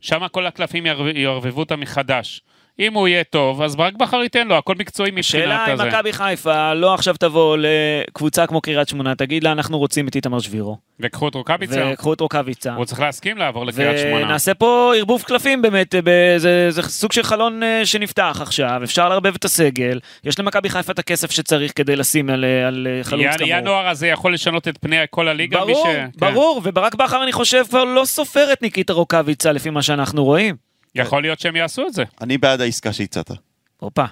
שם 0.02 0.28
כל 0.32 0.46
הקלפים 0.46 0.86
יערב- 0.86 1.16
יערבבו 1.16 1.60
אותה 1.60 1.76
מחדש. 1.76 2.42
אם 2.82 2.94
הוא 2.94 3.08
יהיה 3.08 3.24
טוב, 3.24 3.62
אז 3.62 3.76
ברק 3.76 3.94
בכר 3.94 4.18
ייתן 4.24 4.48
לו, 4.48 4.58
הכל 4.58 4.76
מקצועי 4.80 5.12
מבחינת 5.12 5.24
שאלה 5.24 5.68
אם 5.68 5.74
הזה. 5.74 5.84
מכבי 5.86 6.14
חיפה 6.14 6.74
לא 6.74 6.94
עכשיו 6.94 7.16
תבוא 7.20 7.58
לקבוצה 7.60 8.48
כמו 8.48 8.62
קריית 8.62 8.88
שמונה, 8.90 9.16
תגיד 9.16 9.44
לה 9.44 9.52
אנחנו 9.52 9.80
רוצים 9.80 10.08
את 10.08 10.16
איתמר 10.16 10.40
שבירו. 10.40 10.78
וקחו 11.00 11.28
את 11.28 11.36
רוקאביצה, 11.36 11.90
וקחו 11.94 12.14
את 12.14 12.20
רוקאביצה. 12.20 12.74
הוא 12.74 12.86
צריך 12.86 13.00
להסכים 13.00 13.38
לעבור 13.38 13.66
לקריית 13.66 14.00
שמונה. 14.00 14.26
ונעשה 14.26 14.54
פה 14.54 14.94
ערבוב 14.98 15.22
קלפים 15.22 15.62
באמת, 15.62 15.96
זה, 16.38 16.72
זה 16.72 16.82
סוג 16.82 17.12
של 17.12 17.24
חלון 17.24 17.64
אה, 17.64 17.86
שנפתח 17.86 18.40
עכשיו, 18.42 18.82
אפשר 18.84 19.10
לערבב 19.10 19.36
את 19.36 19.46
הסגל, 19.46 20.00
יש 20.24 20.40
למכבי 20.40 20.70
חיפה 20.70 20.92
את 20.92 21.00
הכסף 21.00 21.32
שצריך 21.32 21.72
כדי 21.76 21.96
לשים 21.96 22.30
על, 22.30 22.46
אה, 22.46 22.68
על 22.68 22.88
אה, 22.90 23.04
חלוץ 23.04 23.26
ינ- 23.26 23.38
כמוהו. 23.38 23.50
ינואר 23.58 23.88
הזה 23.88 24.08
יכול 24.08 24.34
לשנות 24.34 24.68
את 24.68 24.78
פני 24.78 24.98
כל 25.10 25.28
הליגה. 25.28 25.60
ברור, 25.60 25.88
ש... 25.92 25.96
כן. 25.96 26.08
ברור, 26.20 26.62
וברק 26.64 26.96
בכר 26.96 27.24
אני 27.24 27.32
חושב 27.32 27.64
כבר 27.70 27.84
לא 27.84 28.06
סופר 28.06 28.54
את 28.54 28.62
ניקיטה 28.62 28.94
רוקאביצה 28.94 29.52
לפי 29.52 29.70
מה 29.70 29.82
שאנחנו 29.82 30.24
רואים. 30.24 30.71
יכול 30.96 31.22
להיות 31.22 31.40
שהם 31.40 31.56
יעשו 31.56 31.88
את 31.88 31.94
זה. 31.94 32.04
אני 32.22 32.38
בעד 32.38 32.62
העסקה 32.62 32.94
שהצעת. 32.94 33.32
הופה. 33.78 34.06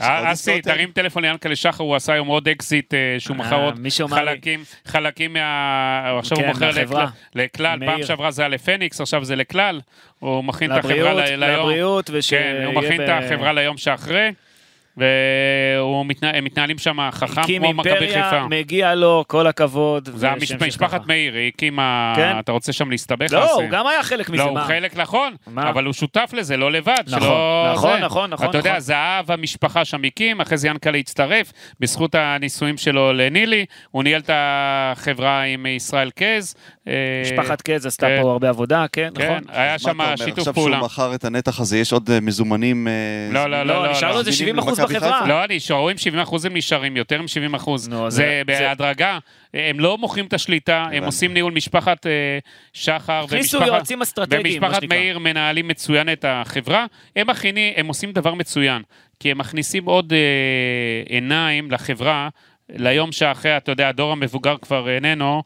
אה, 0.00 0.32
אסי, 0.32 0.50
עסקאות 0.52 0.64
תרים 0.64 0.90
טלפון 0.94 1.22
ליענקלה 1.22 1.56
שחר, 1.56 1.84
הוא 1.84 1.96
עשה 1.96 2.12
היום 2.12 2.28
עוד 2.28 2.48
אקזיט 2.48 2.94
אה, 2.94 3.16
שהוא 3.18 3.36
מכר 3.36 3.56
אה, 3.56 3.64
עוד 3.64 3.78
חלקים, 4.10 4.64
חלקים 4.86 5.32
מה... 5.32 6.18
עכשיו 6.18 6.38
כן, 6.38 6.44
הוא 6.44 6.52
מוכר 6.52 6.66
מהחברה. 6.66 7.06
לכלל- 7.34 7.86
פעם. 7.86 8.02
שעברה 8.02 8.30
זה 8.30 8.42
היה 8.42 8.48
לפניקס, 8.48 9.00
עכשיו 9.00 9.24
זה 9.24 9.36
לכלל. 9.36 9.80
הוא 10.18 10.44
מכין 10.44 10.72
את 10.72 10.78
החברה 10.78 11.14
ליום. 11.14 11.40
לבריאות, 11.40 12.06
כן, 12.10 12.16
ושיהיה 12.16 12.66
הוא 12.66 12.74
מכין 12.74 13.02
את 13.04 13.08
החברה 13.08 13.52
ליום 13.52 13.76
שאחרי, 13.76 14.30
והם 14.96 16.44
מתנהלים 16.44 16.78
שם 16.78 17.10
חכם 17.10 17.40
הקים 17.40 17.62
כמו 17.62 17.72
מכבי 17.72 17.90
אימפריה, 17.90 18.30
חיפה. 18.30 18.46
מגיע 18.48 18.94
לו, 18.94 19.24
כל 19.28 19.46
הכבוד. 19.46 20.08
זה 20.14 20.28
ככה. 20.80 20.98
מאיר, 21.06 21.34
היא 21.34 21.48
הקימה... 21.48 22.12
כן. 22.16 22.38
אתה 22.38 22.52
רוצה 22.52 22.72
שם 22.72 22.90
להסתבך? 22.90 23.32
לא, 23.32 23.54
הוא 23.54 23.64
גם 23.70 23.86
היה 23.86 24.02
חלק 24.02 24.30
מזה, 24.30 24.42
לא, 24.42 24.48
הוא 24.48 24.54
מה? 24.54 24.64
חלק 24.64 24.96
נכון, 24.96 25.34
מה? 25.46 25.70
אבל 25.70 25.84
הוא 25.84 25.92
שותף 25.92 26.30
לזה, 26.32 26.56
לא 26.56 26.72
לבד. 26.72 26.92
נכון, 27.06 27.20
שלא 27.20 27.72
נכון, 27.72 27.92
זה. 27.92 28.04
נכון, 28.04 28.30
נכון, 28.30 28.48
אתה 28.48 28.58
יודע, 28.58 28.70
נכון. 28.70 28.80
זהב 28.80 29.30
המשפחה 29.30 29.84
שם 29.84 30.04
הקים, 30.04 30.40
אחרי 30.40 30.58
זה 30.58 30.68
ינקלה 30.68 30.98
הצטרף, 30.98 31.52
בזכות 31.80 32.14
הנישואים 32.14 32.76
שלו 32.76 33.12
לנילי, 33.12 33.64
הוא 33.90 34.02
ניהל 34.02 34.20
את 34.20 34.30
החברה 34.32 35.42
עם 35.42 35.66
ישראל 35.66 36.10
קז. 36.10 36.54
אה, 36.88 36.92
משפחת 37.22 37.62
קז 37.62 37.86
עשתה 37.86 38.06
כן. 38.06 38.18
פה 38.22 38.30
הרבה 38.30 38.48
עבודה, 38.48 38.86
כן, 38.92 39.08
כן, 39.14 39.24
נכון. 39.24 39.44
היה 39.48 39.78
שם 39.78 39.98
שיתוף 40.16 40.38
עכשיו 40.38 40.54
פעולה. 40.54 40.76
שהוא 40.76 40.86
מכר 40.86 41.14
את 41.14 41.24
הנתח 41.24 41.60
הזה, 41.60 41.78
יש 41.78 41.92
עוד 41.92 42.10
אה, 42.10 42.20
מזומנים... 42.20 42.88
אה, 42.88 42.92
לא, 43.32 43.50
לא, 43.50 43.62
לא, 43.62 43.84
לא, 43.84 43.90
נשאר 43.90 44.12
לו 44.12 44.18
איזה 44.18 44.30
זמינים 44.30 44.58
70% 44.58 44.62
למכבי 44.62 44.81
בחברה. 44.82 45.26
לא, 45.28 45.44
נשארו 45.48 45.88
עם 45.88 45.98
70 45.98 46.20
אחוז 46.22 46.44
הם 46.44 46.56
נשארים, 46.56 46.96
יותר 46.96 47.22
מ-70 47.22 47.56
אחוז. 47.56 47.88
נו, 47.88 48.10
זה 48.10 48.42
בהדרגה. 48.46 49.18
הם 49.54 49.80
לא 49.80 49.98
מוכרים 49.98 50.26
את 50.26 50.32
השליטה, 50.32 50.86
הם. 50.92 51.04
עושים 51.04 51.34
ניהול 51.34 51.52
משפחת 51.52 52.06
אה, 52.06 52.38
שחר 52.72 53.24
הכניסו 53.24 53.56
ומשפחת... 53.56 53.74
יועצים 53.74 54.02
אסטרטגיים, 54.02 54.60
מה 54.60 54.66
ומשפחת 54.66 54.82
שנקרא. 54.82 54.98
מאיר 54.98 55.18
מנהלים 55.18 55.68
מצוין 55.68 56.12
את 56.12 56.24
החברה. 56.28 56.86
הם 57.16 57.30
מכינים, 57.30 57.72
הם 57.76 57.86
עושים 57.86 58.12
דבר 58.12 58.34
מצוין, 58.34 58.82
כי 59.20 59.30
הם 59.30 59.38
מכניסים 59.38 59.84
עוד 59.84 60.12
אה, 60.12 60.18
עיניים 61.08 61.70
לחברה. 61.70 62.28
ליום 62.76 63.12
שאחרי, 63.12 63.56
אתה 63.56 63.72
יודע, 63.72 63.88
הדור 63.88 64.12
המבוגר 64.12 64.56
כבר 64.62 64.88
איננו 64.88 65.42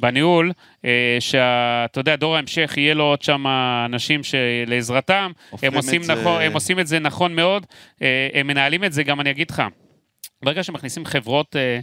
בניהול, 0.00 0.52
אה, 0.84 1.16
שאתה 1.20 2.00
יודע, 2.00 2.16
דור 2.16 2.36
ההמשך 2.36 2.74
יהיה 2.76 2.94
לו 2.94 3.04
עוד 3.04 3.22
שם 3.22 3.44
אנשים 3.86 4.20
שלעזרתם, 4.22 5.30
הם 5.66 5.74
עושים, 5.74 6.02
זה- 6.02 6.14
נכון, 6.14 6.42
הם 6.42 6.52
עושים 6.52 6.80
את 6.80 6.86
זה 6.86 6.98
נכון 6.98 7.34
מאוד, 7.34 7.66
אה, 8.02 8.28
הם 8.34 8.46
מנהלים 8.46 8.84
את 8.84 8.92
זה, 8.92 9.02
גם 9.02 9.20
אני 9.20 9.30
אגיד 9.30 9.50
לך, 9.50 9.62
ברגע 10.42 10.62
שמכניסים 10.62 11.04
חברות 11.06 11.56
אה, 11.56 11.80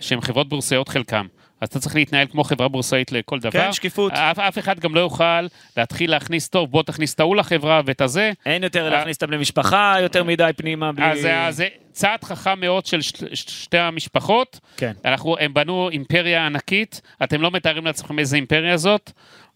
שהן 0.00 0.20
חברות 0.20 0.48
בורסאיות 0.48 0.88
חלקם, 0.88 1.26
אז 1.60 1.68
אתה 1.68 1.78
צריך 1.80 1.94
להתנהל 1.94 2.26
כמו 2.30 2.44
חברה 2.44 2.68
בורסאית 2.68 3.12
לכל 3.12 3.38
דבר. 3.38 3.50
כן, 3.50 3.72
שקיפות. 3.72 4.12
אף, 4.12 4.38
אף 4.38 4.58
אחד 4.58 4.80
גם 4.80 4.94
לא 4.94 5.00
יוכל 5.00 5.46
להתחיל 5.76 6.10
להכניס, 6.10 6.48
טוב, 6.48 6.70
בוא 6.70 6.82
תכניס 6.82 7.14
את 7.14 7.20
ההוא 7.20 7.36
לחברה 7.36 7.80
ואת 7.84 8.00
הזה. 8.00 8.32
אין 8.46 8.62
יותר 8.62 8.84
אה, 8.84 8.90
להכניס 8.90 9.16
את 9.16 9.22
הבני 9.22 9.36
משפחה 9.36 9.96
יותר 10.02 10.24
מדי 10.24 10.50
פנימה 10.56 10.92
בלי... 10.92 11.04
אז 11.04 11.20
זה- 11.56 11.68
צעד 11.92 12.24
חכם 12.24 12.60
מאוד 12.60 12.86
של 12.86 13.02
ש- 13.02 13.12
ש- 13.34 13.62
שתי 13.62 13.78
המשפחות. 13.78 14.60
כן. 14.76 14.92
אנחנו, 15.04 15.36
הם 15.40 15.54
בנו 15.54 15.88
אימפריה 15.90 16.46
ענקית, 16.46 17.00
אתם 17.22 17.42
לא 17.42 17.50
מתארים 17.50 17.86
לעצמכם 17.86 18.18
איזה 18.18 18.36
אימפריה 18.36 18.76
זאת. 18.76 19.10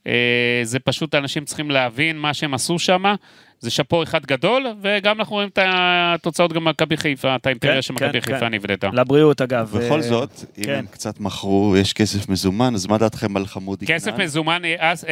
אה, 0.07 0.13
זה 0.63 0.79
פשוט 0.79 1.15
אנשים 1.15 1.45
צריכים 1.45 1.71
להבין 1.71 2.19
מה 2.19 2.35
שהם 2.35 2.55
עשו 2.55 2.79
שם. 2.79 3.05
זה 3.61 3.71
שאפו 3.71 4.03
אחד 4.03 4.27
גדול, 4.27 4.67
וגם 4.83 5.19
אנחנו 5.19 5.35
רואים 5.35 5.49
את 5.49 5.59
התוצאות 5.65 6.53
גם 6.53 6.65
במכבי 6.65 6.97
חיפה, 6.97 7.37
את 7.37 7.47
האימפריה 7.47 7.75
כן, 7.75 7.83
שמכבי 7.83 8.13
כן, 8.13 8.21
חיפה 8.21 8.39
כן. 8.41 8.55
נבנתה. 8.55 8.89
לבריאות 8.93 9.41
אגב. 9.41 9.71
בכל 9.79 9.95
אה, 9.97 10.03
זאת, 10.03 10.31
אם 10.59 10.65
כן. 10.65 10.75
הם 10.75 10.87
קצת 10.87 11.21
מכרו, 11.21 11.75
יש 11.81 11.93
כסף 11.93 12.29
מזומן, 12.29 12.75
אז 12.75 12.87
מה 12.87 12.99
דעתכם 12.99 13.37
על 13.37 13.47
חמודי 13.47 13.87
כסף? 13.87 14.19
מזומן, 14.19 14.65
אה, 14.65 14.75
אז, 14.79 15.05
אה, 15.05 15.11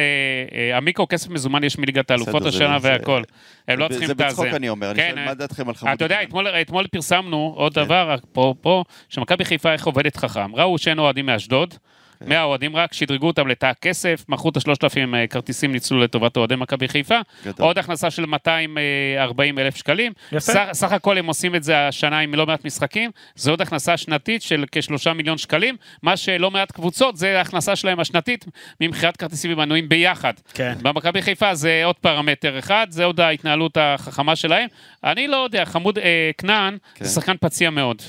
אה, 0.71 0.77
עמיקו, 0.77 1.07
כסף 1.09 1.29
מזומן 1.29 1.63
יש 1.63 1.77
מליגת 1.77 2.11
האלופות 2.11 2.43
זה- 2.43 2.49
השנה 2.49 2.79
זה- 2.79 2.87
והכל. 2.91 3.21
הם 3.67 3.79
לא 3.79 3.85
זה- 3.85 3.89
צריכים 3.89 4.07
זה 4.07 4.13
את 4.13 4.21
הזה. 4.21 4.27
בצחוק 4.29 4.45
אני 4.55 4.69
אומר, 4.69 4.91
אני 4.91 4.99
כן, 4.99 5.07
שואל 5.09 5.19
אה, 5.19 5.25
מה 5.25 5.33
דעתכם 5.33 5.69
על 5.69 5.75
חמודי 5.75 5.95
אתה 5.95 6.05
יודע? 6.05 6.23
אתמול, 6.23 6.47
אתמול 6.47 6.87
פרסמנו 6.87 7.53
עוד 7.57 7.73
כן. 7.75 7.83
דבר, 7.83 8.15
אפרופו, 8.31 8.83
שמכבי 9.09 9.45
חיפה 9.45 9.73
איך 9.73 9.85
עובדת 9.85 10.17
חכם. 10.17 10.55
ראו 10.55 10.77
שאין 10.77 10.99
אוהדים 10.99 11.25
מאשדוד, 11.25 11.73
כן. 12.23 12.29
100 12.29 12.43
אוהדים 12.43 12.75
רק, 12.75 12.93
שדרגו 12.93 13.27
אותם 13.27 13.47
לתא 13.47 13.65
הכסף, 13.65 14.25
מכרו 14.29 14.49
את 14.49 14.57
השלושת 14.57 14.83
אלפים 14.83 15.15
כרטיסים, 15.29 15.71
ניצלו 15.71 15.99
לטובת 15.99 16.37
אוהדי 16.37 16.55
מכבי 16.55 16.87
חיפה. 16.87 17.19
גדול. 17.45 17.65
עוד 17.65 17.77
הכנסה 17.77 18.11
של 18.11 18.25
240 18.25 19.59
אלף 19.59 19.75
שקלים. 19.75 20.13
יפה. 20.27 20.39
סך, 20.39 20.65
סך 20.71 20.91
הכל 20.91 21.17
הם 21.17 21.25
עושים 21.25 21.55
את 21.55 21.63
זה 21.63 21.87
השנה 21.87 22.19
עם 22.19 22.35
לא 22.35 22.45
מעט 22.45 22.65
משחקים, 22.65 23.11
זה 23.35 23.51
עוד 23.51 23.61
הכנסה 23.61 23.97
שנתית 23.97 24.41
של 24.41 24.65
כשלושה 24.71 25.13
מיליון 25.13 25.37
שקלים, 25.37 25.75
מה 26.03 26.17
שלא 26.17 26.51
מעט 26.51 26.71
קבוצות 26.71 27.17
זה 27.17 27.37
ההכנסה 27.37 27.75
שלהם 27.75 27.99
השנתית 27.99 28.45
ממכירת 28.81 29.17
כרטיסים 29.17 29.53
ומנויים 29.53 29.89
ביחד. 29.89 30.33
כן. 30.53 30.73
במכבי 30.81 31.21
חיפה 31.21 31.55
זה 31.55 31.81
עוד 31.85 31.95
פרמטר 31.95 32.59
אחד, 32.59 32.87
זה 32.89 33.05
עוד 33.05 33.19
ההתנהלות 33.19 33.77
החכמה 33.79 34.35
שלהם. 34.35 34.67
אני 35.03 35.27
לא 35.27 35.37
יודע, 35.37 35.65
חמוד 35.65 35.97
אה, 35.97 36.31
כנען 36.37 36.77
כן. 36.95 37.05
זה 37.05 37.11
שחקן 37.11 37.35
פציע 37.39 37.69
מאוד. 37.69 38.01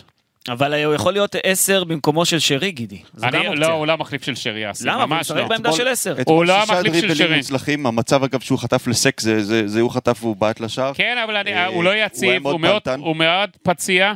אבל 0.48 0.84
הוא 0.84 0.94
יכול 0.94 1.12
להיות 1.12 1.36
עשר 1.42 1.84
במקומו 1.84 2.24
של 2.24 2.38
שרי, 2.38 2.70
גידי. 2.70 2.98
זו 3.14 3.26
גם 3.26 3.34
אני, 3.34 3.38
אופציה. 3.48 3.54
לא, 3.68 3.72
הוא 3.72 3.86
לא 3.86 3.92
המחליף 3.92 4.24
של 4.24 4.34
שרי 4.34 4.70
אסי, 4.70 4.84
למה? 4.84 4.94
אבל 4.94 5.02
הוא 5.02 5.08
ממש 5.10 5.20
משחק 5.20 5.36
לא. 5.36 5.48
בעמדה 5.48 5.72
של 5.72 5.88
עשר. 5.88 6.14
הוא 6.26 6.44
לא 6.44 6.62
המחליף 6.62 6.94
של 7.00 7.14
שרי. 7.14 7.36
מוצלחים, 7.36 7.86
המצב 7.86 8.24
אגב 8.24 8.40
שהוא 8.40 8.58
חטף 8.58 8.86
לסק, 8.86 9.20
זה- 9.20 9.42
זה 9.44 9.68
זה 9.68 9.80
הוא 9.80 9.90
חטף 9.90 10.18
והוא 10.20 10.36
בעט 10.36 10.60
לשער. 10.60 10.92
כן, 10.94 11.16
אבל 11.24 11.36
אני, 11.36 11.54
אה, 11.54 11.66
הוא 11.66 11.84
לא 11.84 11.90
יציב, 11.96 12.42
מאוד 12.42 12.52
הוא 12.52 12.60
מאוד. 12.60 12.82
הוא 12.98 13.16
מאוד 13.16 13.50
פציע. 13.62 14.12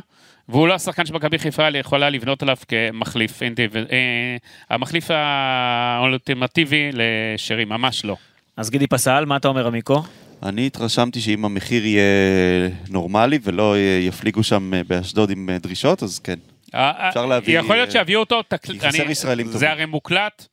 והוא 0.49 0.67
לא 0.67 0.73
השחקן 0.73 1.05
שמכבי 1.05 1.39
חיפה 1.39 1.67
יכולה 1.77 2.09
לבנות 2.09 2.43
עליו 2.43 2.55
כמחליף, 2.67 3.43
אינדיב- 3.43 3.75
אה, 3.77 3.83
המחליף 4.69 5.07
האולטימטיבי 5.11 6.89
לשרי, 6.93 7.65
ממש 7.65 8.05
לא. 8.05 8.15
אז 8.57 8.69
גידי 8.69 8.87
פסל, 8.87 9.25
מה 9.25 9.35
אתה 9.37 9.47
אומר, 9.47 9.67
עמיקו? 9.67 10.03
אני 10.43 10.65
התרשמתי 10.67 11.21
שאם 11.21 11.45
המחיר 11.45 11.85
יהיה 11.85 12.03
נורמלי 12.89 13.39
ולא 13.43 13.75
יפליגו 14.01 14.43
שם 14.43 14.73
אה, 14.73 14.81
באשדוד 14.87 15.29
עם 15.29 15.49
אה, 15.49 15.57
דרישות, 15.57 16.03
אז 16.03 16.19
כן. 16.19 16.39
אפשר 16.73 17.25
להביא, 17.25 17.59
יכול 17.59 17.75
להיות 17.75 17.87
אה, 17.87 17.93
שיביאו 17.93 18.19
אותו, 18.19 18.41
כי 18.63 18.79
חסר 18.79 19.03
זה. 19.45 19.69
הרי 19.71 19.85
מוקלט. 19.85 20.45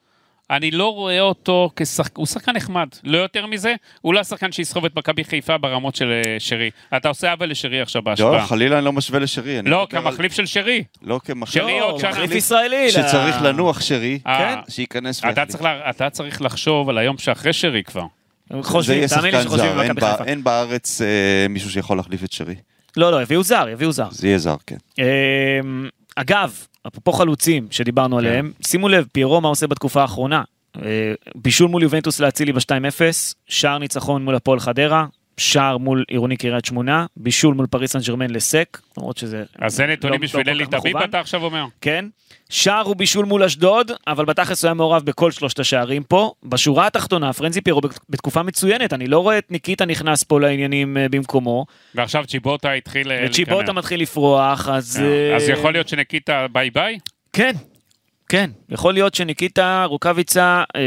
אני 0.51 0.71
לא 0.71 0.93
רואה 0.95 1.21
אותו 1.21 1.71
כשחקן, 1.77 2.13
הוא 2.17 2.27
שחקן 2.27 2.53
נחמד, 2.57 2.89
לא 3.05 3.19
יותר 3.19 3.47
מזה, 3.47 3.75
הוא 4.01 4.15
לא 4.15 4.21
השחקן 4.21 4.53
שיסחוב 4.53 4.85
את 4.85 4.97
מכבי 4.97 5.25
חיפה 5.25 5.59
ברמות 5.59 5.97
של 5.97 6.13
אה, 6.27 6.37
שרי. 6.39 6.71
אתה 6.97 7.09
עושה 7.09 7.31
עוול 7.33 7.51
לשרי 7.51 7.81
עכשיו 7.81 8.03
לא, 8.03 8.11
בהשוואה. 8.11 8.47
חלילה 8.47 8.77
אני 8.79 8.85
לא 8.85 8.93
משווה 8.93 9.19
לשרי. 9.21 9.57
לא, 9.57 9.63
מדבר 9.63 9.99
על- 9.99 10.05
כמחליף 10.11 10.33
של 10.33 10.47
שרי. 10.47 10.85
לא 11.03 11.21
כמחליף. 11.25 11.65
שרי 11.65 11.79
עוד 11.79 12.01
שנה. 12.01 12.11
מחליף 12.11 12.31
ישראלי. 12.31 12.91
שצריך 12.91 13.43
ל- 13.43 13.47
לנוח 13.49 13.81
שרי, 13.81 14.19
אה, 14.27 14.39
כן, 14.39 14.73
שייכנס 14.73 15.19
אתה 15.19 15.29
ויחליף. 15.29 15.61
אתה 15.91 16.11
צריך 16.11 16.43
לחשוב 16.43 16.89
על 16.89 16.99
היום 16.99 17.19
שאחרי 17.19 17.53
שרי 17.53 17.83
כבר. 17.83 18.05
חושבים, 18.63 19.07
תאמין 19.07 19.35
לי 19.35 19.43
שחושבים 19.43 19.73
במכבי 19.77 20.01
חיפה. 20.01 20.25
אין 20.25 20.45
בארץ 20.45 21.01
אה, 21.01 21.49
מישהו 21.49 21.71
שיכול 21.71 21.97
להחליף 21.97 22.25
את 22.25 22.33
שרי. 22.33 22.55
לא, 22.97 23.13
לא, 23.13 23.23
יביאו 23.23 23.43
זר, 23.43 23.69
יביאו 23.73 23.93
זר. 23.93 24.09
זה 24.11 24.27
יהיה 24.27 24.39
זר, 24.39 24.57
כן. 24.67 24.77
אמ, 24.99 25.89
אגב, 26.17 26.55
אפרופו 26.87 27.13
חלוצים 27.13 27.67
שדיברנו 27.71 28.19
עליהם, 28.19 28.53
שימו 28.67 28.89
לב, 28.89 29.07
פיירו 29.13 29.41
מה 29.41 29.49
עושה 29.49 29.67
בתקופה 29.67 30.03
האחרונה. 30.03 30.43
אה, 30.83 31.13
בישול 31.35 31.69
מול 31.69 31.83
יובנטוס 31.83 32.21
להצילי 32.21 32.53
ב-2-0, 32.53 33.01
שער 33.47 33.79
ניצחון 33.79 34.25
מול 34.25 34.35
הפועל 34.35 34.61
חדרה, 34.61 35.07
שער 35.41 35.79
מול 35.79 36.05
עירוני 36.09 36.37
קריית 36.37 36.65
שמונה, 36.65 37.07
בישול 37.17 37.55
מול 37.55 37.67
פריס 37.67 37.93
סן 37.93 37.99
ג'רמן 38.01 38.31
לסק, 38.31 38.81
למרות 38.99 39.17
שזה... 39.17 39.45
אז 39.59 39.75
זה 39.77 39.87
לא- 39.87 39.93
נתונים 39.93 40.21
לא 40.21 40.27
בשביל 40.27 40.45
כל 40.45 40.51
אלי 40.51 40.65
מכוון. 40.65 41.03
אתה 41.05 41.21
עכשיו 41.21 41.45
אומר? 41.45 41.65
כן. 41.81 42.05
שער 42.51 42.91
ובישול 42.91 43.25
מול 43.25 43.43
אשדוד, 43.43 43.91
אבל 44.07 44.25
בתכלס 44.25 44.65
הוא 44.65 44.69
היה 44.69 44.75
מעורב 44.75 45.03
בכל 45.05 45.31
שלושת 45.31 45.59
השערים 45.59 46.03
פה. 46.03 46.33
בשורה 46.45 46.87
התחתונה, 46.87 47.33
פרנזי 47.33 47.61
פיירו 47.61 47.81
בת- 47.81 47.99
בתקופה 48.11 48.43
מצוינת, 48.43 48.93
אני 48.93 49.07
לא 49.07 49.19
רואה 49.19 49.39
את 49.39 49.51
ניקיטה 49.51 49.85
נכנס 49.85 50.23
פה 50.23 50.41
לעניינים 50.41 50.97
אה, 50.97 51.09
במקומו, 51.09 51.67
ועכשיו 51.95 52.25
צ'יבוטה 52.27 52.73
התחיל 52.73 53.13
אה, 53.13 53.25
וצ'יבוטה. 53.27 53.73
מתחיל 53.73 54.01
לפרוח, 54.03 54.69
אז... 54.69 55.03
אה, 55.05 55.37
אז 55.37 55.49
יכול 55.49 55.73
להיות 55.73 55.89
שניקיטה 55.89 56.47
ביי 56.53 56.71
ביי? 56.71 56.99
כן, 57.33 57.53
כן. 58.29 58.51
יכול 58.69 58.95
להיות 58.95 59.15
שניקיטה 59.15 59.85
רוקאביצה, 59.85 60.63
אה, 60.77 60.83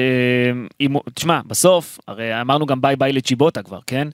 הוא- 0.87 1.01
תשמע, 1.13 1.39
בסוף, 1.47 1.99
הרי 2.07 2.41
אמרנו 2.41 2.65
גם 2.65 2.81
ביי 2.81 2.95
ביי 2.95 3.13
לצ'יבוטה 3.13 3.63
כבר, 3.63 3.79
כן? 3.87 4.07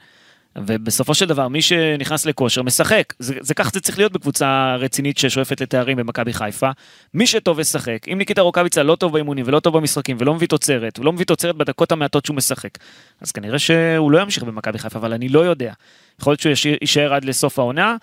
ובסופו 0.58 1.14
של 1.14 1.26
דבר, 1.26 1.48
מי 1.48 1.62
שנכנס 1.62 2.26
לכושר 2.26 2.62
משחק. 2.62 3.14
זה, 3.20 3.36
זה 3.42 3.54
כך 3.54 3.74
זה 3.74 3.82
צריך 3.82 3.98
להיות 3.98 4.12
בקבוצה 4.12 4.76
רצינית 4.80 5.18
ששואפת 5.18 5.62
לתארים 5.62 5.98
במכבי 5.98 6.34
חיפה. 6.34 6.70
מי 7.14 7.28
שטוב 7.28 7.60
ישחק. 7.60 8.08
אם 8.12 8.18
ניקיטה 8.18 8.42
רוקאביצה 8.42 8.84
לא 8.84 8.96
טוב 8.96 9.14
באימונים 9.14 9.46
ולא 9.48 9.60
טוב 9.60 9.78
במשחקים 9.78 10.18
ולא 10.20 10.34
מביא 10.34 10.48
תוצרת, 10.48 11.00
ולא 11.00 11.14
מביא 11.14 11.26
תוצרת 11.26 11.56
בדקות 11.56 11.92
המעטות 11.92 12.26
שהוא 12.26 12.36
משחק, 12.36 12.78
אז 13.22 13.32
כנראה 13.32 13.60
שהוא 13.60 14.12
לא 14.12 14.22
ימשיך 14.22 14.44
במכבי 14.44 14.80
חיפה, 14.80 15.00
אבל 15.00 15.14
אני 15.14 15.30
לא 15.30 15.40
יודע. 15.40 15.74
יכול 16.20 16.32
להיות 16.32 16.40
שהוא 16.40 16.76
יישאר 16.82 17.14
עד 17.14 17.26
לסוף 17.26 17.60
העונה, 17.60 17.96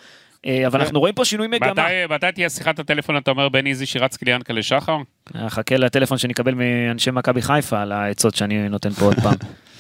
אה, 0.47 0.67
אבל 0.67 0.81
אנחנו 0.81 1.01
רואים 1.01 1.15
פה 1.15 1.25
שינוי 1.25 1.47
מגמה. 1.47 1.73
מתי, 2.09 2.33
תהיה 2.35 2.51
שיחת 2.51 2.79
הטלפון, 2.79 3.17
אתה 3.17 3.31
אומר, 3.31 3.49
בן 3.49 3.67
איזי 3.67 3.87
שרץ 3.87 4.17
קליאנקה 4.17 4.53
לשחר? 4.53 4.97
אה, 5.37 5.51
חכה 5.51 5.77
לטלפון 5.77 6.19
שנקבל 6.19 6.55
מאנשי 6.55 7.11
מכבי 7.11 7.43
חיפה 7.43 7.83
על 7.83 7.93
העצות 7.93 8.35
שאני 8.35 8.69
נותן 8.69 8.91
פה 8.91 9.05
עוד 9.05 9.17
פעם. 9.23 9.35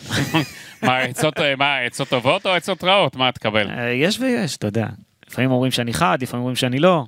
מה, 0.82 0.98
עצות, 0.98 1.34
מה, 1.58 1.78
עצות 1.78 2.08
טובות 2.08 2.46
או 2.46 2.50
עצות 2.50 2.84
רעות? 2.84 3.16
מה 3.16 3.32
תקבל? 3.32 3.70
אה, 3.70 3.90
יש 3.90 4.20
ויש, 4.20 4.56
אתה 4.56 4.66
יודע. 4.66 4.86
לפעמים 5.30 5.50
אומרים 5.50 5.72
שאני 5.72 5.92
חד, 5.92 6.18
לפעמים 6.22 6.40
אומרים 6.40 6.56
שאני 6.56 6.78
לא. 6.78 7.04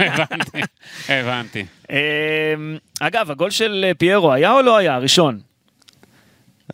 הבנתי, 0.00 0.60
הבנתי. 1.08 1.64
אה, 1.90 2.54
אגב, 3.00 3.30
הגול 3.30 3.50
של 3.50 3.84
אה, 3.88 3.94
פיירו 3.94 4.32
היה 4.32 4.52
או 4.52 4.62
לא 4.62 4.76
היה? 4.76 4.94
הראשון. 4.94 5.40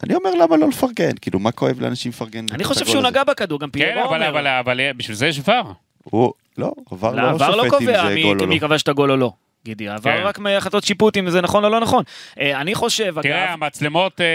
אני 0.02 0.14
אומר 0.14 0.34
למה 0.34 0.56
לא 0.56 0.68
לפרגן, 0.68 1.12
כאילו 1.20 1.38
מה 1.38 1.52
כואב 1.52 1.80
לאנשים 1.80 2.10
לפרגן? 2.10 2.46
אני 2.52 2.64
חושב 2.64 2.86
שהוא? 2.86 3.02
נגע 3.02 3.24
בכדור, 3.24 3.60
גם 3.60 3.70
כן, 3.70 3.78
פיירו 3.78 4.08
אבל, 4.08 4.16
אומר. 4.16 4.28
אבל, 4.28 4.46
אבל 4.46 4.92
בשביל 4.92 5.16
זה 5.16 5.26
יש 5.26 5.40
ור. 5.48 5.74
הוא, 6.04 6.32
לא, 6.58 6.72
עבר 6.90 7.10
לא, 7.14 7.22
לא 7.22 7.26
העבר 7.28 7.56
לא 7.56 7.64
שופט 7.64 7.80
אם 7.80 7.86
קובע 7.86 8.08
זה 8.08 8.14
מי 8.14 8.22
גול 8.22 8.40
או 8.40 8.46
מי 8.46 8.60
לא. 8.60 8.68
כבש 8.68 8.82
את 8.82 8.88
הגול 8.88 9.10
או 9.10 9.16
לא. 9.16 9.32
גידי, 9.64 9.88
העבר 9.88 10.16
כן. 10.18 10.22
רק 10.22 10.38
מהחלטות 10.38 10.84
שיפוט 10.84 11.16
אם 11.16 11.30
זה 11.30 11.40
נכון 11.40 11.64
או 11.64 11.68
לא 11.70 11.80
נכון. 11.80 12.04
אה, 12.40 12.60
אני 12.60 12.74
חושב, 12.74 13.14
תראה, 13.22 13.44
אגב, 13.44 13.62
המצלמות, 13.62 14.20
אה, 14.20 14.26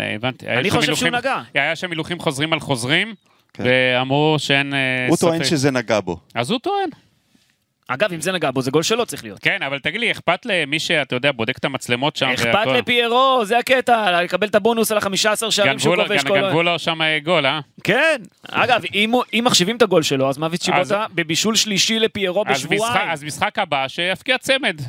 אה, 0.00 0.14
הבנתי. 0.14 0.46
אני 0.46 0.70
חושב 0.70 0.82
שהוא 0.94 1.06
הילוכים- 1.06 1.14
נגע. 1.14 1.42
היה 1.54 1.76
שם 1.76 1.90
הילוכים 1.90 2.18
חוזרים 2.18 2.52
על 2.52 2.60
חוזרים, 2.60 3.14
כן. 3.54 3.64
ואמרו 3.66 4.36
שאין 4.38 4.74
אה, 4.74 4.78
הוא 5.08 5.16
ספק. 5.16 5.26
טוען 5.26 5.44
שזה 5.44 5.70
נגע 5.70 6.00
בו. 6.00 6.16
אז 6.34 6.50
הוא 6.50 6.58
טוען. 6.58 6.88
אגב, 7.88 8.12
אם 8.12 8.20
זה 8.20 8.32
נגע 8.32 8.50
בו, 8.50 8.62
זה 8.62 8.70
גול 8.70 8.82
שלו 8.82 9.06
צריך 9.06 9.24
להיות. 9.24 9.38
כן, 9.38 9.62
אבל 9.66 9.78
תגיד 9.78 10.00
לי, 10.00 10.10
אכפת 10.10 10.46
למי 10.46 10.78
שאתה 10.78 11.16
יודע, 11.16 11.32
בודק 11.32 11.58
את 11.58 11.64
המצלמות 11.64 12.16
שם? 12.16 12.26
אכפת? 12.26 12.66
לפיירו, 12.66 13.42
זה 13.44 13.58
הקטע, 13.58 14.22
לקבל 14.22 14.46
את 14.46 14.54
הבונוס 14.54 14.92
על 14.92 14.98
ה-15 14.98 15.50
שערים 15.50 15.72
גנבו 15.72 15.80
שהוא 15.80 15.96
כובש 15.96 16.22
כל... 16.22 16.40
גנבו 16.40 16.62
לו 16.62 16.78
שם 16.78 17.02
אה, 17.02 17.18
גול, 17.18 17.46
אה? 17.46 17.60
כן. 17.84 18.22
אגב, 18.50 18.82
אם 19.34 19.44
מחשיבים 19.44 19.76
את 19.76 19.82
הגול 19.82 20.02
שלו, 20.02 20.28
אז 20.28 20.38
אז- 20.42 20.62
שיבוטה 20.62 21.06
בבישול 21.14 21.56
שלישי 21.56 21.98
לפיירו 21.98 22.44
בשבועיים. 22.44 23.10
אז 23.10 23.24
משחק 23.24 23.58
הבא, 23.58 23.88
שיפקיע 23.88 24.38
צמד. 24.38 24.80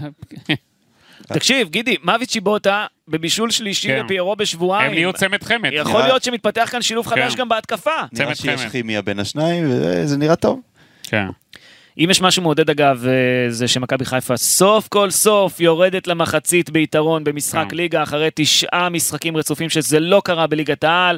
תקשיב, 1.33 1.69
גידי, 1.69 1.95
מוות 2.03 2.29
שיבוטה 2.29 2.85
בבישול 3.07 3.51
שלישי 3.51 3.87
כן. 3.87 4.05
לפיירו 4.05 4.31
הם 4.31 4.37
בשבועיים. 4.37 4.91
נהיו 4.91 5.13
צמד 5.13 5.43
חמד. 5.43 5.69
יכול 5.73 6.01
להיות 6.01 6.23
שמתפתח 6.23 6.69
כאן 6.71 6.81
שילוב 6.81 7.07
חדש 7.07 7.33
כן. 7.33 7.39
גם 7.39 7.49
בהתקפה. 7.49 7.91
נראה 7.91 8.11
צמד 8.11 8.33
שיש 8.33 8.61
חמד. 8.61 8.71
כימיה 8.71 9.01
בין 9.01 9.19
השניים, 9.19 9.65
וזה 9.69 10.17
נראה 10.17 10.35
טוב. 10.35 10.61
כן. 11.03 11.27
אם 11.97 12.07
יש 12.09 12.21
משהו 12.21 12.41
מעודד 12.41 12.69
אגב, 12.69 13.05
אה, 13.07 13.49
זה 13.49 13.67
שמכבי 13.67 14.05
חיפה 14.05 14.37
סוף 14.37 14.87
כל 14.87 15.09
סוף 15.09 15.59
יורדת 15.59 16.07
למחצית 16.07 16.69
ביתרון 16.69 17.23
במשחק 17.23 17.65
כן. 17.69 17.75
ליגה 17.75 18.03
אחרי 18.03 18.29
תשעה 18.35 18.89
משחקים 18.89 19.37
רצופים 19.37 19.69
שזה 19.69 19.99
לא 19.99 20.21
קרה 20.25 20.47
בליגת 20.47 20.83
העל. 20.83 21.17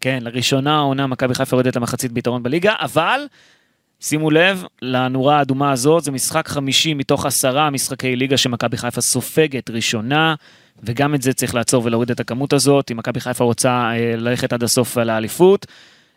כן, 0.00 0.18
לראשונה 0.22 0.76
העונה 0.76 1.06
מכבי 1.06 1.34
חיפה 1.34 1.56
יורדת 1.56 1.76
למחצית 1.76 2.12
ביתרון 2.12 2.42
בליגה, 2.42 2.74
אבל 2.78 3.20
שימו 4.00 4.30
לב 4.30 4.64
לנורה 4.82 5.38
האדומה 5.38 5.72
הזאת, 5.72 6.04
זה 6.04 6.10
משחק 6.10 6.48
חמישי 6.48 6.94
מתוך 6.94 7.26
עשרה 7.26 7.70
משחקי 7.70 8.16
ליגה 8.16 8.36
שמכבי 8.36 8.76
חיפה 8.76 9.00
סופגת 9.00 9.70
ראשונה, 9.70 10.34
וגם 10.82 11.14
את 11.14 11.22
זה 11.22 11.32
צריך 11.32 11.54
לעצור 11.54 11.84
ולהוריד 11.84 12.10
את 12.10 12.20
הכמות 12.20 12.52
הזאת, 12.52 12.90
אם 12.90 12.96
מכבי 12.96 13.20
חיפה 13.20 13.44
רוצה 13.44 13.70
אה, 13.70 14.16
ללכת 14.16 14.52
עד 14.52 14.62
הסוף 14.62 14.98
על 14.98 15.10
האליפות. 15.10 15.66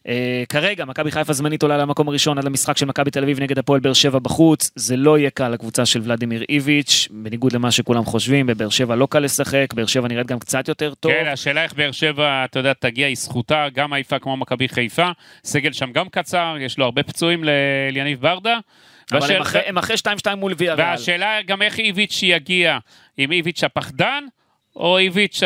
אה, 0.07 0.43
כרגע 0.49 0.85
מכבי 0.85 1.11
חיפה 1.11 1.33
זמנית 1.33 1.63
עולה 1.63 1.77
למקום 1.77 2.07
הראשון 2.07 2.37
עד 2.37 2.43
למשחק 2.43 2.77
של 2.77 2.85
מכבי 2.85 3.11
תל 3.11 3.23
אביב 3.23 3.39
נגד 3.39 3.59
הפועל 3.59 3.79
באר 3.79 3.93
שבע 3.93 4.19
בחוץ, 4.19 4.71
זה 4.75 4.97
לא 4.97 5.17
יהיה 5.17 5.29
קל 5.29 5.49
לקבוצה 5.49 5.85
של 5.85 6.01
ולדימיר 6.03 6.43
איביץ', 6.49 7.07
בניגוד 7.11 7.53
למה 7.53 7.71
שכולם 7.71 8.05
חושבים, 8.05 8.45
בבאר 8.47 8.69
שבע 8.69 8.95
לא 8.95 9.07
קל 9.11 9.19
לשחק, 9.19 9.73
באר 9.73 9.85
שבע 9.85 10.07
נראית 10.07 10.27
גם 10.27 10.39
קצת 10.39 10.67
יותר 10.67 10.93
טוב. 10.93 11.11
כן, 11.11 11.27
השאלה 11.33 11.63
איך 11.63 11.73
באר 11.73 11.91
שבע, 11.91 12.45
אתה 12.45 12.59
יודע, 12.59 12.73
תגיע, 12.73 13.07
היא 13.07 13.15
זכותה, 13.15 13.67
גם 13.73 13.93
עייפה 13.93 14.19
כמו 14.19 14.37
מכבי 14.37 14.69
חיפה, 14.69 15.09
סגל 15.43 15.71
שם 15.73 15.91
גם 15.91 16.09
קצר, 16.09 16.55
יש 16.59 16.77
לו 16.77 16.85
הרבה 16.85 17.03
פצועים 17.03 17.43
לאליניב 17.43 18.21
ברדה. 18.21 18.57
אבל 19.11 19.19
והשאל- 19.21 19.35
הם 19.35 19.41
אחרי- 19.41 19.61
הם 19.65 19.77
אחרי 19.77 19.97
2-2 19.97 20.07
מול 20.35 20.53
ויה 20.57 20.73
ריאל. 20.73 20.87
והשאלה 20.89 21.41
גם 21.47 21.61
איך 21.61 21.79
איביץ' 21.79 22.19
יגיע, 22.23 22.77
אם 23.19 23.31
איביץ' 23.31 23.63
הפחדן, 23.63 24.23
או 24.76 24.97
איביץ' 24.97 25.41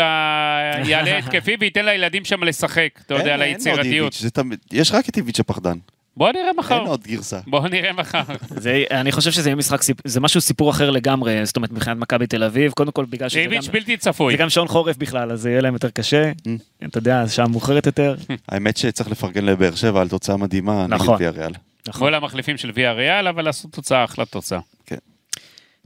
יעלה 0.86 1.18
התקפי 1.20 1.56
וייתן 1.60 1.86
לילדים 1.86 2.26
שם 2.26 2.44
לשחק, 2.44 2.90
אתה 3.06 3.14
יודע, 3.14 3.38
ליצירתיות. 3.38 4.14
זה 4.14 4.30
תמיד- 4.32 4.60
יש 4.72 4.92
רק 4.92 5.10
את 5.10 5.18
איביץ' 5.18 5.40
הפחדן, 5.40 5.78
בוא 6.18 6.32
נראה 6.32 6.54
מחר. 6.58 6.80
אין 6.80 6.88
עוד 6.88 7.04
גרסה. 7.08 7.40
בוא 7.48 7.68
נראה 7.68 7.94
מחר. 7.94 8.22
זה, 8.50 8.84
אני 8.92 9.12
חושב 9.12 9.32
שזה 9.32 9.50
יהיה 9.50 9.56
משחק, 9.56 9.80
זה 10.06 10.20
משהו 10.20 10.42
סיפור 10.42 10.70
אחר 10.70 10.90
לגמרי, 10.90 11.46
זאת 11.46 11.56
אומרת 11.56 11.72
מבחינת 11.72 11.98
מכבי 11.98 12.28
תל 12.28 12.44
אביב, 12.44 12.72
קודם 12.72 12.92
כל 12.92 13.06
בגלל 13.10 13.30
שזה 13.30 13.44
גם, 13.46 13.52
איביץ' 13.52 13.68
בלתי 13.68 13.98
צפוי. 13.98 14.34
זה 14.34 14.38
גם 14.38 14.50
שעון 14.50 14.68
חורף 14.68 14.98
בכלל, 14.98 15.32
אז 15.32 15.42
זה 15.42 15.50
יהיה 15.50 15.62
להם 15.62 15.74
יותר 15.74 15.90
קשה, 15.90 16.32
Mm. 16.32 16.50
אתה 16.86 16.98
יודע, 16.98 17.24
שעה 17.28 17.48
מאוחרת 17.48 17.86
יותר. 17.86 18.16
האמת 18.50 18.78
שצריך 18.78 19.10
לפרגן 19.12 19.46
לבאר 19.46 19.76
שבע 19.76 20.02
על 20.02 20.10
תוצאה 20.10 20.38
מדהימה, 20.38 20.84
נגד 20.88 20.94
נכון. 20.94 21.16
ויה 21.20 21.30
ריאל. 21.30 21.52
נכון. 21.88 22.08
כל 22.08 22.16
המחליפים 22.16 22.58
של 22.58 22.72
ויה 22.76 22.92
ריאל, 22.94 23.28
אבל 23.28 23.48
עשו 23.48 23.68
תוצאה, 23.68 24.04
אחלה 24.04 24.26
תוצאה. 24.26 24.60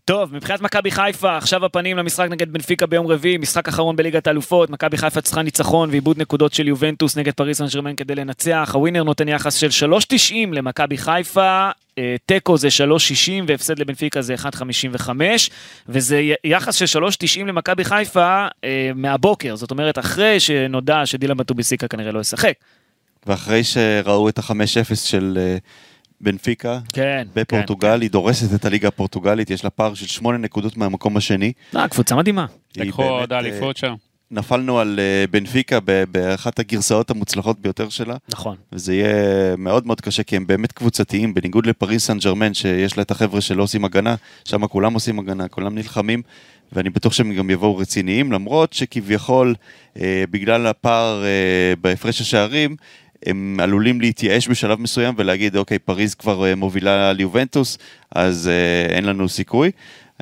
טוב, 0.06 0.36
מבחינת 0.36 0.62
מכבי 0.62 0.92
חיפה, 0.92 1.38
עכשיו 1.38 1.66
הפנים 1.66 1.98
למשחק 1.98 2.28
נגד 2.30 2.54
בנפיקה 2.54 2.86
ביום 2.86 3.08
רביעי, 3.08 3.38
משחק 3.38 3.68
אחרון 3.68 3.96
בליגת 3.96 4.28
האלופות, 4.28 4.70
מכבי 4.70 4.98
חיפה 4.98 5.22
צריכה 5.22 5.42
ניצחון 5.42 5.90
ועיבוד 5.90 6.18
נקודות 6.18 6.54
של 6.54 6.68
יובנטוס 6.68 7.18
נגד 7.18 7.34
פריס 7.34 7.58
סן 7.58 7.66
ג'רמן 7.74 7.96
כדי 7.96 8.16
לנצח, 8.16 8.72
הווינר 8.74 9.04
נותן 9.04 9.28
יחס 9.28 9.56
של 9.56 9.88
3.90 9.90 10.34
למכבי 10.52 10.98
חיפה, 10.98 11.70
אה, 11.98 12.16
תיקו 12.26 12.58
זה 12.58 12.68
3.60 12.68 13.32
והפסד 13.48 13.80
לבנפיקה 13.80 14.22
זה 14.22 14.36
1.55, 14.36 15.10
וזה 15.90 16.22
יחס 16.44 16.76
של 16.76 17.00
3.90 17.00 17.40
למכבי 17.48 17.84
חיפה 17.84 18.48
אה, 18.64 18.92
מהבוקר, 18.96 19.56
זאת 19.56 19.72
אומרת 19.72 20.00
אחרי 20.00 20.40
שנודע 20.40 21.06
שדילן 21.06 21.38
בטוביסיקה 21.38 21.88
כנראה 21.88 22.12
לא 22.12 22.20
ישחק. 22.20 22.54
ואחרי 23.26 23.64
שראו 23.64 24.30
את 24.30 24.40
ה-5-0 24.40 24.96
של 24.96 25.38
אה, 25.38 25.58
בנפיקה, 26.24 26.80
כן. 26.94 27.28
בפורטוגל, 27.36 28.02
היא 28.02 28.10
דורסת 28.10 28.56
את 28.56 28.66
הליגה 28.66 28.88
הפורטוגלית, 28.88 29.50
יש 29.50 29.64
לה 29.64 29.70
פער 29.70 29.94
של 29.94 30.08
שמונה 30.08 30.38
נקודות 30.38 30.78
מהמקום 30.78 31.18
השני. 31.18 31.54
כן. 31.72 31.78
אה, 31.78 31.88
קבוצה 31.88 32.16
מדהימה. 32.16 32.46
לקחו 32.78 33.04
עוד 33.04 33.34
אה, 33.34 33.40
אליפות 33.40 33.78
שם. 33.78 33.94
נפלנו 34.32 34.80
על 34.80 35.00
אה, 35.00 35.26
בנפיקה 35.32 35.80
באחת 36.12 36.60
הגרסאות 36.60 37.10
המוצלחות 37.10 37.60
ביותר 37.60 37.90
שלה, 37.90 38.16
נכון. 38.32 38.56
וזה 38.72 38.94
יהיה 38.94 39.56
מאוד 39.58 39.88
מאוד 39.88 40.02
קשה, 40.02 40.24
כי 40.24 40.36
הם 40.36 40.48
באמת 40.48 40.72
קבוצתיים, 40.72 41.34
בניגוד 41.34 41.66
לפריס 41.66 42.06
סן 42.06 42.18
ג'רמן, 42.18 42.54
שיש 42.54 42.98
לה 42.98 43.04
את 43.04 43.12
החבר'ה 43.12 43.42
שלא 43.42 43.64
עושים 43.64 43.86
הגנה, 43.86 44.16
שם 44.46 44.68
כולם 44.68 44.94
עושים 44.94 45.20
הגנה, 45.20 45.48
כולם 45.48 45.76
נלחמים, 45.76 46.22
ואני 46.74 46.90
בטוח 46.90 47.14
שהם 47.14 47.34
גם 47.34 47.50
יבואו 47.50 47.78
רציניים, 47.78 48.32
למרות 48.32 48.74
שכביכול, 48.74 49.56
אה, 50.02 50.24
בגלל 50.32 50.68
הפער 50.68 51.24
אה, 51.24 51.74
בהפרש 51.82 52.22
השערים, 52.22 52.76
הם 53.26 53.60
עלולים 53.64 54.02
להתייאש 54.02 54.48
בשלב 54.48 54.82
מסוים 54.82 55.14
ולהגיד, 55.18 55.58
אוקיי, 55.58 55.80
פריז 55.80 56.16
כבר 56.16 56.46
אה, 56.46 56.56
מובילה 56.56 57.10
על 57.10 57.20
יובנטוס, 57.20 57.78
אז 58.16 58.48
אה, 58.48 58.96
אין 58.96 59.06
לנו 59.06 59.30
סיכוי. 59.30 59.72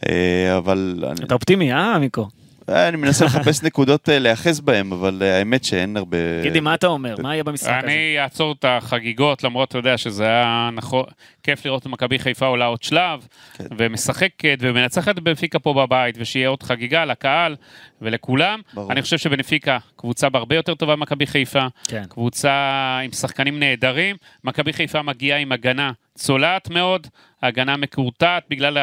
אה, 0.10 0.58
אבל 0.58 1.04
אתה 1.26 1.34
אופטימי, 1.34 1.74
אה, 1.74 2.00
מיקו? 2.00 2.28
אה, 2.72 2.88
אני 2.88 2.98
מנסה 2.98 3.26
לחפש 3.26 3.64
נקודות 3.64 4.10
אה, 4.10 4.20
להיאחז 4.20 4.60
בהם, 4.60 4.92
אבל 4.92 5.20
אה, 5.22 5.38
האמת 5.38 5.64
שאין 5.64 5.98
הרבה... 5.98 6.18
גידי, 6.44 6.60
מה 6.60 6.74
אתה 6.74 6.88
אומר? 6.88 7.16
מה 7.20 7.34
יהיה 7.34 7.44
במשחק 7.44 7.70
הזה? 7.70 7.88
אני 7.88 8.20
אעצור 8.20 8.52
את 8.60 8.66
החגיגות, 8.68 9.44
למרות, 9.44 9.70
אתה 9.70 9.78
יודע, 9.78 9.98
שזה 9.98 10.24
היה 10.24 10.70
נכון, 10.74 11.06
כיף 11.44 11.66
לראות 11.66 11.82
את 11.82 11.88
מכבי 11.88 12.20
חיפה 12.20 12.46
עולה 12.46 12.66
עוד 12.66 12.84
שלב, 12.84 13.28
כן. 13.54 13.66
ומשחקת 13.78 14.58
ומנצחת 14.60 15.20
בנפיקה 15.20 15.60
פה 15.60 15.74
בבית, 15.74 16.16
ושיהיה 16.20 16.50
עוד 16.50 16.64
חגיגה 16.64 17.06
לקהל 17.06 17.56
ולכולם. 18.02 18.62
אני 18.90 19.02
חושב 19.02 19.18
שבנפיקה 19.18 19.78
קבוצה 19.96 20.30
בהרבה 20.30 20.56
יותר 20.56 20.76
טובה 20.76 20.96
ממכבי 20.96 21.28
חיפה, 21.28 21.68
כן. 21.88 22.04
קבוצה 22.10 23.00
עם 23.04 23.12
שחקנים 23.12 23.60
נהדרים. 23.60 24.16
מכבי 24.44 24.74
חיפה 24.74 25.02
מגיעה 25.02 25.40
עם 25.40 25.52
הגנה 25.52 25.92
צולעת 26.16 26.70
מאוד, 26.70 27.08
הגנה 27.42 27.78
מקורטעת 27.78 28.44
בגלל 28.50 28.78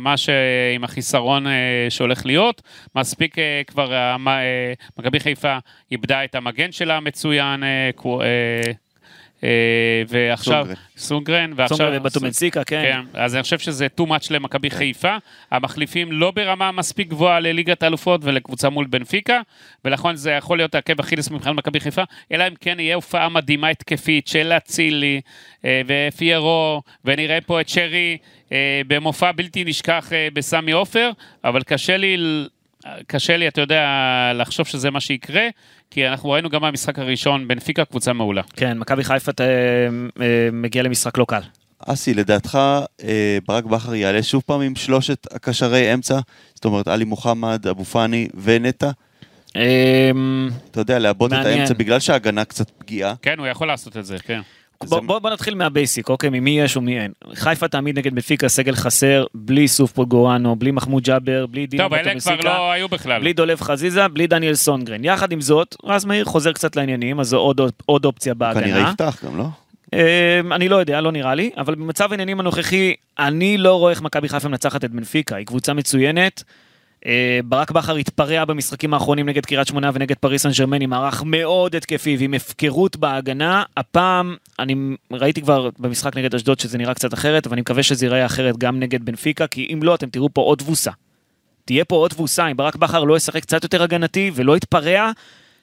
מה 0.00 0.16
ש... 0.16 0.28
עם 0.74 0.84
החיסרון 0.84 1.46
אה, 1.46 1.86
שהולך 1.88 2.26
להיות. 2.26 2.62
מספיק 2.94 3.38
אה, 3.38 3.62
כבר, 3.66 3.92
אה, 3.92 4.16
מכבי 4.98 5.20
חיפה 5.20 5.58
איבדה 5.92 6.24
את 6.24 6.34
המגן 6.34 6.72
שלה 6.72 6.96
המצוין, 6.96 7.62
ועכשיו, 10.08 10.64
סונגרן. 10.64 10.74
סונגרן, 10.96 11.52
ועכשיו, 11.56 11.76
סונגרן 11.76 12.00
ובטומנסיקה, 12.00 12.64
כן. 12.64 12.82
כן, 12.82 13.20
אז 13.20 13.34
אני 13.34 13.42
חושב 13.42 13.58
שזה 13.58 13.86
too 14.00 14.04
much 14.04 14.26
למכבי 14.30 14.70
חיפה. 14.70 15.16
המחליפים 15.50 16.12
לא 16.12 16.30
ברמה 16.30 16.72
מספיק 16.72 17.08
גבוהה 17.08 17.40
לליגת 17.40 17.82
האלופות 17.82 18.20
ולקבוצה 18.24 18.68
מול 18.68 18.86
בנפיקה, 18.86 19.40
ולכן 19.84 20.16
זה 20.16 20.30
יכול 20.30 20.58
להיות 20.58 20.74
עקב 20.74 21.00
אכילס 21.00 21.30
מבחינת 21.30 21.56
מכבי 21.56 21.80
חיפה, 21.80 22.02
אלא 22.32 22.48
אם 22.48 22.54
כן 22.60 22.80
יהיה 22.80 22.94
הופעה 22.94 23.28
מדהימה 23.28 23.68
התקפית 23.68 24.26
של 24.26 24.52
אצילי 24.52 25.20
אה, 25.64 25.82
ופיירו, 25.86 26.82
ונראה 27.04 27.40
פה 27.40 27.60
את 27.60 27.68
שרי 27.68 28.16
אה, 28.52 28.80
במופע 28.86 29.32
בלתי 29.32 29.64
נשכח 29.64 30.12
אה, 30.12 30.28
בסמי 30.32 30.72
עופר, 30.72 31.10
אבל 31.44 31.62
קשה 31.62 31.96
לי... 31.96 32.16
קשה 33.06 33.36
לי, 33.36 33.48
אתה 33.48 33.60
יודע, 33.60 33.86
לחשוב 34.34 34.66
שזה 34.66 34.90
מה 34.90 35.00
שיקרה, 35.00 35.48
כי 35.90 36.08
אנחנו 36.08 36.30
ראינו 36.30 36.50
גם 36.50 36.62
במשחק 36.62 36.98
הראשון, 36.98 37.48
בנפיקה 37.48 37.84
קבוצה 37.84 38.12
מעולה. 38.12 38.42
כן, 38.56 38.78
מכבי 38.78 39.04
חיפה 39.04 39.32
אה, 39.40 39.46
אה, 40.20 40.48
מגיע 40.52 40.82
למשחק 40.82 41.18
לא 41.18 41.24
קל. 41.28 41.40
אסי, 41.86 42.14
לדעתך 42.14 42.58
אה, 43.04 43.38
ברק 43.48 43.64
בכר 43.64 43.94
יעלה 43.94 44.22
שוב 44.22 44.42
פעם 44.46 44.60
עם 44.60 44.74
שלושת 44.74 45.26
הקשרי 45.34 45.94
אמצע? 45.94 46.18
זאת 46.54 46.64
אומרת, 46.64 46.88
עלי 46.88 47.04
מוחמד, 47.04 47.66
אבו 47.66 47.84
פאני 47.84 48.28
ונטע? 48.42 48.90
אתה 49.50 49.60
יודע, 50.76 50.98
לעבות 50.98 51.32
את. 51.32 51.46
האמצע 51.46 51.74
בגלל 51.74 52.00
שההגנה 52.00 52.44
קצת 52.44 52.70
פגיעה. 52.70 53.14
כן, 53.22 53.38
הוא 53.38 53.46
יכול 53.46 53.66
לעשות 53.66 53.96
את 53.96 54.06
זה, 54.06 54.16
כן. 54.18 54.40
בוא, 54.88 55.00
בוא, 55.00 55.18
בוא 55.18 55.30
נתחיל 55.30 55.54
מה 55.54 55.67
basic, 55.67 56.08
אוקיי? 56.08 56.30
מי 56.30 56.60
יש 56.60 56.76
ומי 56.76 57.00
אין. 57.00 57.12
חיפה 57.34 57.68
תעמיד 57.68 57.98
נגד 57.98 58.14
בנפיקה 58.14 58.48
סגל 58.48 58.74
חסר, 58.74 59.24
בלי 59.34 59.68
סוף 59.68 59.92
פוגורנו, 59.92 60.56
בלי 60.56 60.70
מחמוד 60.70 61.02
ג'אבר, 61.02 61.46
בלי 61.46 61.66
דין 61.66 61.80
דוד, 61.80 61.94
אלה 61.94 62.20
כבר 62.20 62.36
לא 62.44 62.72
היו 62.72 62.88
בכלל. 62.88 63.20
בלי 63.20 63.32
דולב 63.32 63.60
חזיזה, 63.60 64.08
בלי 64.08 64.26
דניאל 64.26 64.54
סונדגרן. 64.54 65.04
יחד 65.04 65.32
עם 65.32 65.40
זאת, 65.40 65.76
רז 65.84 66.04
מאיר 66.04 66.24
חוזר 66.24 66.52
קצת 66.52 66.76
לעניינים, 66.76 67.20
אז 67.20 67.28
זו 67.28 67.36
עוד, 67.36 67.60
עוד 67.86 68.04
אופציה 68.04 68.34
כנראה 68.34 68.54
בהגנה. 68.54 68.90
יפתח 68.90 69.24
גם, 69.24 69.38
לא? 69.38 69.44
אה, 69.94 70.40
אני 70.52 70.68
לא 70.68 70.76
יודע, 70.76 71.00
לא 71.00 71.12
נראה 71.12 71.34
לי, 71.34 71.50
אבל 71.56 71.74
במצב 71.74 72.10
העניינים 72.10 72.40
הנוכחי, 72.40 72.94
אני 73.18 73.58
לא 73.58 73.78
רואה 73.78 73.90
איך 73.90 74.02
מכבי 74.02 74.28
חיפה 74.28 74.48
מנצחת 74.48 74.84
את 74.84 74.90
בנפיקה, 74.90 75.36
היא 75.36 75.46
קבוצה 75.46 75.72
מצוינת. 75.72 76.44
אה, 77.06 77.40
ברק 77.44 77.70
בכר 77.70 77.96
התפרע 77.96 78.44
במשחקים 78.44 78.94
האחרונים 78.94 79.28
נגד 79.28 79.46
קריית 79.46 79.66
שמונה 79.66 79.90
ונגד 79.94 80.16
פריס 80.16 80.42
סן 80.42 80.50
ג'רמן 80.58 80.80
עם 80.80 80.90
מערך 80.90 81.22
מאוד 81.26 81.76
התקפי 81.76 82.16
ועם 82.20 82.34
הפקרות 82.34 82.96
בהגנה. 82.96 83.62
הפעם, 83.76 84.36
אני 84.58 84.74
ראיתי 85.12 85.42
כבר 85.42 85.70
במשחק 85.78 86.16
נגד 86.16 86.34
אשדוד 86.34 86.60
שזה 86.60 86.78
נראה 86.78 86.94
קצת 86.94 87.14
אחרת, 87.14 87.46
אבל 87.46 87.54
אני 87.54 87.60
מקווה 87.60 87.82
שזה 87.82 88.06
ייראה 88.06 88.26
אחרת 88.26 88.58
גם 88.58 88.80
נגד 88.80 89.04
בנפיקה, 89.04 89.46
כי 89.46 89.68
אם 89.72 89.82
לא, 89.82 89.94
אתם 89.94 90.10
תראו 90.10 90.28
פה 90.32 90.40
עוד 90.40 90.58
תבוסה. 90.58 90.90
תהיה 91.64 91.84
פה 91.84 91.96
עוד 91.96 92.10
תבוסה, 92.10 92.46
אם 92.46 92.56
ברק 92.56 92.76
בכר 92.76 93.04
לא 93.04 93.16
ישחק 93.16 93.42
קצת 93.42 93.62
יותר 93.62 93.82
הגנתי 93.82 94.30
ולא 94.34 94.56
יתפרע, 94.56 95.10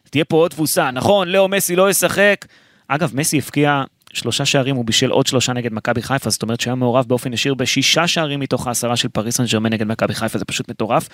תהיה 0.09 0.25
פה 0.25 0.37
עוד 0.37 0.51
תבוסה. 0.51 0.91
נכון, 0.91 1.27
לאו 1.27 1.47
מסי 1.47 1.75
לא 1.75 1.89
ישחק. 1.89 2.45
אגב, 2.87 3.11
מסי 3.13 3.37
הבקיע 3.37 3.83
שלושה 4.17 4.45
שערים, 4.45 4.75
הוא 4.75 4.85
בישל 4.85 5.09
עוד 5.09 5.27
שלושה 5.27 5.53
נגד 5.53 5.73
מכבי 5.73 6.01
חיפה, 6.01 6.29
זאת 6.29 6.43
אומרת 6.43 6.61
שהיה 6.61 6.75
מעורב 6.75 7.05
באופן 7.07 7.33
ישיר 7.33 7.53
בשישה 7.53 8.07
שערים 8.07 8.39
מתוך 8.39 8.67
העשרה 8.67 8.95
של 8.95 9.09
פריס 9.09 9.37
סן 9.37 9.45
ג'רמן 9.45 9.73
נגד 9.73 9.87
מכבי 9.87 10.13
חיפה, 10.13 10.39
זה 10.39 10.45
פשוט 10.45 10.69
מטורף. 10.69 11.09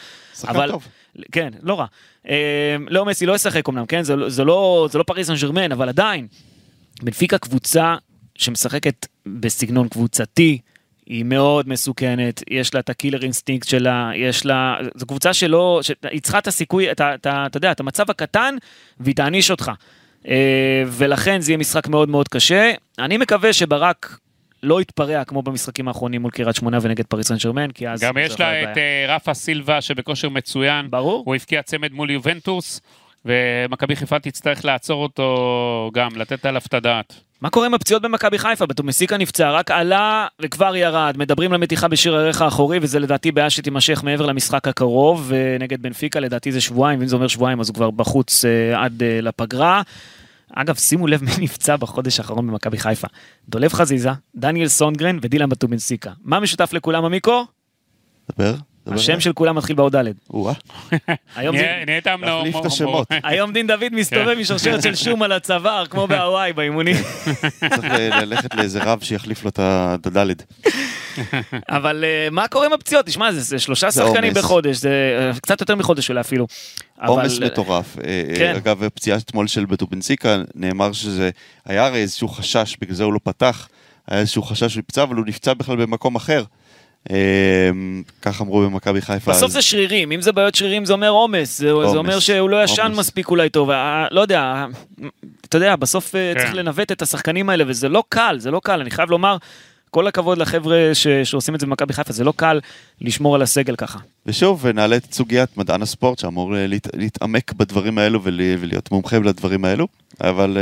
אבל, 0.48 0.72
טוב. 0.72 0.88
כן, 1.32 1.50
לא 1.62 1.80
רע. 1.80 1.86
אה, 2.30 2.76
לאו 2.90 3.06
מסי 3.06 3.26
לא 3.26 3.34
ישחק 3.36 3.70
אמנם, 3.70 3.86
כן? 3.86 4.04
זה, 4.04 4.16
לא- 4.16 4.30
זה, 4.30 4.44
לא, 4.44 4.88
זה 4.92 4.98
לא 4.98 5.04
פריס 5.04 5.28
סן 5.28 5.36
ג'רמן, 5.36 5.72
אבל 5.72 5.90
עדיין. 5.90 6.28
בנפיקה 7.04 7.38
קבוצה 7.38 7.96
שמשחקת 8.36 9.08
בסגנון 9.26 9.88
קבוצתי, 9.88 10.60
היא 11.06 11.24
מאוד 11.26 11.70
מסוכנת, 11.70 12.44
יש 12.50 12.74
לה 12.74 12.80
את 12.80 12.90
ה 12.90 12.95
killer 12.95 13.24
instinct 13.24 13.68
שלה, 13.68 14.12
יש 14.16 14.46
לה, 14.46 14.78
זו 14.96 15.06
קבוצה 15.06 15.34
שלא, 15.34 15.82
היא 16.12 16.22
צריכה 16.22 16.38
את 16.40 16.48
הסיכוי, 16.48 16.92
אתה 16.92 17.16
יודע, 17.56 17.72
את 17.72 17.80
המצב 17.80 18.10
הקטן, 18.10 18.56
והיא 19.00 19.16
תעניש 19.16 19.52
אותך. 19.52 19.72
אה, 20.28 20.84
ולכן 20.88 21.42
זה 21.42 21.52
יהיה 21.52 21.58
משחק 21.58 21.88
מאוד 21.88 22.10
מאוד 22.10 22.28
קשה. 22.28 22.72
אני 23.00 23.18
מקווה 23.18 23.54
שברק 23.54 24.18
לא 24.64 24.82
יתפרע 24.82 25.24
כמו 25.24 25.42
במשחקים 25.42 25.88
האחרונים 25.88 26.22
מול 26.22 26.32
קריית 26.32 26.56
שמונה 26.56 26.78
ונגד 26.82 27.06
פריס 27.06 27.28
סן 27.28 27.36
ג'רמן, 27.36 27.72
כי 27.72 27.90
אז... 27.90 28.02
גם 28.02 28.18
יש 28.18 28.40
לה 28.40 28.64
את 28.64 28.68
בעיה. 28.76 29.08
אה, 29.10 29.16
רפה 29.16 29.34
סילבה 29.34 29.82
שבכושר 29.82 30.30
מצוין. 30.30 30.92
ברור. 30.92 31.24
הוא 31.26 31.36
הבקיע 31.36 31.62
צמד 31.62 31.92
מול 31.92 32.10
יובנטוס, 32.10 32.82
ומכבי 33.26 33.96
חיפה 33.96 34.20
תצטרך 34.20 34.66
לעצור 34.66 35.04
אותו 35.04 35.92
גם, 35.94 36.10
לתת 36.16 36.46
עליו 36.46 36.62
את 36.68 36.74
הדעת. 36.74 37.14
מה 37.42 37.50
קורה 37.50 37.66
עם 37.66 37.74
הפציעות 37.74 38.02
במכבי 38.04 38.38
חיפה? 38.38 38.66
בטומסיקה 38.66 39.18
נפצע, 39.18 39.52
רק 39.52 39.72
עלה 39.72 40.28
וכבר 40.42 40.76
ירד. 40.76 41.16
מדברים 41.18 41.54
למתיחה 41.54 41.88
בשיר 41.88 42.16
הערך 42.16 42.42
האחורי, 42.42 42.80
וזה 42.82 43.00
לדעתי 43.00 43.32
בעיה 43.32 43.50
שתימשך 43.50 44.04
מעבר 44.04 44.26
למשחק 44.26 44.68
הקרוב, 44.68 45.26
ונגד 45.28 45.82
בנפיקה 45.82 46.20
לדעתי 46.20 46.52
זה 46.52 46.62
שבועיים, 46.62 47.00
ואם 47.00 47.08
זה 47.08 47.16
אומר 47.16 47.28
שבועיים 47.28 47.60
אז 47.60 47.70
הוא 47.70 47.76
כבר 47.76 47.92
בחוץ 47.92 48.46
אה, 48.46 48.84
עד 48.84 49.04
אה, 49.04 49.22
לפגרה. 49.22 49.82
אגב, 50.54 50.76
שימו 50.76 51.08
לב 51.08 51.24
מי 51.24 51.32
נפצע 51.40 51.76
בחודש 51.76 52.20
האחרון 52.20 52.48
במכבי 52.48 52.78
חיפה. 52.78 53.08
דולב 53.50 53.74
חזיזה, 53.74 54.10
דניאל 54.36 54.68
סונגרן 54.68 55.18
ודילן 55.22 55.50
בטובינסיקה. 55.50 56.12
מה 56.24 56.40
משותף 56.40 56.74
לכולם, 56.74 57.06
עמיקו? 57.06 57.46
דבר. 58.32 58.54
דבר. 58.86 58.96
השם 58.96 59.20
של 59.20 59.34
כולם 59.34 59.56
מתחיל 59.56 59.76
באות 59.76 59.96
ד'. 59.96 60.04
נהיית 61.86 62.08
אמנון- 62.08 62.30
להחליף 62.46 62.56
את 62.56 62.66
השמות. 62.66 63.08
היום 63.24 63.54
דין 63.54 63.68
דוד 63.68 63.84
מסתובב 63.92 64.36
עם 64.38 64.44
שרשרת 64.44 64.84
של 64.84 64.96
שום 64.96 65.24
על 65.24 65.32
הצוואר, 65.32 65.86
כמו 65.86 66.08
בהוואי 66.08 66.54
באימונים. 66.54 66.96
צריך 67.76 67.84
ללכת 68.22 68.56
לאיזה 68.56 68.84
רב 68.84 69.00
שיחליף 69.04 69.44
לו 69.44 69.50
את 69.50 69.60
ה- 69.60 69.96
את 70.02 70.06
הדלת. 70.06 70.44
אבל 71.70 72.04
אה, 72.08 72.28
מה 72.32 72.48
קורה 72.48 72.66
עם 72.66 72.74
הפציעות? 72.74 73.06
תשמע, 73.06 73.32
זה- 73.32 73.40
זה 73.42 73.60
שלושה 73.60 73.90
זה 73.90 74.02
שחקנים. 74.08 74.34
בחודש, 74.34 74.78
זה 74.78 74.90
אה, 75.34 75.40
קצת 75.40 75.62
יותר 75.62 75.76
מחודש 75.76 76.10
אולי 76.10 76.22
אפילו. 76.22 76.48
עומס 77.06 77.38
אבל- 77.38 77.46
מטורף. 77.46 77.98
אה, 77.98 78.04
אה, 78.30 78.36
כן. 78.38 78.56
אגב, 78.56 78.88
פציעה 78.90 79.18
אתמול 79.18 79.48
של 79.48 79.66
בטובינסיקה, 79.66 80.38
נאמר 80.56 80.92
שזה 80.92 81.30
היה 81.66 81.86
הרי 81.86 81.98
איזשהו 82.02 82.28
חשש, 82.28 82.76
בגלל 82.82 82.96
זה 82.96 83.04
הוא 83.04 83.14
לא 83.14 83.20
פתח, 83.24 83.68
היה 84.08 84.20
איזשהו 84.20 84.44
חשש 84.44 84.74
שהוא 84.74 84.80
נפצע, 84.88 85.04
אבל 85.04 85.16
הוא 85.16 85.26
נפצע 85.26 85.54
בכלל 85.54 85.76
במקום 85.76 86.16
אחר. 86.16 86.44
אה, 87.12 87.16
כך 88.22 88.42
אמרו 88.42 88.62
במכבי 88.62 89.02
חיפה. 89.02 89.32
בסוף 89.32 89.44
אז- 89.48 89.52
זה 89.54 89.62
שרירים, 89.62 90.12
אם 90.12 90.22
זה 90.22 90.32
בעיות 90.32 90.56
שרירים 90.56 90.86
זה 90.86 90.94
אומר 90.94 91.10
עומס, 91.10 91.58
זה, 91.58 91.66
זה 91.92 91.98
אומר 91.98 92.20
שהוא 92.20 92.50
לא 92.50 92.64
ישן 92.64 92.84
עומס. 92.84 92.98
מספיק 92.98 93.30
אולי 93.30 93.50
טוב, 93.50 93.70
אה, 93.70 94.06
לא 94.12 94.22
יודע, 94.22 94.66
אתה 95.46 95.58
יודע, 95.58 95.76
בסוף 95.76 96.16
אה, 96.16 96.32
כן. 96.36 96.40
צריך 96.40 96.54
לנווט 96.56 96.92
את 96.92 97.02
השחקנים 97.02 97.50
האלה, 97.50 97.64
וזה 97.68 97.90
לא 97.90 98.04
קל, 98.10 98.36
זה 98.40 98.52
לא 98.52 98.62
קל, 98.64 98.80
אני 98.82 98.92
חייב 98.92 99.10
לומר, 99.12 99.38
כל 99.90 100.08
הכבוד 100.08 100.38
לחבר'ה 100.38 100.78
ש, 100.94 101.08
שעושים 101.24 101.56
את 101.56 101.60
זה 101.60 101.66
במכבי 101.66 101.94
חיפה, 101.94 102.14
זה 102.14 102.24
לא 102.24 102.34
קל 102.36 102.60
לשמור 103.02 103.36
על 103.36 103.42
הסגל 103.42 103.76
ככה. 103.76 104.00
ושוב, 104.26 104.68
נעלה 104.68 104.96
את 104.96 105.14
סוגיית 105.14 105.58
מדען 105.58 105.82
הספורט, 105.82 106.20
שאמור 106.20 106.56
אה, 106.58 106.68
להת- 106.68 106.88
להתעמק 106.96 107.54
בדברים 107.54 107.98
האלו 107.98 108.24
ול- 108.24 108.42
ולהיות 108.60 108.92
מומחה 108.92 109.18
לדברים 109.20 109.66
האלו, 109.66 109.88
אבל 110.22 110.58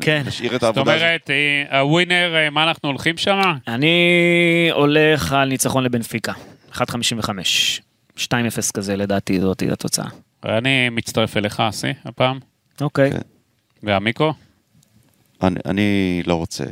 כן. 0.00 0.22
נשאיר 0.26 0.48
את 0.56 0.60
זאת 0.60 0.62
העבודה 0.62 0.92
הזאת. 0.94 1.02
אומרת, 1.04 1.30
אה, 1.70 1.80
הווינר, 1.80 2.34
אה, 2.36 2.50
מה 2.50 2.62
אנחנו 2.64 2.88
הולכים 2.88 3.16
שם? 3.16 3.40
אני 3.68 4.68
הולך 4.72 5.32
על 5.32 5.48
ניצחון 5.48 5.84
לבנפיקה, 5.84 6.32
1.55, 6.72 7.80
2-0 8.16 8.26
כזה 8.74 8.96
לדעתי, 8.96 9.40
זאת 9.40 9.62
התוצאה. 9.72 10.04
אני 10.44 10.88
מצטרף 10.88 11.36
אליך, 11.36 11.60
אסי, 11.60 11.92
הפעם. 12.04 12.38
אוקיי. 12.80 13.10
כן. 13.10 13.18
ועמיקו? 13.82 14.32
אני- 15.42 15.60
אני 15.66 16.22
לא 16.26 16.34
רוצה... 16.34 16.64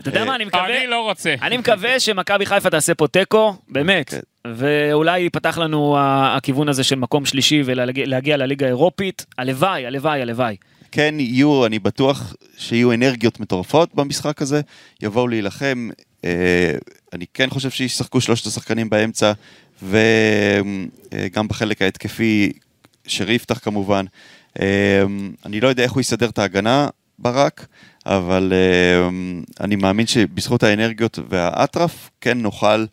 אתה 0.00 0.08
יודע 0.08 0.24
מה, 0.24 0.34
אני 0.36 0.44
מקווה... 0.44 0.78
אני 0.78 0.86
לא 0.86 1.00
רוצה. 1.02 1.34
אני 1.42 1.56
מקווה 1.56 2.00
שמכבי 2.00 2.46
חיפה 2.46 2.70
תעשה 2.70 2.94
פה 2.94 3.06
תיקו, 3.08 3.54
באמת, 3.68 4.08
כן. 4.10 4.20
ואולי 4.46 5.20
ייפתח 5.20 5.58
לנו 5.58 5.96
הכיוון 6.00 6.68
הזה 6.68 6.84
של 6.84 6.96
מקום 6.96 7.26
שלישי 7.26 7.62
ולהגיע 7.64 8.36
לליגה 8.36 8.66
האירופית. 8.66 9.26
הלוואי, 9.38 9.86
הלוואי, 9.86 10.22
הלוואי. 10.22 10.56
כן 10.92 11.14
יהיו, 11.18 11.66
אני 11.66 11.78
בטוח 11.78 12.34
שיהיו 12.58 12.92
אנרגיות 12.92 13.40
מטורפות 13.40 13.94
במשחק 13.94 14.42
הזה, 14.42 14.60
יבואו 15.02 15.28
להילחם. 15.28 15.88
אה, 16.24 16.72
אני 17.12 17.24
כן 17.34 17.50
חושב 17.50 17.70
שישחקו 17.70 18.20
שלושת 18.20 18.46
השחקנים 18.46 18.90
באמצע, 18.90 19.32
וגם 19.82 21.48
בחלק 21.48 21.82
ההתקפי, 21.82 22.52
שרי 23.06 23.34
יפתח 23.34 23.58
כמובן. 23.58 24.04
אה, 24.60 25.02
אני 25.46 25.60
לא 25.60 25.68
יודע 25.68 25.82
איך 25.82 25.92
הוא 25.92 26.00
יסדר 26.00 26.28
את 26.28 26.38
ההגנה, 26.38 26.88
ברק, 27.18 27.66
אבל 28.06 28.52
אה, 28.52 29.08
אני 29.60 29.76
מאמין 29.76 30.06
שבזכות 30.06 30.62
האנרגיות 30.62 31.18
והאטרף, 31.28 32.10
כן 32.20 32.38
נוכל 32.38 32.84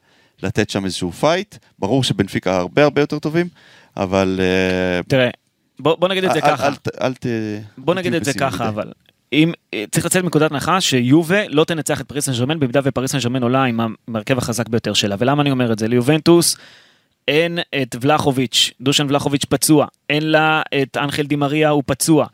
לתת 0.44 0.70
שם 0.70 0.86
איזשהו 0.86 1.12
פייט. 1.12 1.56
ברור 1.80 2.04
שבנפיקה 2.04 2.58
הרבה 2.58 2.84
הרבה 2.84 3.02
יותר 3.02 3.20
טובים, 3.20 3.48
אבל... 3.98 4.40
אה, 4.44 5.04
תראה, 5.08 5.30
בוא 5.80 5.96
בוא 5.96 6.08
נגיד 6.08 6.24
את 6.24 6.32
זה 6.34 6.40
אל- 6.40 6.42
ככה. 6.56 6.68
אל 6.68 6.76
ת- 6.76 7.02
אל 7.02 7.14
ת... 7.14 7.26
בוא 7.78 7.94
אל 7.94 7.98
נגיד 8.00 8.14
את 8.14 8.24
זה 8.26 8.34
ככה. 8.34 8.70
אבל 8.70 8.92
אם 9.34 9.52
אה, 9.74 9.84
צריך 9.92 10.06
לצאת 10.06 10.24
מנקודת 10.24 10.52
הנחה 10.52 10.82
שיובה 10.82 11.48
לא 11.48 11.64
תנצח 11.64 12.02
את 12.02 12.06
פריס 12.08 12.26
סן 12.26 12.32
ג'רמן 12.34 12.60
במידה 12.60 12.80
ופריס 12.84 13.12
סן 13.12 13.20
ג'רמן 13.20 13.44
עולה 13.44 13.64
עם 13.64 13.80
ההרכב 14.16 14.38
החזק 14.38 14.68
ביותר 14.70 14.94
שלה. 14.94 15.16
ולמה 15.20 15.42
אני 15.42 15.52
אומר 15.52 15.72
את 15.72 15.80
זה? 15.80 15.88
ליובנטוס 15.88 16.58
אין 17.28 17.60
את 17.82 17.96
ולחוביץ', 18.02 18.72
דושן 18.82 19.06
ולחוביץ' 19.10 19.46
פצוע, 19.46 19.86
אין 20.10 20.30
לה 20.32 20.62
את 20.82 20.98
אנחל 20.98 21.24
דימריה, 21.24 21.70
הוא 21.70 21.84
פצוע. 21.86 22.26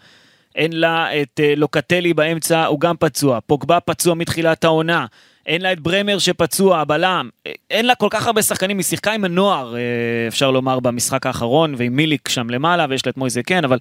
אין 0.55 0.73
לה 0.73 1.21
את 1.21 1.39
אה, 1.39 1.53
לוקטלי 1.57 2.13
באמצע, 2.13 2.65
הוא 2.65 2.79
גם 2.79 2.95
פצוע. 2.99 3.39
פוגבה 3.47 3.79
פצוע 3.79 4.13
מתחילת 4.15 4.63
העונה. 4.63 5.05
אין 5.45 5.61
לה 5.61 5.71
את 5.71 5.79
ברמר 5.79 6.19
שפצוע, 6.19 6.79
הבלם. 6.79 7.29
אין 7.71 7.85
לה 7.85 7.95
כל 7.95 8.07
כך 8.11 8.27
הרבה 8.27 8.41
שחקנים, 8.41 8.77
היא 8.77 8.83
שיחקה 8.83 9.13
עם 9.13 9.25
הנוער, 9.25 9.75
אה, 9.75 9.81
אפשר 10.27 10.51
לומר, 10.51 10.79
במשחק 10.79 11.25
האחרון, 11.25 11.75
ועם 11.77 11.95
מיליק 11.95 12.29
שם 12.29 12.49
למעלה, 12.49 12.85
ויש 12.89 13.05
לה 13.05 13.09
את 13.09 13.17
מויזה 13.17 13.43
כן, 13.43 13.63
אבל 13.63 13.77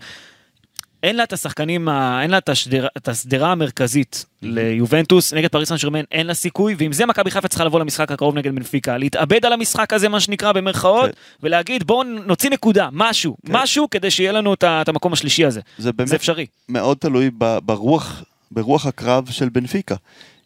אין 1.02 1.16
לה 1.16 1.22
את 1.22 1.32
השחקנים, 1.32 1.88
אין 2.22 2.30
לה 2.30 2.38
את, 2.38 2.48
השדר, 2.48 2.86
את 2.96 3.08
השדרה 3.08 3.52
המרכזית 3.52 4.24
ליובנטוס, 4.42 5.32
נגד 5.32 5.48
פריס 5.48 5.68
סן 5.68 5.76
ג'רמן 5.76 6.02
אין 6.12 6.26
לה 6.26 6.34
סיכוי, 6.34 6.74
ועם 6.78 6.92
זה 6.92 7.06
מכבי 7.06 7.30
חיפה 7.30 7.48
צריכה 7.48 7.64
לבוא 7.64 7.80
למשחק 7.80 8.12
הקרוב 8.12 8.34
נגד 8.34 8.54
בנפיקה, 8.54 8.98
להתאבד 8.98 9.46
על 9.46 9.52
המשחק 9.52 9.92
הזה, 9.92 10.08
מה 10.08 10.20
שנקרא 10.20 10.52
במרכאות, 10.52 11.10
כן. 11.10 11.16
ולהגיד 11.42 11.84
בואו 11.84 12.02
נוציא 12.02 12.50
נקודה, 12.50 12.88
משהו, 12.92 13.36
כן. 13.46 13.52
משהו 13.56 13.90
כדי 13.90 14.10
שיהיה 14.10 14.32
לנו 14.32 14.54
את 14.54 14.64
את 14.64 14.88
המקום 14.88 15.12
השלישי 15.12 15.44
הזה. 15.44 15.60
זה 15.78 15.90
זה 16.04 16.16
אפשרי. 16.16 16.46
מאוד 16.68 16.96
תלוי 16.96 17.30
ברוח, 17.64 18.24
ברוח 18.50 18.86
הקרב 18.86 19.30
של 19.30 19.48
בנפיקה. 19.48 19.94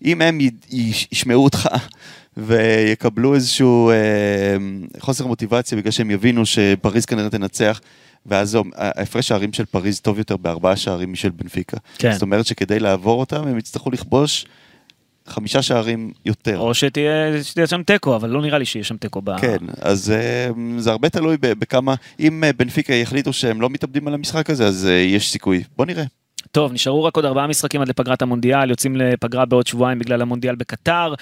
אם 0.04 0.22
הם 0.22 0.38
ישמעו 1.12 1.44
אותך 1.44 1.68
ויקבלו 2.36 3.34
איזשהו 3.34 3.90
אה, 3.90 3.96
חוסר 5.00 5.26
מוטיבציה 5.26 5.78
בגלל 5.78 5.90
שהם 5.90 6.10
יבינו 6.10 6.46
שפריז 6.46 7.04
כנראה 7.04 7.30
תנצח, 7.30 7.80
ואז 8.26 8.58
ההפרש 8.74 9.28
שערים 9.28 9.52
של 9.52 9.64
פריז 9.64 10.00
טוב 10.00 10.18
יותר 10.18 10.36
בארבעה 10.36 10.76
שערים 10.76 11.12
משל 11.12 11.30
בנפיקה. 11.30 11.76
כן. 11.98 12.12
זאת 12.12 12.22
אומרת 12.22 12.46
שכדי 12.46 12.78
לעבור 12.78 13.20
אותם 13.20 13.46
הם 13.46 13.58
יצטרכו 13.58 13.90
לכבוש 13.90 14.46
חמישה 15.26 15.62
שערים 15.62 16.12
יותר. 16.24 16.58
או 16.58 16.74
שתהיה 16.74 17.44
שתהיה 17.44 17.66
שם 17.66 17.82
תיקו, 17.82 18.16
אבל 18.16 18.30
לא 18.30 18.42
נראה 18.42 18.58
לי 18.58 18.64
שיהיה 18.64 18.84
שם 18.84 18.96
תיקו. 18.96 19.20
ב- 19.24 19.40
כן, 19.40 19.56
אז 19.80 20.10
אה, 20.10 20.48
זה 20.78 20.90
הרבה 20.90 21.08
תלוי 21.08 21.36
בכמה, 21.40 21.94
אם 22.20 22.44
אה, 22.44 22.52
בנפיקה 22.52 22.94
יחליטו 22.94 23.32
שהם 23.32 23.60
לא 23.60 23.70
מתאבדים 23.70 24.08
על 24.08 24.14
המשחק 24.14 24.50
הזה, 24.50 24.66
אז 24.66 24.86
אה, 24.86 24.92
יש 24.92 25.30
סיכוי. 25.30 25.62
בוא 25.76 25.86
נראה. 25.86 26.04
טוב, 26.56 26.72
נשארו 26.72 27.04
רק 27.04 27.16
עוד 27.16 27.24
ארבעה 27.24 27.46
משחקים 27.46 27.80
עד 27.80 27.88
לפגרת 27.88 28.22
המונדיאל, 28.22 28.70
יוצאים 28.70 28.96
לפגרה 28.96 29.44
בעוד 29.44 29.66
שבועיים 29.66 29.98
בגלל 29.98 30.22
המונדיאל 30.22 30.54
בקטר, 30.54 31.14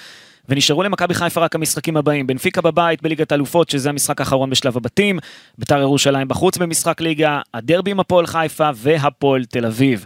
ונשארו 0.49 0.83
למכבי 0.83 1.13
חיפה 1.13 1.41
רק 1.41 1.55
המשחקים 1.55 1.97
הבאים, 1.97 2.27
בנפיקה 2.27 2.61
בבית 2.61 3.01
בליגת 3.01 3.31
האלופות, 3.31 3.69
שזה 3.69 3.89
המשחק 3.89 4.19
האחרון 4.19 4.49
בשלב 4.49 4.77
הבתים, 4.77 5.19
ביתר 5.57 5.81
ירושלים 5.81 6.27
בחוץ 6.27 6.57
במשחק 6.57 7.01
ליגה, 7.01 7.41
הדרבי 7.53 7.91
עם 7.91 7.99
הפועל 7.99 8.27
חיפה 8.27 8.69
והפועל 8.75 9.45
תל 9.45 9.65
אביב. 9.65 10.05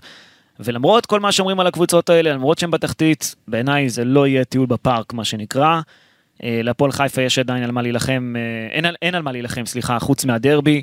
ולמרות 0.59 1.05
כל 1.05 1.19
מה 1.19 1.32
שאומרים 1.32 1.59
על 1.59 1.67
הקבוצות 1.67 2.09
האלה, 2.09 2.34
למרות 2.34 2.59
שהן 2.59 2.71
בתחתית, 2.71 3.36
בעיניי 3.47 3.89
זה 3.89 4.05
לא 4.05 4.27
יהיה 4.27 4.45
טיול 4.45 4.65
בפארק, 4.65 5.13
מה 5.13 5.25
שנקרא. 5.25 5.82
אה, 6.43 6.59
להפועל 6.63 6.91
חיפה 6.91 7.21
יש 7.21 7.39
עדיין 7.39 7.63
על 7.63 7.71
מה 7.71 7.82
להילחם, 7.82 8.34
אה, 8.38 8.75
אין, 8.75 8.86
אין 9.01 9.15
על 9.15 9.21
מה 9.21 9.32
להילחם, 9.32 9.65
סליחה, 9.65 9.99
חוץ 9.99 10.25
מהדרבי. 10.25 10.82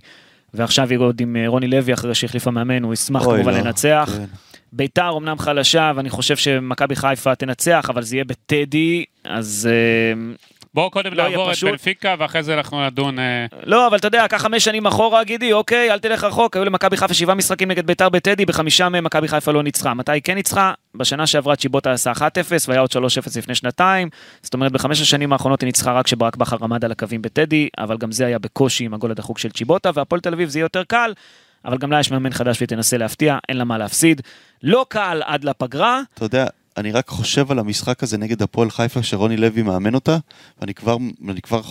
ועכשיו 0.57 0.91
היא 0.91 0.99
עוד 0.99 1.21
עם 1.21 1.37
אה, 1.37 1.49
רוני 1.49 1.67
לוי, 1.67 1.95
אחרי 1.95 2.15
שהחליף 2.15 2.49
המאמן, 2.49 2.83
הוא 2.83 2.95
ישמח 2.95 3.23
כמובן 3.23 3.55
לא, 3.55 3.59
לנצח. 3.61 4.11
כן. 4.17 4.25
ביתר 4.73 5.17
אמנם 5.17 5.39
חלשה, 5.39 5.93
ואני 5.97 6.11
חושב 6.11 6.37
שמכבי 6.37 6.97
חיפה 6.97 7.35
תנצח, 7.35 7.87
אבל 7.89 8.03
זה 8.03 8.17
יהיה 8.17 8.25
בטדי, 8.25 9.05
אז... 9.25 9.69
אה, 9.73 10.35
בואו 10.77 10.91
קודם 10.91 11.15
לא 11.15 11.29
נעבור 11.29 11.53
את. 11.53 11.57
בנפיקה, 11.63 12.15
ואחרי 12.19 12.43
זה 12.43 12.55
אנחנו 12.55 12.87
נדון... 12.87 13.19
אה, 13.19 13.47
לא, 13.65 13.87
אבל 13.87 13.97
אתה 13.97 14.07
יודע, 14.07 14.29
קח 14.29 14.43
חמש 14.43 14.65
שנים 14.65 14.87
אחורה, 14.87 15.25
גידי, 15.25 15.53
אוקיי, 15.53 15.93
אל 15.93 15.99
תלך 15.99 16.25
רחוק, 16.25 16.57
היו 16.57 16.65
למכבי 16.65 16.97
חיפה 16.97 17.15
שבעה 17.15 17.35
משחקים 17.35 17.71
נגד 17.71 17.87
ביתר 17.87 18.09
בטדי, 18.09 18.47
בחמישה 18.47 18.89
מהם 18.89 19.05
מכבי 19.05 19.29
חיפה 19.29 19.53
לא 19.53 19.63
ניצחה. 19.63 19.95
מתי 19.95 20.13
היא 20.13 20.23
כן 20.25 20.35
ניצחה? 20.35 20.73
בשנה 20.95 21.27
שעברה 21.27 21.57
צ'יבוטה 21.57 21.93
עשה 21.93 22.13
1-0, 22.13 22.21
והיה 22.69 22.81
עוד 22.81 22.91
3-0 22.93 22.97
לפני 23.39 23.55
שנתיים. 23.55 24.09
זאת 24.43 24.55
אומרת, 24.55 24.73
בחמש 24.73 25.01
השנים 25.01 25.33
האחרונות 25.33 25.61
היא 25.61 25.67
ניצחה 25.67 25.93
רק 25.93 26.05
כשברק 26.05 26.37
בכר 26.37 26.57
עמד 26.63 26.85
על 26.85 26.93
הקווים 26.93 27.23
בטדי, 27.23 27.69
אבל 27.79 27.97
גם 27.97 28.13
זה 28.13 28.27
היה 28.27 28.39
בקושי 28.39 28.85
עם 28.85 28.95
הגול 28.95 29.11
הדחוק 29.11 29.39
של 29.39 29.51
צ'יבוטה, 29.51 29.91
והפועל 29.95 30.21
תל 30.21 30.33
אביב 30.33 30.49
זה 30.49 30.59
יהיה 30.59 30.65
יותר 30.65 30.85
קל, 30.85 31.13
אבל 31.65 31.79
גם 31.79 31.93
לה 31.93 32.01
יש 32.01 32.11
מאמן 32.11 32.33
חדש 32.33 32.57
והיא 32.59 32.69
תנסה 32.69 32.97
להפתיע, 32.97 33.39
אין 33.49 33.57
לה 33.57 33.65
מה 33.65 33.79
להפסיד. 33.79 34.23
לא 34.63 34.87
קל 34.89 35.23
עד 35.25 35.45
לפגרה, 35.45 36.01
אתה 36.15 36.25
יודע, 36.25 36.47
אני 36.77 36.93
רק 36.93 37.09
חושב 37.09 37.51
על 37.51 37.59
המשחק 37.59 38.03
הזה 38.03 38.19
נגד 38.19 38.43
הפועל 38.43 38.71
חיפה, 38.71 39.03
שרוני 39.03 39.37
לוי 39.37 39.63
מאמן 39.63 39.95
אותה, 39.95 40.19
ואני 40.61 40.75
כבר, 40.75 40.97
אני 41.29 41.43
כבר, 41.43 41.63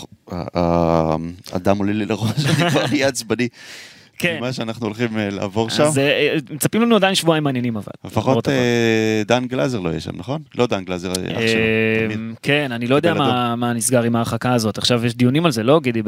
הדם 1.52 1.78
עולה 1.78 1.94
לי 1.94 2.06
לראש, 2.06 2.46
אני 2.46 2.70
כבר 2.70 2.88
נהיה 2.88 3.08
עצבני. 3.08 3.48
כן. 4.18 4.38
ממה 4.40 4.54
שאנחנו 4.54 4.86
הולכים 4.86 5.18
אה, 5.18 5.30
לעבור 5.30 5.70
שם. 5.70 5.84
אז 5.84 5.98
אה, 5.98 6.36
מצפים 6.52 6.82
לנו 6.82 6.96
עדיין 6.96 7.16
שבועיים 7.16 7.44
מעניינים 7.44 7.78
אבל. 7.78 7.92
לפחות. 8.06 8.50
אה, 8.50 9.22
דן 9.26 9.46
גלאזר 9.46 9.80
לא 9.80 9.90
יהיה 9.90 10.00
שם, 10.00 10.12
נכון? 10.16 10.42
לא 10.58 10.68
דן 10.68 10.84
גלאזר, 10.84 11.12
אח 11.12 11.18
שלו. 11.18 11.32
אה. 11.38 12.16
כן, 12.42 12.72
אני 12.72 12.88
לא 12.88 12.96
יודע 12.96 13.14
מה 13.58 13.74
נסגר 13.74 14.04
עם 14.04 14.16
ההרחקה 14.16 14.54
הזאת. 14.54 14.78
עכשיו 14.78 15.06
יש 15.06 15.16
דיונים 15.16 15.46
על 15.46 15.52
זה, 15.52 15.64
לא, 15.64 15.80
גידי, 15.84 16.02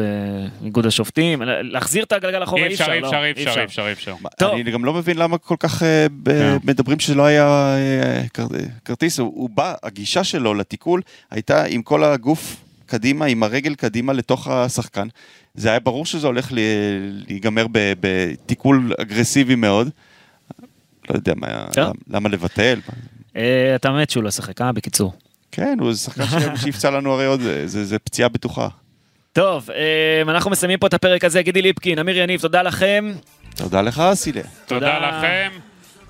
באיגוד 0.61 0.85
השופטים? 0.85 1.41
להחזיר 1.61 2.03
את 2.03 2.11
הגלגל 2.11 2.43
אחורה 2.43 2.61
אי 2.67 2.73
אפשר, 2.73 2.93
אי 2.93 2.99
לא, 2.99 3.07
אפשר, 3.07 3.23
אי 3.23 3.31
אפשר, 3.31 3.59
אי 3.59 3.63
אפשר, 3.63 3.87
אי 3.87 3.91
אפשר. 3.91 4.13
אני 4.41 4.71
גם 4.71 4.85
לא 4.85 4.93
מבין 4.93 5.17
למה 5.17 5.37
כל 5.37 5.55
כך 5.59 5.83
אה, 5.83 6.07
כן. 6.25 6.57
מדברים 6.63 6.99
שלא 6.99 7.25
היה 7.25 7.45
אה, 7.75 8.21
כר- 8.33 8.47
כרטיס, 8.85 9.19
הוא 9.19 9.49
בא, 9.53 9.73
הגישה 9.83 10.23
שלו 10.23 10.53
לתיקול 10.53 11.01
הייתה 11.31 11.63
עם 11.63 11.81
כל 11.81 12.03
הגוף 12.03 12.55
קדימה, 12.87 13.25
עם 13.25 13.43
הרגל 13.43 13.75
קדימה 13.75 14.13
לתוך 14.13 14.47
השחקן. 14.47 15.07
זה 15.55 15.69
היה 15.69 15.79
ברור 15.79 16.05
שזה 16.05 16.27
הולך 16.27 16.47
ל- 16.51 16.59
להיגמר 17.27 17.65
ב- 17.71 17.93
בתיקול 17.99 18.93
אגרסיבי 19.01 19.55
מאוד, 19.55 19.89
לא 21.09 21.15
יודע 21.15 21.33
מה, 21.35 21.47
טוב. 21.73 21.83
למה- 21.83 21.93
למה 22.07 22.29
לבטל. 22.29 22.79
אה, 23.35 23.75
אתה 23.75 23.91
מת 23.91 24.09
שהוא 24.09 24.23
לא 24.23 24.31
שחק, 24.31 24.61
אה? 24.61 24.71
בקיצור. 24.71 25.13
כן, 25.51 25.77
הוא 25.81 25.93
שחקן 25.93 26.23
שיפצע 26.63 26.89
לנו 26.91 27.13
הרי 27.13 27.25
עוד, 27.25 27.41
זה- 27.65 27.99
פציעה 27.99 28.29
בטוחה. 28.29 28.67
טוב, 29.33 29.69
אה, 29.71 30.21
אנחנו 30.21 30.51
מסיימים 30.51 30.79
פה 30.79 30.87
את 30.87 30.93
הפרק 30.93 31.23
הזה. 31.23 31.41
גידי 31.41 31.61
ליפקין, 31.61 31.99
אמיר 31.99 32.17
יניב, 32.17 32.41
תודה 32.41 32.61
לכם. 32.61 33.11
תודה 33.55 33.81
לך, 33.81 34.03
סילה. 34.13 34.41
תודה 34.41 34.49
תודה. 34.95 34.99
לכם. 35.17 35.49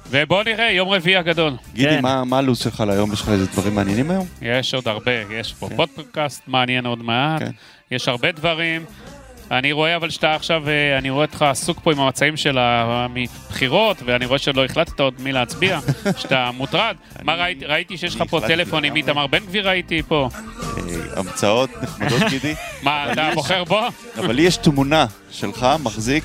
ובואו 0.09 0.43
נראה, 0.43 0.71
יום 0.71 0.89
רביעי 0.89 1.15
הגדול. 1.17 1.53
גידי, 1.73 1.89
כן. 1.89 2.01
מה 2.25 2.37
הלו"ז 2.37 2.59
שלך 2.59 2.83
להיום? 2.87 3.13
יש 3.13 3.21
לך 3.21 3.29
איזה 3.29 3.45
דברים 3.45 3.75
מעניינים 3.75 4.11
היום? 4.11 4.27
יש 4.41 4.73
עוד 4.73 4.87
הרבה, 4.87 5.11
יש 5.31 5.53
פה 5.53 5.69
כן. 5.69 5.75
פודקאסט 5.75 6.41
מעניין 6.47 6.85
עוד 6.85 7.03
מעט, 7.03 7.39
כן. 7.41 7.51
יש 7.91 8.07
הרבה 8.07 8.31
דברים. 8.31 8.85
אני 9.51 9.71
רואה 9.71 9.95
אבל 9.95 10.09
שאתה 10.09 10.35
עכשיו, 10.35 10.69
אה, 10.69 10.97
אני 10.97 11.09
רואה 11.09 11.25
אותך 11.25 11.41
עסוק 11.41 11.79
פה 11.83 11.91
עם 11.91 11.99
המצעים 11.99 12.37
של 12.37 12.57
הבחירות, 12.59 13.97
ואני 14.05 14.25
רואה 14.25 14.39
שלא 14.39 14.65
החלטת 14.65 14.99
עוד 14.99 15.13
מי 15.19 15.31
להצביע, 15.31 15.79
שאתה 16.19 16.49
מוטרד. 16.53 16.95
מה 17.23 17.35
ראיתי, 17.35 17.65
ראיתי 17.65 17.97
שיש 17.97 18.15
לך 18.15 18.23
פה 18.29 18.39
טלפון 18.47 18.83
עם. 18.83 18.95
איתמר 18.95 19.27
בן 19.27 19.39
גביר 19.39 19.67
ראיתי 19.67 20.01
פה. 20.07 20.29
אה, 20.33 21.19
המצאות 21.19 21.69
נחמדות, 21.83 22.21
גידי. 22.31 22.53
מה, 22.83 23.13
אתה 23.13 23.29
בוחר 23.33 23.63
בו? 23.63 23.79
אבל 24.17 24.35
לי 24.35 24.41
יש 24.41 24.57
תמונה 24.57 25.05
שלך 25.31 25.67
מחזיק 25.83 26.23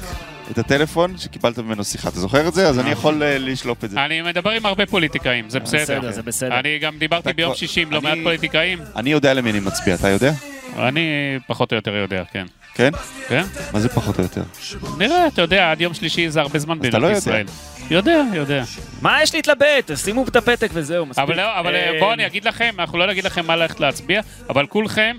את 0.52 0.58
הטלפון 0.58 1.18
שקיבלת 1.18 1.58
ממנו 1.58 1.84
שיחה. 1.84 2.08
אתה 2.08 2.20
זוכר 2.20 2.48
את 2.48 2.54
זה? 2.54 2.68
אז 2.68 2.78
אני 2.78 2.90
יכול 2.90 3.22
אה, 3.22 3.38
לשלוף 3.38 3.84
את 3.84 3.90
זה. 3.90 4.04
אני 4.04 4.22
מדבר 4.22 4.50
עם 4.50 4.66
הרבה 4.66 4.86
פוליטיקאים, 4.86 5.50
זה 5.50 5.60
בסדר. 5.60 5.82
בסדר, 5.82 6.10
זה 6.12 6.22
בסדר. 6.22 6.58
אני 6.58 6.78
גם 6.78 6.98
דיברתי 6.98 7.22
אתה 7.28 7.32
ביום 7.36 7.50
כבר- 7.50 7.58
שישי 7.58 7.82
עם 7.82 7.90
לא 7.90 7.98
אני- 7.98 8.08
מעט 8.08 8.18
פוליטיקאים. 8.22 8.78
אני 8.96 9.10
יודע 9.10 9.34
למי 9.34 9.50
אני 9.50 9.60
מצביע, 9.60 9.94
אתה 9.94 10.08
יודע? 10.08 10.32
אני 10.78 11.08
פחות 11.46 11.72
או 11.72 11.76
יותר 11.76 11.94
יודע, 11.96 12.22
כן. 12.32 12.46
כן? 12.74 12.90
כן? 13.28 13.42
מה 13.72 13.80
זה 13.80 13.88
פחות 13.88 14.18
או 14.18 14.22
יותר? 14.22 14.42
נראה, 14.98 15.26
אתה 15.26 15.42
יודע, 15.42 15.70
עד 15.70 15.80
יום 15.80 15.94
שלישי 15.94 16.30
זה 16.30 16.40
הרבה 16.40 16.58
זמן 16.58 16.78
אתה 16.78 16.98
לא 16.98 17.08
במדינת 17.08 17.26
יודע. 17.26 17.40
ישראל. 17.40 17.46
יודע, 17.90 18.22
יודע. 18.34 18.62
מה 19.02 19.22
יש 19.22 19.34
להתלבט? 19.34 19.90
שימו 19.96 20.24
את 20.28 20.36
הפתק 20.36 20.70
וזהו, 20.72 21.06
מספיק. 21.06 21.24
אבל 21.24 21.36
לא, 21.36 21.58
אבל 21.60 21.74
אה, 21.74 21.90
בואו 22.00 22.12
אני 22.12 22.26
אגיד 22.26 22.44
לכם, 22.44 22.74
אנחנו 22.78 22.98
לא 22.98 23.06
נגיד 23.06 23.24
לכם 23.24 23.46
מה 23.46 23.56
ללכת 23.56 23.80
להצביע, 23.80 24.20
אבל 24.48 24.66
כולכם, 24.66 25.16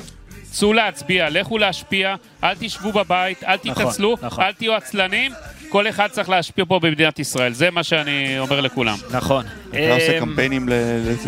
צאו 0.54 0.74
להצביע, 0.74 1.30
לכו 1.30 1.58
להשפיע, 1.58 2.16
אל 2.44 2.56
תשבו 2.60 2.92
בבית, 2.92 3.44
אל 3.44 3.58
נכון, 3.66 3.84
תתעצלו, 3.84 4.16
נכון. 4.22 4.44
אל 4.44 4.52
תהיו 4.52 4.74
עצלנים, 4.74 5.32
כל 5.70 5.88
אחד 5.88 6.08
צריך 6.08 6.30
להשפיע 6.30 6.66
פה 6.66 6.80
במדינת 6.80 7.20
ישראל, 7.20 7.54
זה 7.54 7.72
מה 7.72 7.84
שאני 7.84 8.40
אומר 8.40 8.62
לכולם. 8.62 8.98
נכון. 9.12 9.46
אתה 9.70 9.94
עושה 9.94 10.14
אה, 10.14 10.20
קמפיינים 10.20 10.70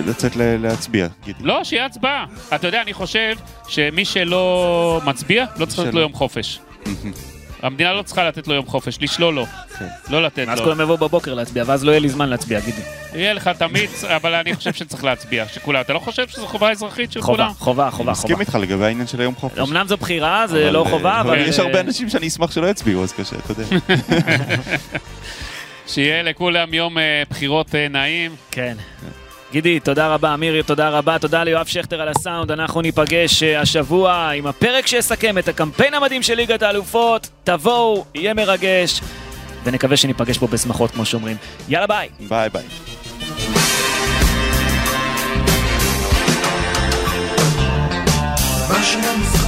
לצאת 0.05 0.31
להצביע, 0.35 1.07
גידי. 1.23 1.39
לא, 1.43 1.63
שיהיה 1.63 1.85
הצבעה. 1.85 2.25
אתה 2.55 2.67
יודע, 2.67 2.81
אני 2.81 2.93
חושב 2.93 3.35
שמי 3.67 4.05
שלא 4.05 5.01
מצביע, 5.05 5.45
לא 5.57 5.65
צריך 5.65 5.79
לתת 5.79 5.93
לו. 5.93 6.01
יום 6.01 6.13
חופש. 6.13 6.59
המדינה 7.61 7.93
לא 7.93 8.01
צריכה 8.01 8.27
לתת 8.27 8.47
לו 8.47 8.53
יום 8.53 8.65
חופש, 8.65 8.97
לשלול 9.01 9.33
לו. 9.33 9.45
כן. 9.79 9.85
לא 10.09 10.23
לתת 10.23 10.47
אז 10.47 10.59
לו. 10.59 10.65
כולם 10.65 10.81
יבואו 10.81 10.97
בבוקר 10.97 11.33
להצביע, 11.33 11.63
ואז 11.67 11.83
לא 11.83 11.91
יהיה 11.91 11.99
לי 11.99 12.09
זמן 12.09 12.29
להצביע, 12.29 12.59
גידי. 12.59 12.81
יהיה 13.13 13.33
לך 13.33 13.47
תמיד, 13.47 13.89
אבל 14.15 14.33
אני 14.33 14.55
חושב 14.55 14.73
שצריך 14.73 15.03
להצביע, 15.03 15.47
שכולם. 15.47 15.81
אתה 15.81 15.93
לא 15.93 15.99
חושב 15.99 16.27
שזו 16.27 16.47
חובה 16.47 16.71
אזרחית 16.71 17.11
של 17.11 17.21
חובה, 17.21 17.37
כולם? 17.37 17.53
חובה, 17.53 17.83
אני 17.83 17.91
חובה, 17.91 18.11
מסכים 18.11 18.35
חובה. 18.35 18.41
איתך 18.41 18.55
לגבי 18.55 18.85
העניין 18.85 19.07
של 19.07 19.21
היום 19.21 19.35
חופש. 19.35 19.59
אמנם 19.59 19.87
זו 19.87 19.97
בחירה, 19.97 20.47
זה 20.47 20.71
לא 20.71 20.85
אה, 20.85 20.89
חובה, 20.89 21.21
אבל... 21.21 21.37
יש 21.37 21.59
הרבה 21.59 21.75
אה, 21.75 21.79
אנשים 21.79 22.09
שאני 22.09 22.27
אשמח 22.27 22.51
שלא 22.51 22.67
יצביעו, 22.67 23.03
אז 23.03 23.13
קשה, 23.13 23.35
אתה 23.35 23.51
יודע. 23.51 23.63
שיהיה 25.87 26.23
לכולם 26.23 26.73
יום 26.73 26.97
אה, 26.97 27.23
בחירות 27.29 27.75
נעים. 27.75 28.35
כן. 28.51 28.77
גידי, 29.55 29.79
תודה 29.79 30.07
רבה, 30.07 30.35
מירי, 30.35 30.63
תודה 30.63 30.89
רבה, 30.89 31.19
תודה 31.19 31.43
ליואב 31.43 31.65
שכטר 31.65 32.01
על 32.01 32.07
הסאונד, 32.07 32.51
אנחנו 32.51 32.81
ניפגש 32.81 33.43
אה, 33.43 33.61
השבוע 33.61 34.29
עם 34.29 34.47
הפרק 34.47 34.87
שיסכם 34.87 35.37
את 35.37 35.47
הקמפיין 35.47 35.93
המדהים 35.93 36.23
של 36.23 36.33
ליגת 36.33 36.61
האלופות, 36.61 37.29
תבואו, 37.43 38.05
יהיה 38.15 38.33
מרגש, 38.33 39.01
ונקווה 39.63 39.97
שניפגש 39.97 40.37
פה 40.37 40.47
בשמחות, 40.47 40.91
כמו 40.91 41.05
שאומרים. 41.05 41.37
יאללה 41.69 41.87
ביי! 41.87 42.09
ביי 42.19 42.49
ביי. 42.49 42.63
מה 48.69 49.44